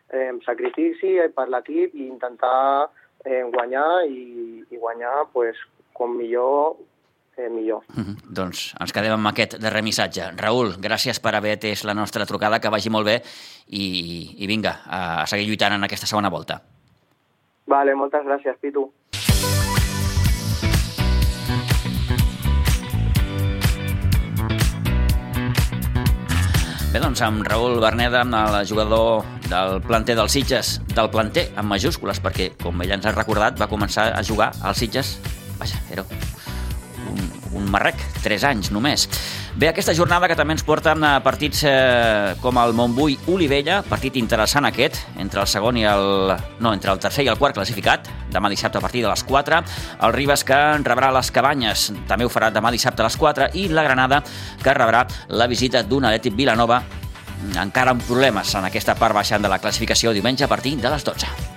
eh, 0.09 0.29
amb 0.29 0.43
sacrifici 0.43 1.19
per 1.35 1.47
l'equip 1.49 1.93
i 1.93 2.07
intentar 2.07 2.89
eh, 3.25 3.43
guanyar 3.53 4.05
i, 4.07 4.63
i 4.69 4.77
guanyar 4.77 5.27
pues, 5.33 5.57
com 5.93 6.17
millor 6.17 6.75
eh, 7.37 7.49
millor. 7.49 7.83
Mm 7.93 8.03
-hmm. 8.03 8.15
Doncs 8.29 8.75
ens 8.79 8.93
quedem 8.93 9.13
amb 9.13 9.27
aquest 9.27 9.57
darrer 9.59 9.83
missatge. 9.83 10.31
Raül, 10.37 10.75
gràcies 10.79 11.19
per 11.19 11.35
haver 11.35 11.57
atès 11.57 11.83
la 11.83 11.93
nostra 11.93 12.25
trucada, 12.25 12.59
que 12.59 12.69
vagi 12.69 12.89
molt 12.89 13.05
bé 13.05 13.21
i, 13.67 14.35
i 14.37 14.47
vinga, 14.47 14.81
a, 14.85 15.25
seguir 15.25 15.47
lluitant 15.47 15.73
en 15.73 15.83
aquesta 15.83 16.07
segona 16.07 16.29
volta. 16.29 16.61
Vale, 17.65 17.95
moltes 17.95 18.25
gràcies, 18.25 18.55
Pitu. 18.61 18.91
Bé, 26.93 26.99
doncs 26.99 27.23
amb 27.25 27.41
Raül 27.47 27.79
Berneda, 27.81 28.21
el 28.21 28.67
jugador 28.67 29.23
del 29.49 29.81
planter 29.81 30.15
dels 30.15 30.31
Sitges, 30.31 30.79
del 30.93 31.09
planter 31.09 31.47
amb 31.55 31.73
majúscules, 31.73 32.21
perquè, 32.21 32.51
com 32.61 32.85
ell 32.85 32.91
ens 32.91 33.07
ha 33.09 33.15
recordat, 33.15 33.57
va 33.57 33.71
començar 33.71 34.11
a 34.13 34.21
jugar 34.21 34.51
als 34.61 34.77
Sitges, 34.77 35.17
vaja, 35.57 35.81
era 35.89 36.05
un 37.55 37.69
marrec, 37.71 37.99
3 38.23 38.45
anys 38.49 38.71
només. 38.73 39.07
Bé, 39.55 39.69
aquesta 39.69 39.93
jornada 39.93 40.27
que 40.29 40.37
també 40.37 40.55
ens 40.55 40.65
porta 40.65 40.93
a 40.93 41.13
partits 41.23 41.63
eh, 41.69 42.33
com 42.41 42.57
el 42.57 42.73
Montbui 42.73 43.17
Olivella, 43.29 43.81
partit 43.85 44.17
interessant 44.17 44.65
aquest, 44.65 44.97
entre 45.21 45.43
el 45.43 45.47
segon 45.47 45.77
i 45.77 45.85
el... 45.89 46.33
no, 46.59 46.73
entre 46.73 46.91
el 46.91 46.99
tercer 46.99 47.27
i 47.27 47.31
el 47.31 47.37
quart 47.37 47.55
classificat, 47.57 48.09
demà 48.33 48.49
dissabte 48.49 48.81
a 48.81 48.83
partir 48.83 49.03
de 49.05 49.11
les 49.11 49.23
4, 49.23 49.61
el 50.07 50.17
Ribes 50.17 50.43
que 50.47 50.59
rebrà 50.81 51.13
les 51.13 51.31
Cabanyes, 51.31 51.91
també 52.09 52.25
ho 52.25 52.33
farà 52.33 52.49
demà 52.53 52.73
dissabte 52.73 53.05
a 53.05 53.09
les 53.09 53.17
4, 53.17 53.53
i 53.53 53.69
la 53.69 53.85
Granada 53.85 54.23
que 54.63 54.73
rebrà 54.73 55.05
la 55.29 55.47
visita 55.47 55.83
d'un 55.85 56.09
Atlètic 56.09 56.37
Vilanova 56.37 56.81
encara 57.59 57.91
amb 57.93 58.05
problemes 58.07 58.53
en 58.55 58.69
aquesta 58.69 58.95
part 58.95 59.15
baixant 59.15 59.43
de 59.43 59.51
la 59.51 59.59
classificació 59.59 60.13
diumenge 60.15 60.47
a 60.47 60.51
partir 60.51 60.77
de 60.79 60.89
les 60.89 61.03
12. 61.03 61.52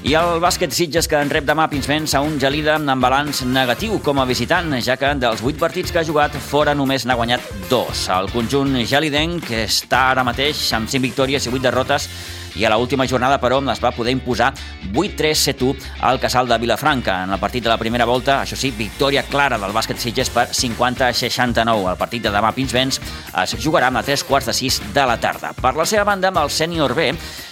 I 0.00 0.14
el 0.16 0.38
bàsquet 0.40 0.72
Sitges 0.72 1.04
que 1.10 1.18
en 1.20 1.28
rep 1.28 1.44
demà 1.44 1.66
Pinsbens 1.68 2.14
a 2.16 2.22
un 2.24 2.38
gelida 2.40 2.78
amb 2.78 3.04
balanç 3.04 3.42
negatiu 3.44 3.98
com 4.00 4.16
a 4.22 4.24
visitant, 4.24 4.72
ja 4.80 4.96
que 4.96 5.10
dels 5.20 5.42
8 5.44 5.60
partits 5.60 5.92
que 5.92 6.00
ha 6.00 6.06
jugat, 6.08 6.38
fora 6.40 6.72
només 6.74 7.04
n'ha 7.04 7.18
guanyat 7.18 7.44
2. 7.68 8.06
El 8.16 8.30
conjunt 8.32 8.78
gelidenc, 8.88 9.50
està 9.66 10.06
ara 10.14 10.24
mateix 10.24 10.62
amb 10.72 10.88
5 10.88 11.04
victòries 11.04 11.44
i 11.44 11.52
8 11.52 11.66
derrotes, 11.68 12.08
i 12.56 12.64
a 12.64 12.70
l'última 12.72 13.06
jornada, 13.06 13.40
però, 13.40 13.60
es 13.72 13.82
va 13.82 13.92
poder 13.92 14.12
imposar 14.12 14.52
8-3-7-1 14.92 15.76
al 16.00 16.20
Casal 16.20 16.48
de 16.48 16.58
Vilafranca. 16.58 17.22
En 17.24 17.34
el 17.34 17.40
partit 17.40 17.64
de 17.64 17.70
la 17.70 17.78
primera 17.78 18.06
volta, 18.08 18.40
això 18.42 18.56
sí, 18.56 18.72
victòria 18.76 19.22
clara 19.28 19.58
del 19.58 19.74
bàsquet 19.76 20.00
Sitges 20.00 20.30
per 20.30 20.48
50-69. 20.48 21.90
El 21.90 22.00
partit 22.00 22.24
de 22.24 22.32
demà 22.34 22.52
Pinsbens 22.56 23.00
es 23.44 23.56
jugarà 23.62 23.90
a 23.90 24.02
3 24.02 24.24
quarts 24.24 24.50
de 24.50 24.56
6 24.56 24.80
de 24.94 25.06
la 25.06 25.18
tarda. 25.20 25.52
Per 25.54 25.74
la 25.76 25.86
seva 25.86 26.04
banda, 26.04 26.28
amb 26.28 26.42
el 26.42 26.50
sènior 26.50 26.94
B, 26.94 27.10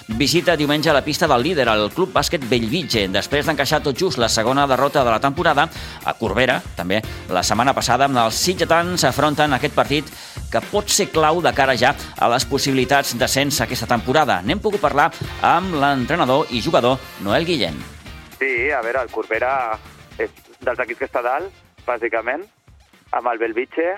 visita 0.09 0.57
diumenge 0.57 0.93
la 0.93 1.05
pista 1.05 1.27
del 1.29 1.43
líder, 1.43 1.69
el 1.69 1.91
Club 1.93 2.13
Bàsquet 2.15 2.45
Bellvitge, 2.49 3.07
després 3.13 3.47
d'encaixar 3.47 3.83
tot 3.85 3.97
just 3.99 4.19
la 4.19 4.29
segona 4.29 4.67
derrota 4.67 5.05
de 5.05 5.11
la 5.11 5.21
temporada, 5.21 5.69
a 6.05 6.15
Corbera, 6.17 6.63
també 6.77 7.03
la 7.29 7.43
setmana 7.43 7.75
passada, 7.77 8.09
els 8.09 8.35
sitgetans 8.35 9.05
afronten 9.05 9.53
aquest 9.53 9.75
partit 9.77 10.09
que 10.49 10.63
pot 10.71 10.89
ser 10.89 11.11
clau 11.13 11.43
de 11.45 11.53
cara 11.53 11.77
ja 11.77 11.93
a 12.17 12.29
les 12.33 12.47
possibilitats 12.49 13.15
d'ascens 13.21 13.61
aquesta 13.61 13.87
temporada. 13.91 14.41
N'hem 14.43 14.63
pogut 14.65 14.81
parlar 14.89 15.09
amb 15.45 15.75
l'entrenador 15.77 16.49
i 16.55 16.63
jugador 16.65 16.97
Noel 17.25 17.45
Guillén. 17.45 17.77
Sí, 18.39 18.71
a 18.73 18.81
veure, 18.85 19.03
el 19.05 19.13
Corbera 19.13 19.51
és 20.17 20.33
dels 20.65 20.81
equips 20.85 21.03
que 21.03 21.09
està 21.09 21.21
dalt, 21.25 21.53
bàsicament, 21.85 22.47
amb 23.13 23.29
el 23.33 23.41
Belvitge 23.43 23.89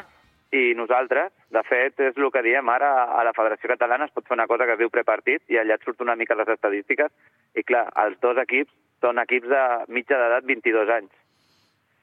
i 0.57 0.73
nosaltres. 0.75 1.31
De 1.55 1.63
fet, 1.67 1.99
és 2.03 2.19
el 2.19 2.31
que 2.35 2.43
diem 2.47 2.69
ara 2.73 2.91
a 3.19 3.23
la 3.27 3.35
Federació 3.37 3.71
Catalana, 3.71 4.09
es 4.09 4.15
pot 4.15 4.27
fer 4.27 4.37
una 4.39 4.49
cosa 4.51 4.67
que 4.67 4.75
es 4.75 4.83
diu 4.83 4.91
prepartit 4.91 5.43
i 5.51 5.61
allà 5.61 5.79
et 5.79 5.87
surt 5.87 6.03
una 6.03 6.17
mica 6.19 6.39
les 6.39 6.51
estadístiques 6.57 7.11
i 7.55 7.67
clar, 7.67 7.87
els 8.05 8.19
dos 8.23 8.39
equips 8.43 8.75
són 9.03 9.23
equips 9.23 9.51
de 9.51 9.63
mitja 9.95 10.19
d'edat 10.19 10.47
22 10.47 10.93
anys 10.97 11.15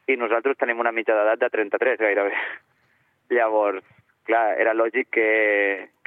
i 0.08 0.15
nosaltres 0.19 0.60
tenim 0.60 0.80
una 0.80 0.95
mitja 0.95 1.15
d'edat 1.15 1.43
de 1.43 1.52
33 1.52 2.00
gairebé. 2.00 2.34
Llavors, 3.36 3.84
clar, 4.28 4.56
era 4.60 4.76
lògic 4.76 5.12
que, 5.12 5.30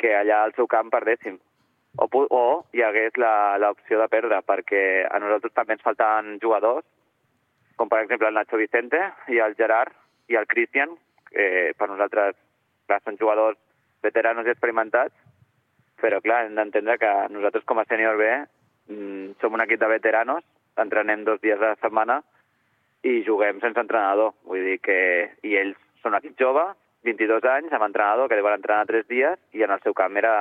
que 0.01 0.17
allà 0.17 0.43
al 0.45 0.57
seu 0.57 0.69
camp 0.69 0.93
perdéssim. 0.93 1.37
O, 1.99 2.07
o 2.07 2.45
hi 2.73 2.83
hagués 2.87 3.17
l'opció 3.19 3.99
de 3.99 4.09
perdre, 4.13 4.39
perquè 4.47 4.83
a 5.11 5.19
nosaltres 5.19 5.55
també 5.57 5.75
ens 5.75 5.83
faltaven 5.83 6.39
jugadors, 6.43 6.87
com 7.77 7.89
per 7.89 8.03
exemple 8.05 8.29
el 8.29 8.37
Nacho 8.37 8.61
Vicente 8.61 9.01
i 9.33 9.41
el 9.43 9.57
Gerard 9.59 9.97
i 10.31 10.37
el 10.39 10.47
Christian, 10.47 10.95
que 11.31 11.73
per 11.79 11.89
nosaltres 11.91 12.37
clar, 12.87 13.01
són 13.05 13.19
jugadors 13.19 13.59
veteranos 14.05 14.47
i 14.47 14.55
experimentats, 14.55 15.15
però 16.01 16.21
clar, 16.25 16.45
hem 16.47 16.57
d'entendre 16.57 16.97
que 17.01 17.11
nosaltres 17.35 17.67
com 17.69 17.81
a 17.81 17.87
sènior 17.89 18.17
B 18.21 18.29
mm, 18.91 19.41
som 19.41 19.57
un 19.57 19.65
equip 19.65 19.81
de 19.81 19.91
veteranos, 19.91 20.45
entrenem 20.81 21.25
dos 21.25 21.41
dies 21.43 21.61
a 21.61 21.75
la 21.75 21.81
setmana 21.81 22.21
i 23.05 23.21
juguem 23.27 23.61
sense 23.61 23.81
entrenador. 23.81 24.35
Vull 24.49 24.65
dir 24.65 24.79
que... 24.85 24.99
I 25.45 25.57
ells 25.61 25.79
són 26.03 26.15
un 26.15 26.21
equip 26.21 26.39
jove, 26.41 26.65
22 27.05 27.47
anys, 27.49 27.73
amb 27.73 27.87
entrenador, 27.87 28.29
que 28.29 28.37
deuen 28.39 28.59
entrenar 28.59 28.89
tres 28.89 29.07
dies, 29.09 29.39
i 29.57 29.65
en 29.65 29.73
el 29.73 29.81
seu 29.85 29.97
camp 29.97 30.17
era 30.21 30.35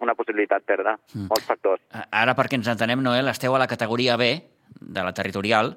una 0.00 0.16
possibilitat 0.18 0.64
perdre, 0.66 0.96
mm. 1.14 1.28
molts 1.30 1.46
factors. 1.48 1.82
Ara, 1.92 2.34
perquè 2.38 2.58
ens 2.58 2.70
entenem, 2.72 3.02
Noel, 3.04 3.28
esteu 3.32 3.54
a 3.54 3.62
la 3.62 3.68
categoria 3.70 4.16
B 4.20 4.32
de 4.80 5.04
la 5.04 5.12
territorial. 5.16 5.74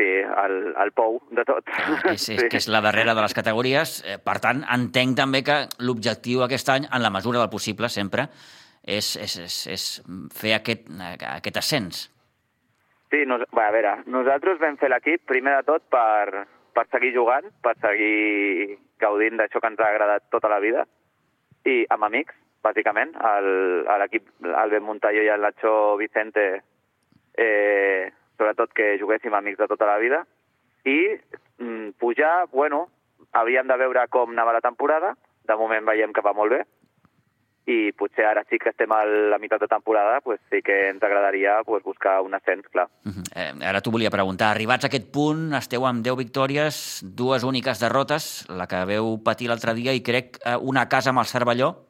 Sí, 0.00 0.06
el, 0.44 0.54
el 0.80 0.92
pou 0.96 1.18
de 1.36 1.44
tot. 1.48 1.66
Ah, 1.76 2.12
és, 2.12 2.14
és, 2.14 2.26
sí. 2.28 2.38
Que 2.52 2.60
és 2.60 2.70
la 2.72 2.80
darrera 2.84 3.14
de 3.16 3.24
les 3.24 3.36
categories. 3.36 3.98
Eh, 4.06 4.16
per 4.22 4.38
tant, 4.44 4.62
entenc 4.76 5.18
també 5.18 5.42
que 5.46 5.58
l'objectiu 5.84 6.44
aquest 6.46 6.72
any, 6.72 6.88
en 6.88 7.04
la 7.04 7.12
mesura 7.12 7.42
del 7.42 7.52
possible, 7.52 7.90
sempre, 7.92 8.28
és, 8.80 9.12
és, 9.20 9.36
és, 9.44 9.58
és 9.74 9.84
fer 10.36 10.56
aquest, 10.56 10.88
aquest 11.34 11.60
ascens. 11.60 12.06
Sí, 13.10 13.24
no, 13.26 13.40
va, 13.56 13.66
a 13.66 13.74
veure, 13.74 13.96
nosaltres 14.06 14.60
vam 14.62 14.78
fer 14.78 14.88
l'equip, 14.92 15.24
primer 15.28 15.56
de 15.58 15.66
tot, 15.66 15.82
per, 15.90 16.46
per 16.76 16.86
seguir 16.92 17.10
jugant, 17.16 17.48
per 17.64 17.74
seguir 17.82 18.78
gaudint 19.02 19.40
d'això 19.40 19.60
que 19.60 19.72
ens 19.72 19.82
ha 19.82 19.88
agradat 19.90 20.28
tota 20.30 20.50
la 20.52 20.60
vida, 20.62 20.86
i 21.66 21.82
amb 21.90 22.06
amics, 22.06 22.36
bàsicament. 22.62 23.14
L'equip, 24.00 24.28
el 24.44 24.70
Ben 24.70 24.84
Montallo 24.84 25.22
i 25.22 25.28
el 25.32 25.40
Nacho 25.44 25.96
Vicente, 26.00 26.62
eh, 27.36 28.10
sobretot 28.38 28.72
que 28.72 28.96
juguéssim 29.00 29.34
amics 29.34 29.58
de 29.58 29.68
tota 29.68 29.88
la 29.88 29.98
vida. 29.98 30.24
I 30.84 30.98
mm, 31.58 31.96
pujar, 32.00 32.48
bueno, 32.52 32.88
havíem 33.32 33.68
de 33.68 33.78
veure 33.80 34.06
com 34.08 34.32
anava 34.32 34.56
la 34.56 34.64
temporada. 34.64 35.14
De 35.46 35.56
moment 35.56 35.88
veiem 35.88 36.12
que 36.12 36.24
va 36.24 36.36
molt 36.36 36.56
bé. 36.56 36.60
I 37.70 37.92
potser 37.94 38.24
ara 38.26 38.42
sí 38.48 38.58
que 38.58 38.72
estem 38.72 38.90
a 38.90 39.02
la 39.04 39.38
meitat 39.38 39.60
de 39.60 39.68
temporada, 39.68 40.20
pues 40.24 40.40
sí 40.50 40.62
que 40.64 40.88
ens 40.88 41.02
agradaria 41.04 41.60
pues, 41.66 41.84
buscar 41.84 42.20
un 42.24 42.34
ascens, 42.34 42.66
clar. 42.72 42.88
Uh 43.04 43.12
-huh. 43.12 43.24
eh, 43.36 43.68
ara 43.68 43.80
t'ho 43.80 43.90
volia 43.90 44.10
preguntar. 44.10 44.50
Arribats 44.50 44.84
a 44.84 44.88
aquest 44.88 45.12
punt, 45.12 45.52
esteu 45.54 45.86
amb 45.86 46.02
10 46.02 46.16
victòries, 46.16 47.04
dues 47.04 47.44
úniques 47.44 47.78
derrotes, 47.78 48.48
la 48.48 48.66
que 48.66 48.84
veu 48.86 49.20
patir 49.22 49.48
l'altre 49.48 49.74
dia, 49.74 49.92
i 49.92 50.02
crec 50.02 50.38
eh, 50.44 50.56
una 50.56 50.88
casa 50.88 51.10
amb 51.10 51.20
el 51.20 51.26
Cervelló, 51.26 51.89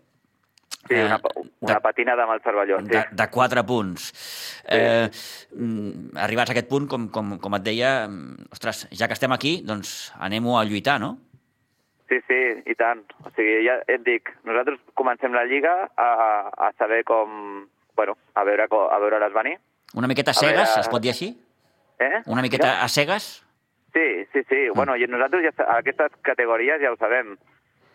Sí, 0.88 0.94
una, 0.94 1.16
eh, 1.16 1.42
una 1.60 1.74
de, 1.74 1.80
patinada 1.84 2.24
amb 2.24 2.34
el 2.34 2.42
Cervelló. 2.42 2.78
Sí. 2.80 2.90
De, 2.94 3.02
de 3.12 3.26
quatre 3.30 3.64
punts. 3.68 4.10
Sí. 4.14 4.78
Eh, 4.78 5.08
mm, 5.54 6.16
arribats 6.24 6.50
a 6.50 6.56
aquest 6.56 6.70
punt, 6.70 6.88
com, 6.90 7.08
com, 7.12 7.34
com 7.42 7.58
et 7.58 7.66
deia, 7.66 7.92
mm, 8.08 8.48
ostres, 8.56 8.86
ja 8.96 9.08
que 9.08 9.18
estem 9.18 9.34
aquí, 9.36 9.60
doncs 9.66 10.12
anem-ho 10.18 10.56
a 10.58 10.64
lluitar, 10.64 10.98
no? 11.02 11.16
Sí, 12.10 12.18
sí, 12.26 12.38
i 12.66 12.74
tant. 12.74 13.04
O 13.22 13.30
sigui, 13.36 13.60
ja 13.68 13.76
et 13.86 14.02
dic, 14.06 14.32
nosaltres 14.48 14.80
comencem 14.98 15.36
la 15.36 15.44
Lliga 15.46 15.74
a, 15.94 16.08
a 16.50 16.72
saber 16.78 17.04
com... 17.06 17.68
Bueno, 17.94 18.16
a 18.34 18.42
veure, 18.48 18.64
a 18.66 18.98
veure 18.98 19.20
les 19.20 19.32
venir. 19.36 19.58
Una 19.94 20.08
miqueta 20.08 20.32
a 20.32 20.34
cegues, 20.34 20.64
a 20.64 20.72
veure... 20.72 20.82
es 20.86 20.90
pot 20.90 21.04
dir 21.04 21.12
així? 21.12 21.30
Eh? 22.00 22.22
Una 22.32 22.42
miqueta 22.42 22.72
ja. 22.72 22.84
a 22.86 22.88
cegues? 22.88 23.28
Sí, 23.92 24.24
sí, 24.32 24.42
sí. 24.48 24.64
Mm. 24.70 24.74
Bueno, 24.74 24.96
i 24.96 25.06
nosaltres 25.06 25.44
ja, 25.46 25.68
aquestes 25.76 26.16
categories 26.26 26.82
ja 26.82 26.90
ho 26.90 26.98
sabem. 26.98 27.36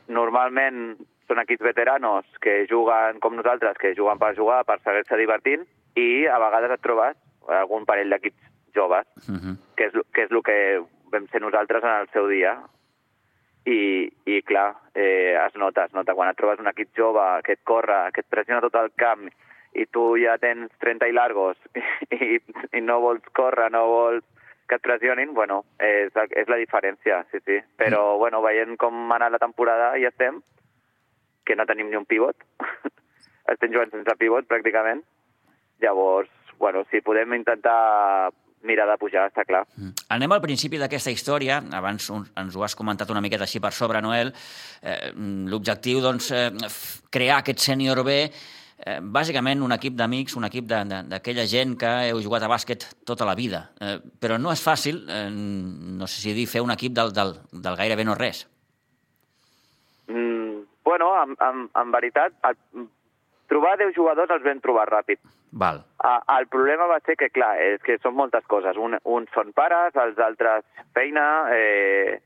Normalment 0.08 0.96
són 1.28 1.42
equips 1.42 1.66
veteranos 1.66 2.26
que 2.42 2.66
juguen 2.70 3.20
com 3.24 3.36
nosaltres, 3.38 3.78
que 3.82 3.96
juguen 3.98 4.20
per 4.22 4.36
jugar, 4.38 4.64
per 4.66 4.80
seguir-se 4.84 5.18
divertint, 5.20 5.66
i 5.96 6.26
a 6.28 6.40
vegades 6.42 6.76
et 6.76 6.84
trobes 6.84 7.18
algun 7.62 7.86
parell 7.86 8.12
d'equips 8.14 8.52
joves, 8.76 9.08
uh 9.28 9.32
mhm. 9.32 9.40
-huh. 9.40 9.56
que, 9.76 9.86
és, 9.86 9.94
que 10.14 10.24
és 10.24 10.32
el 10.32 10.44
que 10.44 10.84
vam 11.12 11.28
ser 11.28 11.42
nosaltres 11.42 11.84
en 11.84 11.96
el 12.02 12.08
seu 12.10 12.28
dia. 12.28 12.62
I, 13.66 14.12
i 14.26 14.42
clar, 14.44 14.76
eh, 14.94 15.34
es 15.48 15.56
nota, 15.56 15.86
es 15.86 15.94
nota. 15.94 16.14
Quan 16.14 16.30
et 16.30 16.38
trobes 16.38 16.60
un 16.60 16.68
equip 16.68 16.90
jove 16.96 17.42
que 17.44 17.54
et 17.54 17.64
corre, 17.64 18.12
que 18.14 18.22
et 18.22 18.28
pressiona 18.30 18.62
tot 18.62 18.76
el 18.76 18.92
camp, 18.96 19.28
i 19.74 19.86
tu 19.92 20.16
ja 20.22 20.38
tens 20.38 20.72
30 20.80 21.08
i 21.08 21.12
largos 21.12 21.58
i, 22.12 22.40
i 22.72 22.82
no 22.82 23.00
vols 23.04 23.26
córrer, 23.34 23.72
no 23.72 23.86
vols 23.88 24.24
que 24.68 24.76
et 24.76 24.82
pressionin, 24.82 25.34
bueno, 25.34 25.64
és, 25.78 26.14
és 26.32 26.48
la 26.50 26.58
diferència, 26.58 27.24
sí, 27.32 27.42
sí. 27.46 27.60
Però, 27.78 28.16
mm. 28.16 28.20
bueno, 28.20 28.42
veient 28.42 28.78
com 28.82 29.12
ha 29.12 29.20
anat 29.20 29.36
la 29.36 29.42
temporada, 29.44 29.92
ja 30.02 30.10
estem, 30.10 30.40
que 31.46 31.56
no 31.56 31.68
tenim 31.70 31.92
ni 31.92 32.00
un 32.00 32.08
pivot. 32.10 32.48
Estem 33.54 33.74
jugant 33.74 33.94
sense 33.94 34.18
pivot, 34.20 34.48
pràcticament. 34.50 35.04
Llavors, 35.84 36.32
bueno, 36.60 36.84
si 36.90 37.04
podem 37.06 37.36
intentar 37.38 38.32
mirar 38.66 38.88
de 38.90 38.98
pujar, 38.98 39.28
està 39.30 39.46
clar. 39.46 39.64
Mm. 39.78 39.94
Anem 40.16 40.34
al 40.34 40.42
principi 40.42 40.80
d'aquesta 40.82 41.14
història. 41.14 41.62
Abans 41.78 42.10
ens 42.10 42.58
ho 42.58 42.66
has 42.66 42.76
comentat 42.78 43.12
una 43.14 43.22
miqueta 43.22 43.46
així 43.46 43.62
per 43.62 43.72
sobre, 43.78 44.02
Noel. 44.02 44.34
Eh, 44.82 45.12
L'objectiu, 45.52 46.02
doncs, 46.02 46.32
eh, 46.34 46.50
crear 47.14 47.44
aquest 47.44 47.62
sènior 47.68 48.02
B 48.08 48.18
eh, 48.78 49.00
bàsicament 49.02 49.62
un 49.64 49.76
equip 49.76 49.96
d'amics, 50.00 50.36
un 50.40 50.48
equip 50.50 50.68
d'aquella 50.70 51.46
gent 51.50 51.78
que 51.80 51.92
heu 52.10 52.22
jugat 52.24 52.46
a 52.46 52.52
bàsquet 52.52 52.88
tota 53.06 53.28
la 53.28 53.38
vida. 53.38 53.70
Eh, 53.80 54.00
però 54.20 54.40
no 54.42 54.52
és 54.52 54.64
fàcil, 54.64 55.04
eh, 55.10 55.30
no 55.30 56.08
sé 56.08 56.22
si 56.22 56.34
dir, 56.34 56.48
fer 56.50 56.66
un 56.66 56.74
equip 56.76 56.94
del, 56.94 57.14
del, 57.14 57.38
del 57.52 57.80
gairebé 57.80 58.06
no 58.08 58.18
res. 58.20 58.46
Bueno, 60.86 61.10
en, 61.24 61.36
en, 61.42 61.70
en 61.74 61.92
veritat, 61.92 62.34
el, 62.46 62.88
trobar 63.50 63.78
10 63.82 63.96
jugadors 63.96 64.32
els 64.36 64.46
vam 64.46 64.62
trobar 64.62 64.86
ràpid. 64.92 65.20
Val. 65.52 65.82
A, 66.04 66.20
el 66.38 66.48
problema 66.52 66.86
va 66.92 67.00
ser 67.06 67.16
que, 67.18 67.32
clar, 67.34 67.56
és 67.64 67.82
que 67.86 67.98
són 68.04 68.14
moltes 68.18 68.46
coses. 68.52 68.78
Un, 68.78 68.98
uns 69.04 69.34
són 69.34 69.52
pares, 69.58 69.98
els 70.06 70.22
altres 70.30 70.66
feina... 70.98 71.26
Eh... 71.58 72.22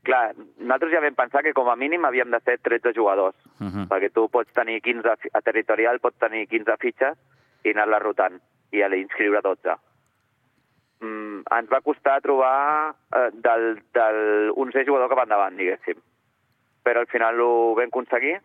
Clar, 0.00 0.30
nosaltres 0.56 0.94
ja 0.94 1.02
vam 1.04 1.12
pensar 1.12 1.42
que 1.44 1.52
com 1.52 1.68
a 1.68 1.76
mínim 1.76 2.06
havíem 2.08 2.30
de 2.32 2.38
ser 2.40 2.54
13 2.64 2.94
jugadors, 2.96 3.36
uh 3.60 3.66
-huh. 3.66 3.82
perquè 3.90 4.08
tu 4.08 4.30
pots 4.32 4.48
tenir 4.56 4.80
15, 4.80 5.28
a 5.32 5.40
territorial 5.44 6.00
pots 6.00 6.16
tenir 6.16 6.46
15 6.48 6.76
fitxes 6.80 7.18
i 7.64 7.74
anar-les 7.74 8.02
rotant, 8.02 8.40
i 8.72 8.80
a 8.82 8.88
inscriure 8.96 9.42
12. 9.44 9.76
Mm, 11.00 11.42
ens 11.58 11.68
va 11.68 11.82
costar 11.84 12.22
trobar 12.22 12.94
eh, 13.12 13.28
del, 13.34 13.82
del 13.92 14.52
11 14.56 14.86
jugador 14.86 15.08
que 15.10 15.20
va 15.20 15.28
endavant, 15.28 15.56
diguéssim 15.56 16.00
però 16.82 17.00
al 17.00 17.10
final 17.10 17.40
ho 17.40 17.74
vam 17.78 17.90
aconseguir. 17.92 18.38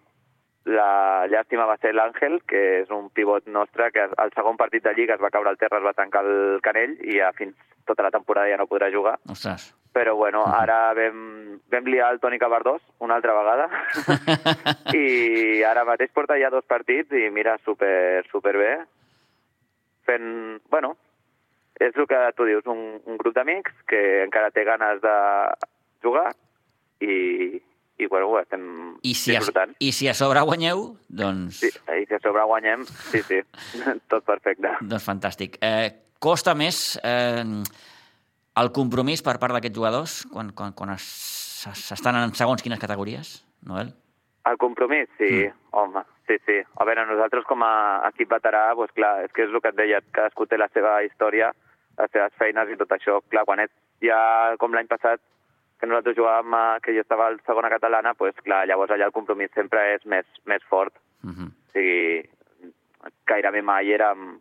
La 0.66 1.28
llàstima 1.30 1.68
va 1.70 1.78
ser 1.78 1.92
l'Àngel, 1.94 2.40
que 2.50 2.62
és 2.82 2.90
un 2.90 3.12
pivot 3.14 3.46
nostre, 3.54 3.92
que 3.94 4.08
al 4.10 4.32
segon 4.34 4.58
partit 4.58 4.84
de 4.84 4.96
Lliga 4.98 5.14
es 5.14 5.22
va 5.22 5.30
caure 5.30 5.52
al 5.52 5.60
terra, 5.62 5.78
es 5.78 5.86
va 5.86 5.94
tancar 5.94 6.24
el 6.26 6.62
canell 6.66 6.98
i 7.06 7.20
ja 7.20 7.30
fins 7.38 7.54
tota 7.86 8.04
la 8.04 8.12
temporada 8.12 8.50
ja 8.50 8.58
no 8.58 8.66
podrà 8.66 8.90
jugar. 8.94 9.20
Ostres. 9.30 9.70
Però 9.94 10.16
bueno, 10.18 10.42
ara 10.50 10.90
vam, 10.98 11.62
vam 11.72 11.86
liar 11.88 12.10
el 12.12 12.20
Toni 12.20 12.40
Cabardós 12.42 12.82
una 13.00 13.16
altra 13.16 13.36
vegada 13.38 13.70
i 14.98 15.62
ara 15.64 15.86
mateix 15.88 16.12
porta 16.12 16.36
ja 16.42 16.50
dos 16.52 16.66
partits 16.68 17.14
i 17.16 17.30
mira, 17.32 17.56
super, 17.64 18.26
super 18.32 18.58
bé. 18.58 18.74
Fent, 20.10 20.28
bueno, 20.74 20.96
és 21.80 21.96
el 21.96 22.08
que 22.08 22.20
tu 22.36 22.50
dius, 22.50 22.66
un, 22.68 23.00
un 23.06 23.22
grup 23.22 23.36
d'amics 23.36 23.86
que 23.88 24.02
encara 24.26 24.52
té 24.52 24.66
ganes 24.68 25.02
de 25.04 25.16
jugar 26.04 26.30
i, 27.00 27.62
i 27.98 28.08
bueno, 28.12 28.28
ho 28.28 28.40
estem 28.40 28.64
I 29.04 29.14
si 29.16 29.32
disfrutant. 29.32 29.72
A, 29.76 29.80
I 29.80 29.92
si 29.96 30.10
a 30.12 30.14
sobre 30.18 30.42
guanyeu, 30.44 30.86
doncs... 31.08 31.62
Sí, 31.64 31.72
i 31.72 32.06
si 32.08 32.18
a 32.18 32.20
sobre 32.24 32.44
guanyem, 32.44 32.86
sí, 33.12 33.22
sí, 33.24 33.42
tot 34.12 34.26
perfecte. 34.28 34.74
Doncs 34.82 35.06
fantàstic. 35.08 35.60
Eh, 35.64 36.16
costa 36.20 36.56
més 36.58 36.98
eh, 37.04 37.44
el 38.62 38.72
compromís 38.76 39.24
per 39.24 39.38
part 39.42 39.56
d'aquests 39.56 39.78
jugadors 39.78 40.18
quan, 40.32 40.52
quan, 40.56 40.76
quan 40.76 40.96
s'estan 41.00 42.20
en 42.20 42.36
segons 42.38 42.64
quines 42.64 42.82
categories, 42.82 43.38
Noel? 43.68 43.94
El 44.46 44.60
compromís, 44.62 45.10
sí, 45.18 45.30
mm. 45.48 45.72
home, 45.80 46.04
sí, 46.28 46.38
sí. 46.46 46.60
A 46.78 46.86
veure, 46.86 47.08
nosaltres 47.10 47.48
com 47.50 47.64
a 47.66 47.74
equip 48.12 48.30
veterà, 48.30 48.68
doncs 48.78 48.94
clar, 48.98 49.16
és 49.26 49.34
que 49.34 49.48
és 49.48 49.54
el 49.54 49.64
que 49.64 49.72
et 49.74 49.80
deia, 49.80 50.04
cadascú 50.14 50.46
té 50.46 50.60
la 50.62 50.70
seva 50.74 51.00
història, 51.08 51.50
les 51.98 52.12
seves 52.12 52.36
feines 52.38 52.70
i 52.70 52.78
tot 52.78 52.92
això. 52.94 53.22
Clar, 53.32 53.46
quan 53.48 53.64
ets 53.64 53.74
ja 54.04 54.20
com 54.62 54.76
l'any 54.76 54.92
passat, 54.92 55.24
que 55.86 55.92
nosaltres 55.94 56.18
jugàvem, 56.18 56.54
a, 56.58 56.64
que 56.82 56.94
jo 56.98 57.02
estava 57.06 57.28
al 57.30 57.38
segona 57.46 57.70
catalana, 57.70 58.14
pues, 58.18 58.36
clar, 58.44 58.66
llavors 58.68 58.92
allà 58.92 59.06
el 59.08 59.14
compromís 59.16 59.52
sempre 59.56 59.94
és 59.96 60.06
més, 60.06 60.26
més 60.46 60.64
fort. 60.70 60.94
Uh 61.24 61.30
-huh. 61.32 61.48
O 61.50 61.72
sigui, 61.74 62.26
gairebé 63.28 63.62
mai 63.62 63.92
érem, 63.94 64.40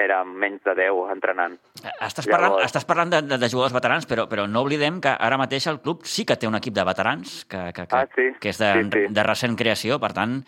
érem 0.00 0.30
menys 0.40 0.62
de 0.64 0.74
10 0.74 1.12
entrenant. 1.12 1.58
Estàs 2.00 2.26
parlant, 2.26 2.52
Llavors- 2.54 2.66
estàs 2.66 2.84
parlant 2.88 3.10
de, 3.12 3.22
de, 3.22 3.38
de 3.38 3.48
jugadors 3.48 3.72
veterans, 3.74 4.06
però, 4.08 4.26
però 4.28 4.46
no 4.48 4.62
oblidem 4.62 5.00
que 5.00 5.08
ara 5.18 5.36
mateix 5.38 5.66
el 5.66 5.80
club 5.80 6.04
sí 6.04 6.24
que 6.24 6.36
té 6.36 6.46
un 6.48 6.54
equip 6.56 6.74
de 6.74 6.84
veterans, 6.84 7.44
que, 7.44 7.72
que, 7.72 7.86
que, 7.86 7.96
Ah, 7.96 8.06
sí? 8.14 8.30
que 8.40 8.48
és 8.50 8.58
de, 8.58 8.72
Sí, 8.72 8.88
sí. 8.92 9.06
de 9.14 9.22
recent 9.22 9.56
creació, 9.58 9.98
per 10.00 10.12
tant, 10.12 10.42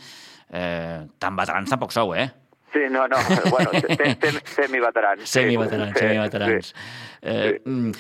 eh, 0.53 1.07
tan 1.19 1.37
veterans 1.37 1.71
tampoc 1.71 1.93
sou, 1.93 2.15
eh? 2.15 2.31
Sí, 2.73 2.81
no, 2.89 3.07
no, 3.07 3.17
bueno, 3.51 3.71
sem- 3.73 4.17
sem- 4.19 4.41
semi-veterans. 4.47 5.21
sí. 5.29 5.41
Semi-veterans, 5.41 5.93
Sí, 5.93 6.07
semi-veterans. 6.07 6.67
sí. 6.67 6.75
Eh, 7.23 7.61
mm, 7.65 7.93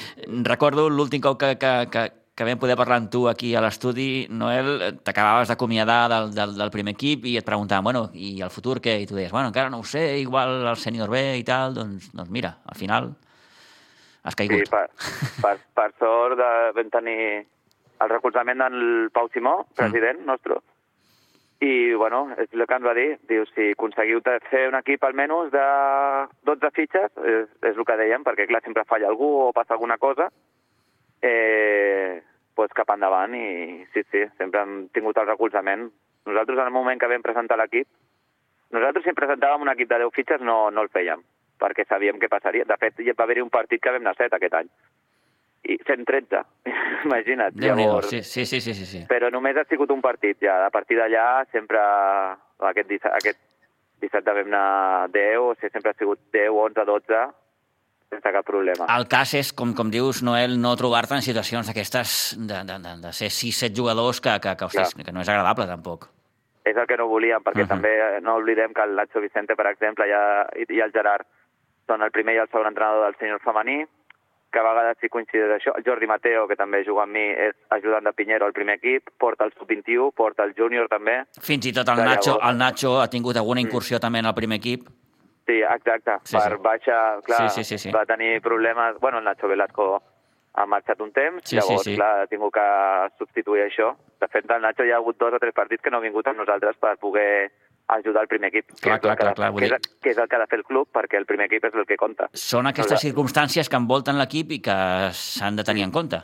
recordo 0.44 0.88
l'últim 0.88 1.20
cop 1.20 1.38
que, 1.38 1.58
que, 1.58 1.88
que, 1.92 2.12
que 2.34 2.44
vam 2.48 2.58
poder 2.58 2.76
parlar 2.80 2.96
amb 3.02 3.10
tu 3.12 3.26
aquí 3.28 3.50
a 3.54 3.60
l'estudi, 3.60 4.26
Noel, 4.32 4.98
t'acabaves 5.04 5.50
d'acomiadar 5.52 6.06
del, 6.08 6.30
del, 6.34 6.54
del 6.56 6.70
primer 6.72 6.94
equip 6.96 7.26
i 7.28 7.36
et 7.36 7.44
preguntaven, 7.44 7.84
bueno, 7.84 8.06
i 8.14 8.38
el 8.40 8.50
futur 8.50 8.78
què? 8.80 8.94
I 9.02 9.06
tu 9.06 9.18
deies, 9.18 9.32
bueno, 9.34 9.50
encara 9.52 9.68
no 9.70 9.82
ho 9.82 9.84
sé, 9.84 10.18
igual 10.22 10.62
el 10.64 10.78
sènior 10.80 11.12
B 11.12 11.20
i 11.42 11.44
tal, 11.44 11.74
doncs, 11.76 12.08
doncs 12.16 12.30
mira, 12.32 12.54
al 12.64 12.78
final 12.80 13.10
has 14.24 14.32
Sí, 14.32 14.46
caigut. 14.46 14.70
per, 14.70 14.86
per, 15.42 15.56
per 15.76 15.88
sort 15.98 16.38
de, 16.40 16.50
vam 16.78 16.90
tenir 16.94 17.18
el 18.02 18.10
recolzament 18.10 18.62
del 18.64 19.10
Pau 19.12 19.28
Simó, 19.34 19.66
president 19.76 20.24
nostre, 20.26 20.56
i, 21.62 21.92
bueno, 21.94 22.24
és 22.40 22.48
el 22.50 22.64
que 22.66 22.74
ens 22.74 22.86
va 22.86 22.94
dir. 22.96 23.18
Diu, 23.30 23.44
si 23.52 23.68
aconseguiu 23.76 24.18
fer 24.48 24.64
un 24.72 24.74
equip 24.80 25.04
almenys 25.06 25.52
de 25.52 25.66
12 26.48 26.70
fitxes, 26.74 27.12
és, 27.22 27.46
és 27.62 27.76
el 27.76 27.84
que 27.86 27.98
dèiem, 28.00 28.24
perquè, 28.26 28.48
clar, 28.50 28.62
sempre 28.64 28.82
falla 28.88 29.06
algú 29.12 29.28
o 29.44 29.52
passa 29.54 29.76
alguna 29.76 29.98
cosa, 30.02 30.26
eh, 31.22 32.22
pues 32.54 32.72
cap 32.76 32.90
endavant 32.92 33.34
i 33.34 33.84
sí, 33.94 34.02
sí, 34.10 34.24
sempre 34.38 34.62
hem 34.62 34.88
tingut 34.94 35.18
el 35.18 35.28
recolzament. 35.30 35.88
Nosaltres, 36.26 36.58
en 36.58 36.68
el 36.68 36.74
moment 36.74 37.00
que 37.00 37.10
vam 37.10 37.24
presentar 37.24 37.58
l'equip, 37.58 37.88
nosaltres 38.74 39.06
si 39.06 39.14
presentàvem 39.16 39.64
un 39.64 39.72
equip 39.72 39.90
de 39.90 40.02
10 40.04 40.16
fitxes 40.16 40.44
no, 40.44 40.56
no 40.70 40.84
el 40.84 40.90
fèiem, 40.92 41.22
perquè 41.62 41.86
sabíem 41.88 42.20
què 42.20 42.30
passaria. 42.30 42.66
De 42.68 42.78
fet, 42.80 43.00
va 43.16 43.26
haver-hi 43.26 43.44
un 43.44 43.52
partit 43.54 43.82
que 43.82 43.94
vam 43.94 44.04
anar 44.04 44.16
set 44.18 44.34
aquest 44.36 44.58
any. 44.60 44.70
I 45.62 45.78
113, 45.86 46.42
imagina't. 47.06 47.54
Déu-n'hi-do, 47.54 48.02
sí, 48.10 48.22
sí, 48.26 48.44
sí, 48.46 48.60
sí, 48.60 48.74
sí, 48.74 48.86
sí. 48.86 49.04
Però 49.10 49.30
només 49.30 49.56
ha 49.56 49.66
sigut 49.70 49.90
un 49.94 50.02
partit, 50.02 50.40
ja. 50.42 50.64
A 50.66 50.70
partir 50.74 50.98
d'allà 50.98 51.46
sempre... 51.54 51.82
Aquest, 52.62 52.92
aquest 53.10 53.40
dissabte 54.02 54.34
vam 54.34 54.50
anar 54.50 55.08
10, 55.14 55.38
o 55.42 55.54
sigui, 55.56 55.70
sempre 55.72 55.90
ha 55.90 55.98
sigut 55.98 56.20
10, 56.34 56.50
11, 56.50 56.84
12, 56.86 57.22
sense 58.12 58.32
cap 58.34 58.44
problema. 58.46 58.86
El 58.96 59.06
cas 59.10 59.32
és, 59.38 59.52
com, 59.56 59.72
com 59.76 59.90
dius, 59.92 60.22
Noel, 60.26 60.58
no 60.60 60.74
trobar-te 60.76 61.16
en 61.16 61.24
situacions 61.24 61.66
d'aquestes 61.70 62.36
de, 62.38 62.60
de, 62.68 62.76
de, 62.84 62.92
de 63.06 63.12
ser 63.16 63.30
6-7 63.32 63.72
jugadors 63.76 64.20
que, 64.20 64.34
que, 64.44 64.52
que, 64.56 64.68
ostres, 64.68 64.94
que 64.94 65.12
no 65.16 65.24
és 65.24 65.28
agradable, 65.32 65.66
tampoc. 65.70 66.10
és 66.64 66.76
el 66.78 66.86
que 66.86 66.96
no 66.96 67.08
volíem, 67.10 67.42
perquè 67.42 67.64
Mhm. 67.64 67.64
uh 67.64 67.66
-huh. 67.66 67.74
també 67.74 68.20
no 68.22 68.36
oblidem 68.36 68.72
que 68.72 68.82
el 68.82 68.94
Nacho 68.94 69.20
Vicente, 69.20 69.56
per 69.56 69.66
exemple, 69.66 70.04
ja, 70.06 70.46
i, 70.54 70.64
i 70.72 70.80
el 70.80 70.92
Gerard 70.92 71.26
són 71.88 72.02
el 72.02 72.10
primer 72.12 72.34
i 72.36 72.38
el 72.38 72.46
segon 72.52 72.68
entrenador 72.68 73.04
del 73.04 73.16
sènior 73.18 73.40
femení, 73.42 73.84
que 74.52 74.58
a 74.60 74.62
vegades 74.62 74.96
sí 75.00 75.08
coincideix 75.08 75.50
això. 75.58 75.72
El 75.76 75.82
Jordi 75.82 76.06
Mateo, 76.06 76.46
que 76.46 76.54
també 76.54 76.84
juga 76.86 77.02
amb 77.02 77.12
mi, 77.14 77.24
és 77.32 77.56
ajudant 77.70 78.04
de 78.04 78.12
Pinheiro 78.12 78.44
al 78.46 78.52
primer 78.52 78.74
equip, 78.76 79.10
porta 79.18 79.44
el 79.44 79.52
sub-21, 79.58 80.12
porta 80.14 80.44
el 80.44 80.54
júnior 80.54 80.86
també. 80.88 81.24
Fins 81.40 81.66
i 81.66 81.72
tot 81.72 81.88
el 81.88 81.96
Nacho, 82.04 82.36
llavors- 82.38 82.50
el 82.50 82.56
Nacho 82.58 83.00
ha 83.00 83.08
tingut 83.08 83.36
alguna 83.36 83.60
incursió 83.60 83.98
també 83.98 84.18
en 84.20 84.26
el 84.26 84.34
primer 84.34 84.58
equip. 84.58 84.86
Sí, 85.46 85.60
exacte. 85.62 86.12
Sí, 86.24 86.36
Sí, 86.36 86.38
per 86.38 86.56
sí. 86.56 86.62
baixa, 86.62 87.20
clar, 87.24 87.50
Sí, 87.50 87.64
sí, 87.64 87.64
sí, 87.64 87.78
sí. 87.78 87.90
va 87.90 88.04
tenir 88.06 88.40
problemes... 88.40 88.98
Bueno, 89.00 89.18
el 89.18 89.24
Nacho 89.24 89.48
Velasco 89.48 90.02
ha 90.54 90.66
marxat 90.66 91.00
un 91.00 91.10
temps, 91.12 91.42
Sí, 91.44 91.56
sí, 91.56 91.56
llavors, 91.56 91.84
sí. 91.84 91.94
clar, 91.96 92.20
ha 92.20 92.26
tingut 92.26 92.52
que 92.54 92.66
substituir 93.18 93.62
això. 93.64 93.96
De 94.20 94.28
fet, 94.28 94.48
el 94.50 94.62
Nacho 94.62 94.84
ja 94.84 94.94
ha 94.94 94.98
hagut 94.98 95.18
dos 95.18 95.32
o 95.34 95.38
tres 95.38 95.54
partits 95.54 95.82
que 95.82 95.90
no 95.90 95.96
ha 95.98 96.00
vingut 96.00 96.26
amb 96.28 96.38
nosaltres 96.38 96.76
per 96.76 96.96
poder 96.98 97.50
ajudar 97.88 98.22
el 98.22 98.28
primer 98.28 98.48
equip, 98.48 98.68
que, 98.70 98.80
Clar, 98.80 99.00
clar, 99.00 99.16
que, 99.16 99.22
clar, 99.24 99.34
clar, 99.34 99.50
vull 99.52 99.60
que, 99.60 99.66
és, 99.66 99.72
dir- 99.72 99.98
que 100.00 100.10
és 100.10 100.18
el 100.18 100.28
que 100.28 100.36
ha 100.36 100.38
de 100.38 100.46
fer 100.46 100.58
el 100.60 100.64
club, 100.64 100.88
perquè 100.94 101.18
el 101.18 101.26
primer 101.26 101.46
equip 101.46 101.64
és 101.64 101.74
el 101.74 101.84
que 101.84 101.96
compta. 101.96 102.28
Són 102.32 102.66
aquestes 102.66 102.92
Nosaltres- 102.92 103.08
circumstàncies 103.10 103.68
que 103.68 103.76
envolten 103.76 104.16
l'equip 104.18 104.52
i 104.52 104.60
que 104.60 104.76
s'han 105.12 105.56
de 105.56 105.64
tenir 105.64 105.82
en 105.82 105.90
compte. 105.90 106.22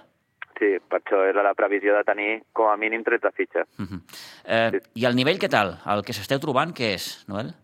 Sí, 0.59 0.76
per 0.88 1.00
això 1.02 1.24
era 1.28 1.42
la 1.42 1.54
previsió 1.54 1.94
de 1.96 2.04
tenir 2.04 2.42
com 2.52 2.68
a 2.70 2.76
mínim 2.76 3.02
13 3.04 3.31
fitxes. 3.33 3.66
Uh 3.78 3.85
-huh. 3.85 4.00
eh, 4.44 4.81
I 4.94 5.04
el 5.04 5.14
nivell 5.16 5.38
què 5.38 5.48
tal? 5.48 5.78
El 5.87 6.02
que 6.04 6.12
s'esteu 6.12 6.38
trobant, 6.38 6.72
què 6.74 6.94
és, 6.94 7.24
Noel? 7.28 7.54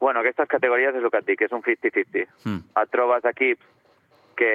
Bueno, 0.00 0.20
aquestes 0.20 0.48
categories 0.48 0.94
és 0.94 1.02
el 1.02 1.10
que 1.10 1.20
et 1.22 1.26
dic, 1.26 1.42
és 1.42 1.54
un 1.54 1.64
50-50. 1.64 2.24
Mm. 2.46 2.62
Et 2.82 2.92
trobes 2.94 3.26
equips 3.32 3.66
que 4.38 4.52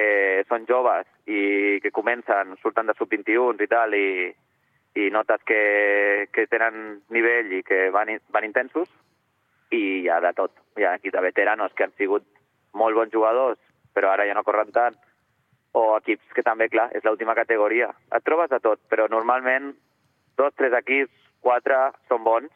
són 0.48 0.64
joves 0.68 1.08
i 1.28 1.80
que 1.84 1.92
comencen, 1.92 2.56
surten 2.62 2.88
de 2.88 2.94
sub-21 2.96 3.60
i 3.60 3.68
tal, 3.68 3.92
i, 3.92 4.30
i 4.96 5.10
notes 5.12 5.44
que, 5.44 6.28
que 6.32 6.46
tenen 6.48 7.02
nivell 7.12 7.52
i 7.58 7.62
que 7.66 7.90
van, 7.92 8.14
van 8.32 8.48
intensos, 8.48 8.88
i 9.74 9.82
hi 10.04 10.08
ha 10.08 10.20
de 10.24 10.32
tot. 10.36 10.56
Hi 10.80 10.88
ha 10.88 10.96
equips 10.96 11.18
de 11.18 11.24
veteranos 11.28 11.76
que 11.76 11.84
han 11.84 11.96
sigut 12.00 12.24
molt 12.72 12.96
bons 12.96 13.12
jugadors, 13.12 13.60
però 13.94 14.14
ara 14.14 14.26
ja 14.26 14.34
no 14.34 14.44
corren 14.46 14.72
tant, 14.72 14.96
o 15.74 15.84
equips 15.98 16.32
que 16.34 16.42
també, 16.46 16.70
clar, 16.70 16.88
és 16.96 17.04
l'última 17.04 17.34
categoria. 17.36 17.90
Et 18.14 18.24
trobes 18.24 18.50
de 18.50 18.60
tot, 18.62 18.80
però 18.88 19.06
normalment 19.10 19.72
dos, 20.38 20.54
tres 20.56 20.74
equips, 20.80 21.14
quatre, 21.44 21.90
són 22.08 22.24
bons, 22.24 22.52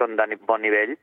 són 0.00 0.16
de 0.18 0.26
bon 0.48 0.64
nivell, 0.64 0.96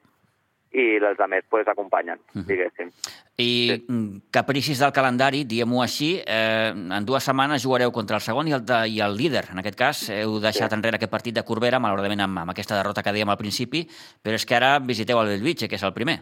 i 0.73 0.95
els 0.97 1.19
altres 1.19 1.45
pues, 1.49 1.67
acompanyen, 1.69 2.19
diguéssim. 2.33 2.89
I 3.37 3.47
sí. 3.71 3.85
capricis 4.33 4.79
del 4.81 4.91
calendari, 4.93 5.43
diguem-ho 5.45 5.81
així, 5.83 6.15
eh, 6.25 6.71
en 6.73 7.05
dues 7.05 7.23
setmanes 7.23 7.63
jugareu 7.65 7.91
contra 7.91 8.17
el 8.17 8.21
segon 8.25 8.47
i 8.49 8.53
el, 8.57 8.65
de, 8.65 8.79
i 8.89 8.99
el 9.01 9.15
líder. 9.17 9.45
En 9.53 9.59
aquest 9.61 9.77
cas, 9.77 10.03
heu 10.09 10.39
deixat 10.41 10.69
Sí. 10.73 10.75
enrere 10.77 10.97
aquest 10.97 11.11
partit 11.11 11.35
de 11.35 11.43
Corbera, 11.45 11.79
malauradament 11.79 12.21
amb, 12.25 12.39
amb 12.43 12.51
aquesta 12.51 12.75
derrota 12.77 13.03
que 13.03 13.13
dèiem 13.13 13.29
al 13.29 13.37
principi, 13.37 13.87
però 14.21 14.33
és 14.35 14.45
que 14.45 14.55
ara 14.57 14.79
visiteu 14.79 15.21
el 15.21 15.27
Bellvitge, 15.35 15.69
que 15.69 15.75
és 15.75 15.83
el 15.83 15.93
primer. 15.93 16.19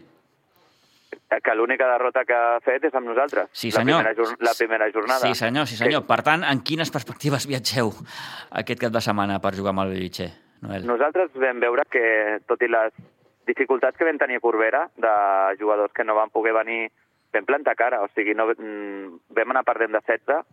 Que 1.42 1.54
l'única 1.56 1.86
derrota 1.88 2.26
que 2.28 2.34
ha 2.36 2.58
fet 2.60 2.84
és 2.84 2.94
amb 2.94 3.08
nosaltres. 3.08 3.48
Sí, 3.56 3.70
la 3.70 3.80
senyor. 3.80 4.02
Primera, 4.02 4.14
jor- 4.14 4.36
la 4.44 4.52
primera 4.58 4.90
jornada. 4.92 5.20
Sí, 5.26 5.34
senyor, 5.34 5.66
sí, 5.66 5.76
senyor. 5.76 6.04
Per 6.06 6.20
tant, 6.22 6.44
en 6.44 6.60
quines 6.60 6.90
perspectives 6.92 7.46
viatgeu 7.50 7.88
aquest 8.50 8.80
cap 8.84 8.92
de 8.92 9.00
setmana 9.00 9.38
per 9.40 9.54
jugar 9.56 9.72
amb 9.72 9.80
el 9.86 9.94
Bellvitge, 9.94 10.28
Noel? 10.60 10.84
Nosaltres 10.86 11.32
vam 11.40 11.60
veure 11.64 11.84
que, 11.90 12.04
tot 12.46 12.60
i 12.62 12.68
les 12.68 12.92
dificultats 13.46 13.96
que 13.98 14.04
vam 14.04 14.18
tenir 14.18 14.38
a 14.38 14.44
Corbera, 14.44 14.86
de 14.96 15.14
jugadors 15.60 15.92
que 15.92 16.04
no 16.04 16.14
van 16.14 16.30
poder 16.30 16.52
venir, 16.54 16.90
vam 17.32 17.46
plantar 17.48 17.76
cara, 17.76 18.02
o 18.02 18.08
sigui, 18.14 18.34
no, 18.34 18.48
mm, 18.52 19.22
vam 19.36 19.54
anar 19.54 19.64
perdent 19.64 19.92
de 19.92 20.00
16 20.00 20.44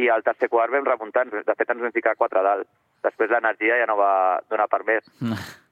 i 0.00 0.08
al 0.08 0.22
tercer 0.22 0.48
quart 0.48 0.72
vam 0.72 0.86
remuntar, 0.86 1.26
de 1.30 1.56
fet 1.56 1.70
ens 1.70 1.82
vam 1.82 1.92
ficar 1.92 2.16
4 2.16 2.40
a 2.40 2.42
dalt. 2.42 2.68
Després 3.04 3.30
l'energia 3.30 3.78
ja 3.80 3.86
no 3.88 3.96
va 3.96 4.40
donar 4.48 4.68
per 4.68 4.84
més. 4.84 5.04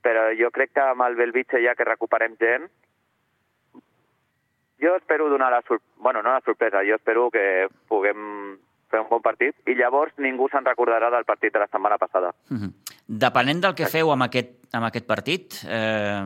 Però 0.03 0.29
jo 0.37 0.51
crec 0.51 0.73
que 0.75 0.85
amb 0.85 1.05
el 1.07 1.17
Belvitge 1.17 1.63
ja 1.65 1.75
que 1.77 1.87
recuperem 1.89 2.37
gent, 2.41 2.69
jo 4.81 4.95
espero 4.97 5.29
donar 5.29 5.51
la 5.51 5.63
sorpresa, 5.63 5.85
bueno, 5.97 6.23
no 6.23 6.33
la 6.33 6.41
sorpresa, 6.41 6.85
jo 6.87 6.95
espero 6.95 7.31
que 7.31 7.69
puguem 7.89 8.59
fer 8.89 9.01
un 9.01 9.09
bon 9.11 9.23
partit 9.23 9.55
i 9.69 9.75
llavors 9.77 10.15
ningú 10.23 10.49
se'n 10.49 10.65
recordarà 10.65 11.11
del 11.11 11.27
partit 11.29 11.53
de 11.53 11.65
la 11.65 11.67
setmana 11.67 11.99
passada. 11.99 12.33
Mhm. 12.49 12.73
Depenent 13.09 13.63
del 13.65 13.75
que 13.75 13.87
feu 13.89 14.11
amb 14.13 14.27
aquest, 14.27 14.51
amb 14.77 14.85
aquest 14.91 15.07
partit, 15.09 15.55
eh, 15.65 16.21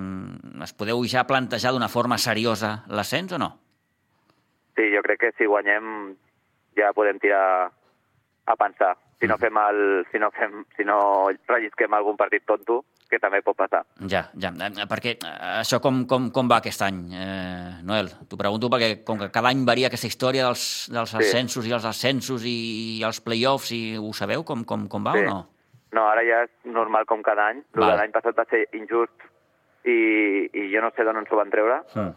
es 0.67 0.73
podeu 0.75 1.05
ja 1.07 1.23
plantejar 1.29 1.71
d'una 1.73 1.89
forma 1.89 2.19
seriosa 2.19 2.83
l'ascens 2.91 3.33
o 3.33 3.39
no? 3.39 3.53
Sí, 4.75 4.89
jo 4.91 5.03
crec 5.07 5.21
que 5.21 5.31
si 5.39 5.47
guanyem 5.47 6.17
ja 6.77 6.91
podem 6.97 7.21
tirar 7.23 7.71
a 8.47 8.57
pensar. 8.59 8.97
Si 9.21 9.29
no 9.31 9.37
fem 9.39 9.55
el, 9.63 9.79
si 10.11 10.19
no 10.19 10.33
fem, 10.35 10.65
si 10.75 10.83
no 10.83 11.29
rellisquem 11.47 11.95
algun 11.95 12.17
partit 12.19 12.43
tonto, 12.49 12.81
que 13.13 13.21
també 13.23 13.43
pot 13.45 13.55
passar. 13.55 13.85
Ja, 14.09 14.25
ja, 14.41 14.51
eh, 14.51 14.87
perquè 14.91 15.13
eh, 15.21 15.61
això 15.61 15.79
com, 15.85 16.03
com, 16.11 16.31
com 16.35 16.49
va 16.51 16.59
aquest 16.59 16.83
any, 16.83 16.99
eh, 17.15 17.79
Noel? 17.87 18.09
T'ho 18.27 18.39
pregunto 18.41 18.71
perquè 18.73 19.05
com 19.07 19.21
que 19.21 19.31
cada 19.31 19.53
any 19.53 19.63
varia 19.69 19.87
aquesta 19.93 20.09
història 20.11 20.49
dels, 20.49 20.89
dels 20.91 21.11
Sí. 21.15 21.21
ascensos 21.21 21.69
i 21.69 21.77
els 21.77 21.85
ascensos 21.87 22.43
i, 22.49 22.57
i 22.99 23.03
els 23.07 23.21
play-offs, 23.21 23.71
i 23.77 23.97
ho 24.01 24.11
sabeu 24.17 24.43
com, 24.43 24.65
com, 24.65 24.89
com 24.89 25.05
va 25.07 25.13
Sí. 25.15 25.27
o 25.27 25.29
no? 25.31 25.41
No, 25.93 26.07
ara 26.09 26.23
ja 26.25 26.43
és 26.47 26.51
normal 26.65 27.05
com 27.07 27.23
cada 27.23 27.51
any. 27.53 27.63
L'any 27.77 28.13
passat 28.15 28.37
va 28.39 28.47
ser 28.49 28.65
injust 28.73 29.13
i, 29.85 30.49
i 30.53 30.69
jo 30.73 30.81
no 30.81 30.91
sé 30.97 31.05
d'on 31.05 31.19
ens 31.21 31.33
ho 31.33 31.37
van 31.37 31.51
treure, 31.53 31.83
Mm. 31.95 32.15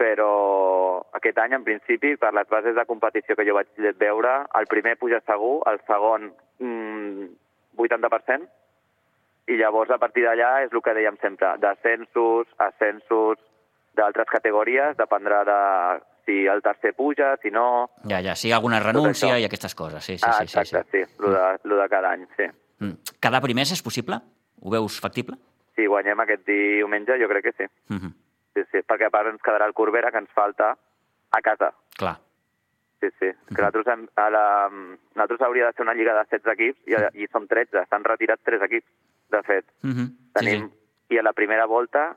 però 0.00 1.02
aquest 1.12 1.38
any, 1.38 1.52
en 1.52 1.64
principi, 1.64 2.14
per 2.16 2.32
les 2.32 2.48
bases 2.48 2.74
de 2.74 2.84
competició 2.88 3.36
que 3.36 3.44
jo 3.44 3.54
vaig 3.58 3.68
veure, 4.00 4.46
el 4.56 4.66
primer 4.66 4.96
puja 4.96 5.20
segur, 5.26 5.60
el 5.68 5.80
segon 5.86 6.30
mm, 6.58 7.26
80%, 7.76 8.48
i 9.50 9.56
llavors 9.58 9.90
a 9.90 9.98
partir 9.98 10.24
d'allà 10.24 10.62
és 10.64 10.72
el 10.72 10.80
que 10.80 10.94
dèiem 10.96 11.18
sempre, 11.20 11.56
descensos, 11.58 12.46
ascensos 12.58 13.36
d'altres 13.98 14.28
categories, 14.30 14.96
dependrà 14.96 15.42
de 15.44 15.58
si 16.24 16.46
el 16.46 16.62
tercer 16.62 16.94
puja, 16.94 17.34
si 17.42 17.50
no... 17.50 17.90
Ja, 18.08 18.20
ja, 18.22 18.36
si 18.36 18.48
hi 18.48 18.52
ha 18.52 18.56
alguna 18.60 18.78
renúncia 18.80 19.36
i 19.40 19.44
aquestes 19.44 19.74
coses, 19.74 20.04
sí, 20.04 20.16
sí, 20.16 20.24
ah, 20.28 20.38
sí, 20.40 20.46
sí, 20.46 20.58
exacte, 20.60 21.04
sí. 21.04 21.12
sí, 21.12 21.22
Lo, 21.24 21.32
de, 21.34 21.58
lo 21.64 21.76
de 21.76 21.88
cada 21.88 22.12
any, 22.12 22.26
sí. 22.36 22.46
Mm. 22.80 22.96
Quedar 23.20 23.40
primers 23.44 23.72
és 23.72 23.82
possible? 23.82 24.20
Ho 24.60 24.70
veus 24.72 24.98
factible? 25.00 25.36
Si 25.76 25.86
guanyem 25.86 26.20
aquest 26.20 26.46
diumenge, 26.48 27.18
jo 27.20 27.28
crec 27.28 27.44
que 27.44 27.52
sí. 27.52 27.66
Mm 27.88 27.96
-hmm. 27.98 28.12
Sí, 28.54 28.62
sí, 28.72 28.78
perquè 28.88 29.06
a 29.06 29.10
part 29.10 29.28
ens 29.28 29.40
quedarà 29.42 29.66
el 29.66 29.72
Corbera, 29.74 30.10
que 30.10 30.18
ens 30.18 30.30
falta 30.34 30.76
a 31.30 31.40
casa. 31.40 31.72
Clar. 31.96 32.18
sí, 33.00 33.08
sí. 33.18 33.30
Que 33.48 33.62
nosaltres, 33.62 33.86
hem, 33.86 34.08
a 34.16 34.30
la, 34.30 34.68
nosaltres 35.14 35.40
hauria 35.40 35.66
de 35.66 35.72
ser 35.72 35.82
una 35.82 35.94
lliga 35.94 36.12
de 36.14 36.24
16 36.28 36.52
equips 36.52 36.80
i, 36.86 37.22
i 37.22 37.26
som 37.28 37.46
13. 37.46 37.86
S'han 37.88 38.04
retirat 38.04 38.40
3 38.44 38.62
equips, 38.62 38.86
de 39.30 39.42
fet. 39.42 39.64
Mm 39.82 39.90
-hmm. 39.92 40.08
Tenim, 40.34 40.62
sí, 40.68 40.68
sí. 41.08 41.14
I 41.14 41.18
a 41.18 41.22
la 41.22 41.32
primera 41.32 41.66
volta, 41.66 42.16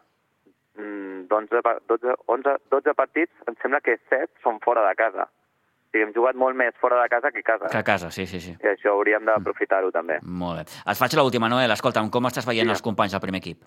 mm, 0.75 1.27
12, 1.27 1.61
pa- 1.61 1.79
12, 1.87 2.15
11, 2.25 2.57
12 2.69 2.93
partits, 2.93 3.31
em 3.47 3.55
sembla 3.61 3.79
que 3.81 3.97
7 4.09 4.31
són 4.43 4.59
fora 4.59 4.87
de 4.87 4.95
casa. 4.95 5.29
Sigui, 5.93 6.07
hem 6.07 6.13
jugat 6.15 6.33
molt 6.35 6.57
més 6.57 6.73
fora 6.81 6.97
de 7.03 7.07
casa 7.07 7.29
que 7.31 7.43
a 7.43 7.45
casa. 7.45 7.69
Que 7.69 7.77
a 7.77 7.83
casa, 7.85 8.09
sí, 8.11 8.25
sí, 8.25 8.39
sí. 8.41 8.55
I 8.63 8.67
això 8.71 8.95
hauríem 8.97 9.25
d'aprofitar-ho 9.29 9.91
també. 9.93 10.17
Molt 10.25 10.63
bé. 10.63 10.65
Et 10.89 10.97
faig 10.97 11.13
l'última, 11.19 11.47
Noel. 11.53 11.69
Escolta'm, 11.75 12.09
com 12.09 12.25
estàs 12.25 12.47
veient 12.49 12.65
Sí. 12.65 12.71
els 12.73 12.81
companys 12.81 13.11
del 13.13 13.21
primer 13.21 13.37
equip? 13.43 13.61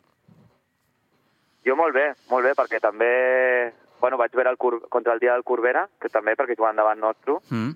Jo 1.67 1.77
molt 1.79 1.95
bé, 1.95 2.13
molt 2.31 2.45
bé, 2.47 2.53
perquè 2.59 2.81
també 2.83 3.73
bueno, 4.01 4.19
vaig 4.19 4.31
veure 4.35 4.51
el 4.51 4.59
Cur 4.59 4.89
contra 4.91 5.15
el 5.15 5.19
dia 5.21 5.33
del 5.33 5.43
Corbera, 5.43 5.89
que 6.01 6.09
també 6.13 6.35
perquè 6.37 6.55
juguen 6.57 6.77
davant 6.77 6.99
nostre, 7.01 7.39
Mm? 7.51 7.71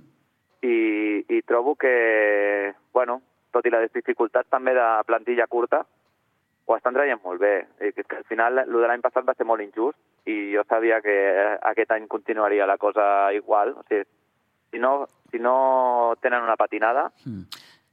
i, 0.63 1.25
i 1.29 1.43
trobo 1.43 1.75
que, 1.77 2.75
bueno, 2.93 3.23
tot 3.51 3.65
i 3.67 3.71
les 3.71 3.91
dificultats 3.93 4.49
també 4.51 4.75
de 4.75 4.85
plantilla 5.07 5.47
curta, 5.47 5.85
ho 6.67 6.77
estan 6.77 6.93
traient 6.95 7.19
molt 7.25 7.41
bé. 7.41 7.67
I 7.81 7.93
que, 7.93 8.05
que 8.05 8.17
al 8.17 8.25
final, 8.25 8.59
el 8.59 8.71
de 8.73 8.87
l'any 8.87 9.01
passat 9.01 9.25
va 9.27 9.35
ser 9.35 9.47
molt 9.47 9.63
injust 9.63 9.97
i 10.27 10.53
jo 10.55 10.63
sabia 10.69 11.01
que 11.01 11.11
eh, 11.31 11.59
aquest 11.73 11.91
any 11.93 12.07
continuaria 12.07 12.67
la 12.67 12.77
cosa 12.79 13.33
igual. 13.33 13.73
O 13.79 13.83
sigui, 13.89 14.05
si 14.71 14.79
no, 14.79 15.07
si 15.31 15.39
no 15.39 16.15
tenen 16.23 16.43
una 16.43 16.57
patinada, 16.57 17.11
Mm. 17.25 17.43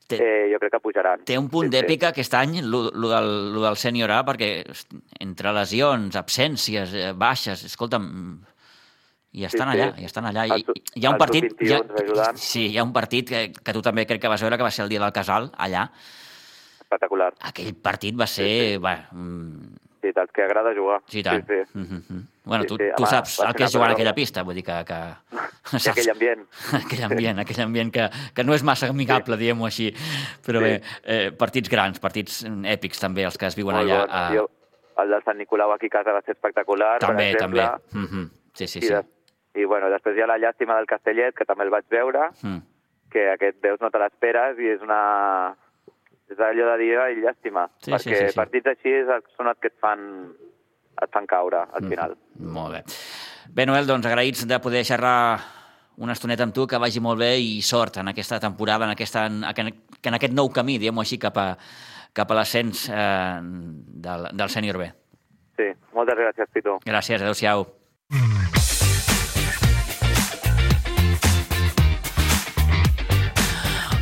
Té, 0.08 0.16
eh, 0.24 0.52
jo 0.54 0.58
crec 0.62 0.72
que 0.72 0.80
pujaran. 0.80 1.26
té 1.28 1.36
un 1.38 1.50
punt 1.52 1.66
Sí, 1.68 1.72
sí. 1.74 1.82
d'èpica 1.82 2.08
aquest 2.14 2.34
any, 2.40 2.62
lo, 2.64 2.86
lo, 2.96 3.10
del, 3.12 3.54
lo 3.54 3.62
del 3.66 3.76
sènior 3.76 4.10
A, 4.16 4.22
perquè 4.24 4.64
entre 5.20 5.52
lesions, 5.52 6.16
absències, 6.16 6.94
eh, 6.96 7.10
baixes, 7.12 7.66
escolta'm, 7.68 8.06
i 9.34 9.44
estan 9.44 9.68
Sí, 9.68 9.76
sí. 9.76 9.82
allà, 9.82 10.00
i 10.00 10.06
estan 10.08 10.26
allà. 10.30 10.46
I, 10.48 10.64
su- 10.64 10.72
hi 10.96 11.06
ha 11.06 11.12
un 11.12 11.18
partit... 11.20 11.50
Hi 11.60 11.74
ha, 11.74 11.82
sub-21 11.82 12.04
ajudant. 12.06 12.38
sí, 12.40 12.70
hi 12.72 12.78
ha 12.78 12.84
un 12.88 12.94
partit 12.94 13.28
que, 13.28 13.42
que 13.52 13.74
tu 13.76 13.82
també 13.82 14.06
crec 14.08 14.22
que 14.22 14.30
vas 14.32 14.42
veure, 14.42 14.56
que 14.56 14.64
va 14.64 14.72
ser 14.72 14.84
el 14.86 14.90
dia 14.96 15.02
del 15.04 15.12
casal, 15.12 15.52
allà. 15.58 15.90
Espectacular. 16.80 17.34
Aquell 17.52 17.76
partit 17.76 18.16
va 18.18 18.28
ser... 18.32 18.48
Sí, 18.48 18.72
sí. 18.78 18.78
Va, 18.78 18.96
mm, 19.12 19.76
Sí, 20.02 20.12
dels 20.14 20.32
que 20.32 20.44
agrada 20.44 20.74
jugar. 20.76 21.02
sí, 21.08 21.24
tant. 21.24 21.46
Sí, 21.48 21.54
sí. 21.66 21.78
Mm 21.78 21.84
-hmm. 21.84 22.22
Bueno, 22.46 22.64
Sí, 22.64 22.68
tu, 22.70 22.76
sí, 22.78 22.84
tu 22.96 23.04
home, 23.04 23.10
saps 23.12 23.40
el 23.40 23.54
que 23.56 23.64
és 23.64 23.72
jugar 23.74 23.88
cosa 23.90 23.94
aquella 23.94 24.14
pista, 24.14 24.44
vull 24.44 24.56
dir 24.56 24.64
que... 24.64 24.84
que 24.86 24.94
I 25.88 25.90
aquell 25.90 26.10
ambient. 26.12 26.48
aquell 26.86 27.04
ambient, 27.04 27.40
aquell 27.40 27.62
ambient 27.62 27.92
que, 27.94 28.10
que 28.34 28.44
no 28.44 28.54
és 28.54 28.64
massa 28.64 28.88
amigable, 28.88 29.36
sí. 29.36 29.40
diguem-ho 29.40 29.66
així. 29.66 29.94
Però 30.46 30.60
Sí. 30.60 30.64
bé, 30.64 30.82
eh, 31.04 31.32
partits 31.32 31.70
grans, 31.70 32.00
partits 32.00 32.46
èpics 32.46 33.00
també, 33.00 33.24
els 33.26 33.38
que 33.38 33.46
es 33.48 33.56
viuen 33.56 33.76
Molt 33.76 33.90
allà. 33.90 34.00
bons. 34.00 34.14
A... 34.14 34.30
Jo, 34.36 34.50
el 35.04 35.10
del 35.10 35.24
Sant 35.24 35.38
Nicolau 35.38 35.72
aquí 35.74 35.88
a 35.88 35.90
casa 35.90 36.12
va 36.14 36.22
ser 36.22 36.32
espectacular, 36.36 37.00
També, 37.00 37.32
per 37.32 37.40
també. 37.42 37.60
exemple. 37.60 38.00
Mm 38.02 38.06
-hmm. 38.06 38.30
Sí, 38.54 38.68
sí, 38.68 38.80
I, 38.80 38.82
sí. 38.82 38.94
de, 38.94 39.04
I 39.56 39.66
bueno, 39.66 39.90
després 39.90 40.16
hi 40.18 40.22
ha 40.22 40.28
la 40.28 40.38
llàstima 40.38 40.76
del 40.78 40.86
Castellet, 40.86 41.36
que 41.36 41.46
també 41.46 41.64
el 41.64 41.70
vaig 41.70 41.86
veure, 41.90 42.30
Mm. 42.44 42.62
que 43.12 43.30
aquest 43.32 43.58
veus 43.62 43.80
no 43.82 43.90
te 43.90 43.98
l'esperes 44.00 44.58
i 44.60 44.68
és 44.70 44.82
una... 44.82 45.56
És 46.30 46.40
allò 46.44 46.66
de 46.74 46.78
dir, 46.84 46.98
ai, 47.00 47.16
llàstima, 47.24 47.68
Sí, 47.80 47.92
sí, 47.92 47.92
perquè 47.96 48.18
sí, 48.18 48.30
sí. 48.34 48.36
partits 48.36 48.68
així 48.74 48.96
són 49.38 49.48
els 49.48 49.60
que 49.62 49.68
et 49.72 49.78
fan, 49.80 50.02
et 51.02 51.12
fan 51.14 51.26
caure 51.28 51.62
al 51.72 51.84
Mm. 51.84 51.90
final. 51.90 52.18
Molt 52.40 52.74
bé. 52.74 52.84
Bé, 53.54 53.66
Noel, 53.66 53.88
doncs 53.88 54.06
agraïts 54.06 54.46
de 54.48 54.60
poder 54.60 54.84
xerrar 54.84 55.40
una 55.98 56.14
estoneta 56.14 56.44
amb 56.44 56.54
tu, 56.54 56.68
que 56.68 56.78
vagi 56.78 57.00
molt 57.00 57.20
bé 57.20 57.38
i 57.40 57.62
sort 57.62 57.98
en 57.98 58.08
aquesta 58.10 58.40
temporada, 58.40 58.86
en, 58.86 58.92
aquesta, 58.92 59.26
en, 59.26 59.44
en 59.44 60.14
aquest 60.14 60.34
nou 60.34 60.50
camí, 60.54 60.78
diguem-ho 60.78 61.02
així, 61.02 61.18
cap 61.18 61.38
a, 61.38 61.58
cap 62.14 62.30
a 62.32 62.36
l'ascens 62.36 62.90
eh, 62.90 63.40
del, 63.42 64.28
del 64.34 64.50
sènior 64.50 64.78
B. 64.78 64.92
Sí, 65.58 65.72
moltes 65.94 66.16
gràcies, 66.20 66.52
Pitu. 66.54 66.78
Gràcies, 66.86 67.22
adeu-siau. 67.22 67.66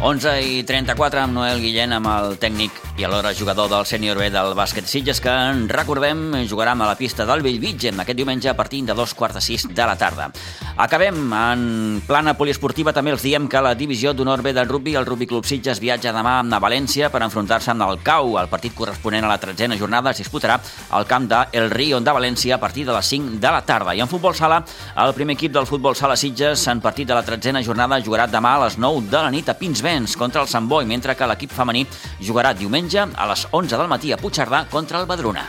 Onze 0.05 0.29
i 0.37 0.61
34 0.61 1.23
amb 1.25 1.33
Noel 1.33 1.63
Guillén, 1.63 1.95
amb 1.95 2.05
el 2.11 2.35
tècnic 2.37 2.84
i 2.97 3.03
alhora 3.03 3.33
jugador 3.35 3.67
del 3.67 3.83
sènior 3.83 4.15
B 4.15 4.29
del 4.31 4.53
bàsquet 4.55 4.87
Sitges, 4.87 5.19
que 5.19 5.27
en 5.27 5.65
recordem 5.67 6.47
jugaran 6.47 6.79
a 6.81 6.85
la 6.87 6.95
pista 6.95 7.25
del 7.27 7.41
Bellvitge 7.43 7.91
aquest 7.91 8.15
diumenge 8.15 8.47
a 8.47 8.55
partir 8.55 8.85
de 8.85 8.93
dos 8.95 9.13
quarts 9.13 9.35
de 9.35 9.41
sis 9.41 9.65
de 9.67 9.85
la 9.85 9.97
tarda. 9.99 10.29
Acabem 10.77 11.33
en 11.33 12.01
plana 12.07 12.33
poliesportiva, 12.39 12.93
també 12.95 13.11
els 13.11 13.23
diem 13.23 13.49
que 13.51 13.59
la 13.59 13.75
divisió 13.75 14.13
d'honor 14.13 14.41
B 14.41 14.53
del 14.53 14.69
rugby, 14.69 14.95
el 14.95 15.05
Rugby 15.05 15.27
Club 15.27 15.45
Sitges 15.45 15.81
viatja 15.83 16.13
demà 16.15 16.37
a 16.39 16.59
València 16.63 17.09
per 17.11 17.21
enfrontar-se 17.23 17.71
amb 17.71 17.83
el 17.83 17.99
CAU. 18.03 18.37
El 18.39 18.47
partit 18.47 18.75
corresponent 18.75 19.25
a 19.25 19.31
la 19.33 19.37
tretzena 19.39 19.77
jornada 19.77 20.11
es 20.11 20.23
disputarà 20.23 20.59
al 20.91 21.05
camp 21.05 21.27
de 21.27 21.41
El 21.51 21.69
Rion 21.71 22.03
de 22.03 22.15
València 22.15 22.55
a 22.55 22.59
partir 22.59 22.85
de 22.85 22.95
les 22.95 23.11
5 23.11 23.39
de 23.43 23.51
la 23.51 23.61
tarda. 23.65 23.95
I 23.95 24.03
en 24.03 24.11
futbol 24.11 24.35
sala, 24.35 24.61
el 25.03 25.13
primer 25.13 25.35
equip 25.35 25.51
del 25.51 25.67
futbol 25.67 25.95
sala 25.95 26.15
Sitges 26.15 26.67
en 26.71 26.79
partit 26.79 27.07
de 27.07 27.15
la 27.15 27.23
tretzena 27.27 27.63
jornada 27.63 27.99
jugarà 27.99 28.27
demà 28.27 28.55
a 28.55 28.65
les 28.65 28.79
9 28.79 29.09
de 29.11 29.19
la 29.19 29.31
nit 29.31 29.51
a 29.51 29.57
Pinsbens 29.59 30.15
contra 30.15 30.43
el 30.43 30.47
Sant 30.47 30.67
Boi, 30.67 30.87
mentre 30.87 31.15
que 31.15 31.27
l'equip 31.27 31.51
femení 31.51 31.85
jugarà 32.19 32.53
diumenge 32.85 33.17
a 33.17 33.25
les 33.27 33.47
11 33.51 33.77
del 33.77 33.87
matí 33.89 34.11
a 34.11 34.17
Puigcerdà 34.17 34.65
contra 34.69 34.99
el 34.99 35.07
Badruna. 35.09 35.45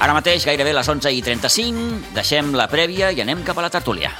Ara 0.00 0.12
mateix, 0.12 0.44
gairebé 0.44 0.74
les 0.74 0.88
11 0.88 1.12
i 1.14 1.22
35, 1.22 2.12
deixem 2.16 2.54
la 2.54 2.68
prèvia 2.68 3.12
i 3.12 3.22
anem 3.22 3.44
cap 3.46 3.58
a 3.58 3.68
la 3.68 3.70
tertúlia. 3.70 4.16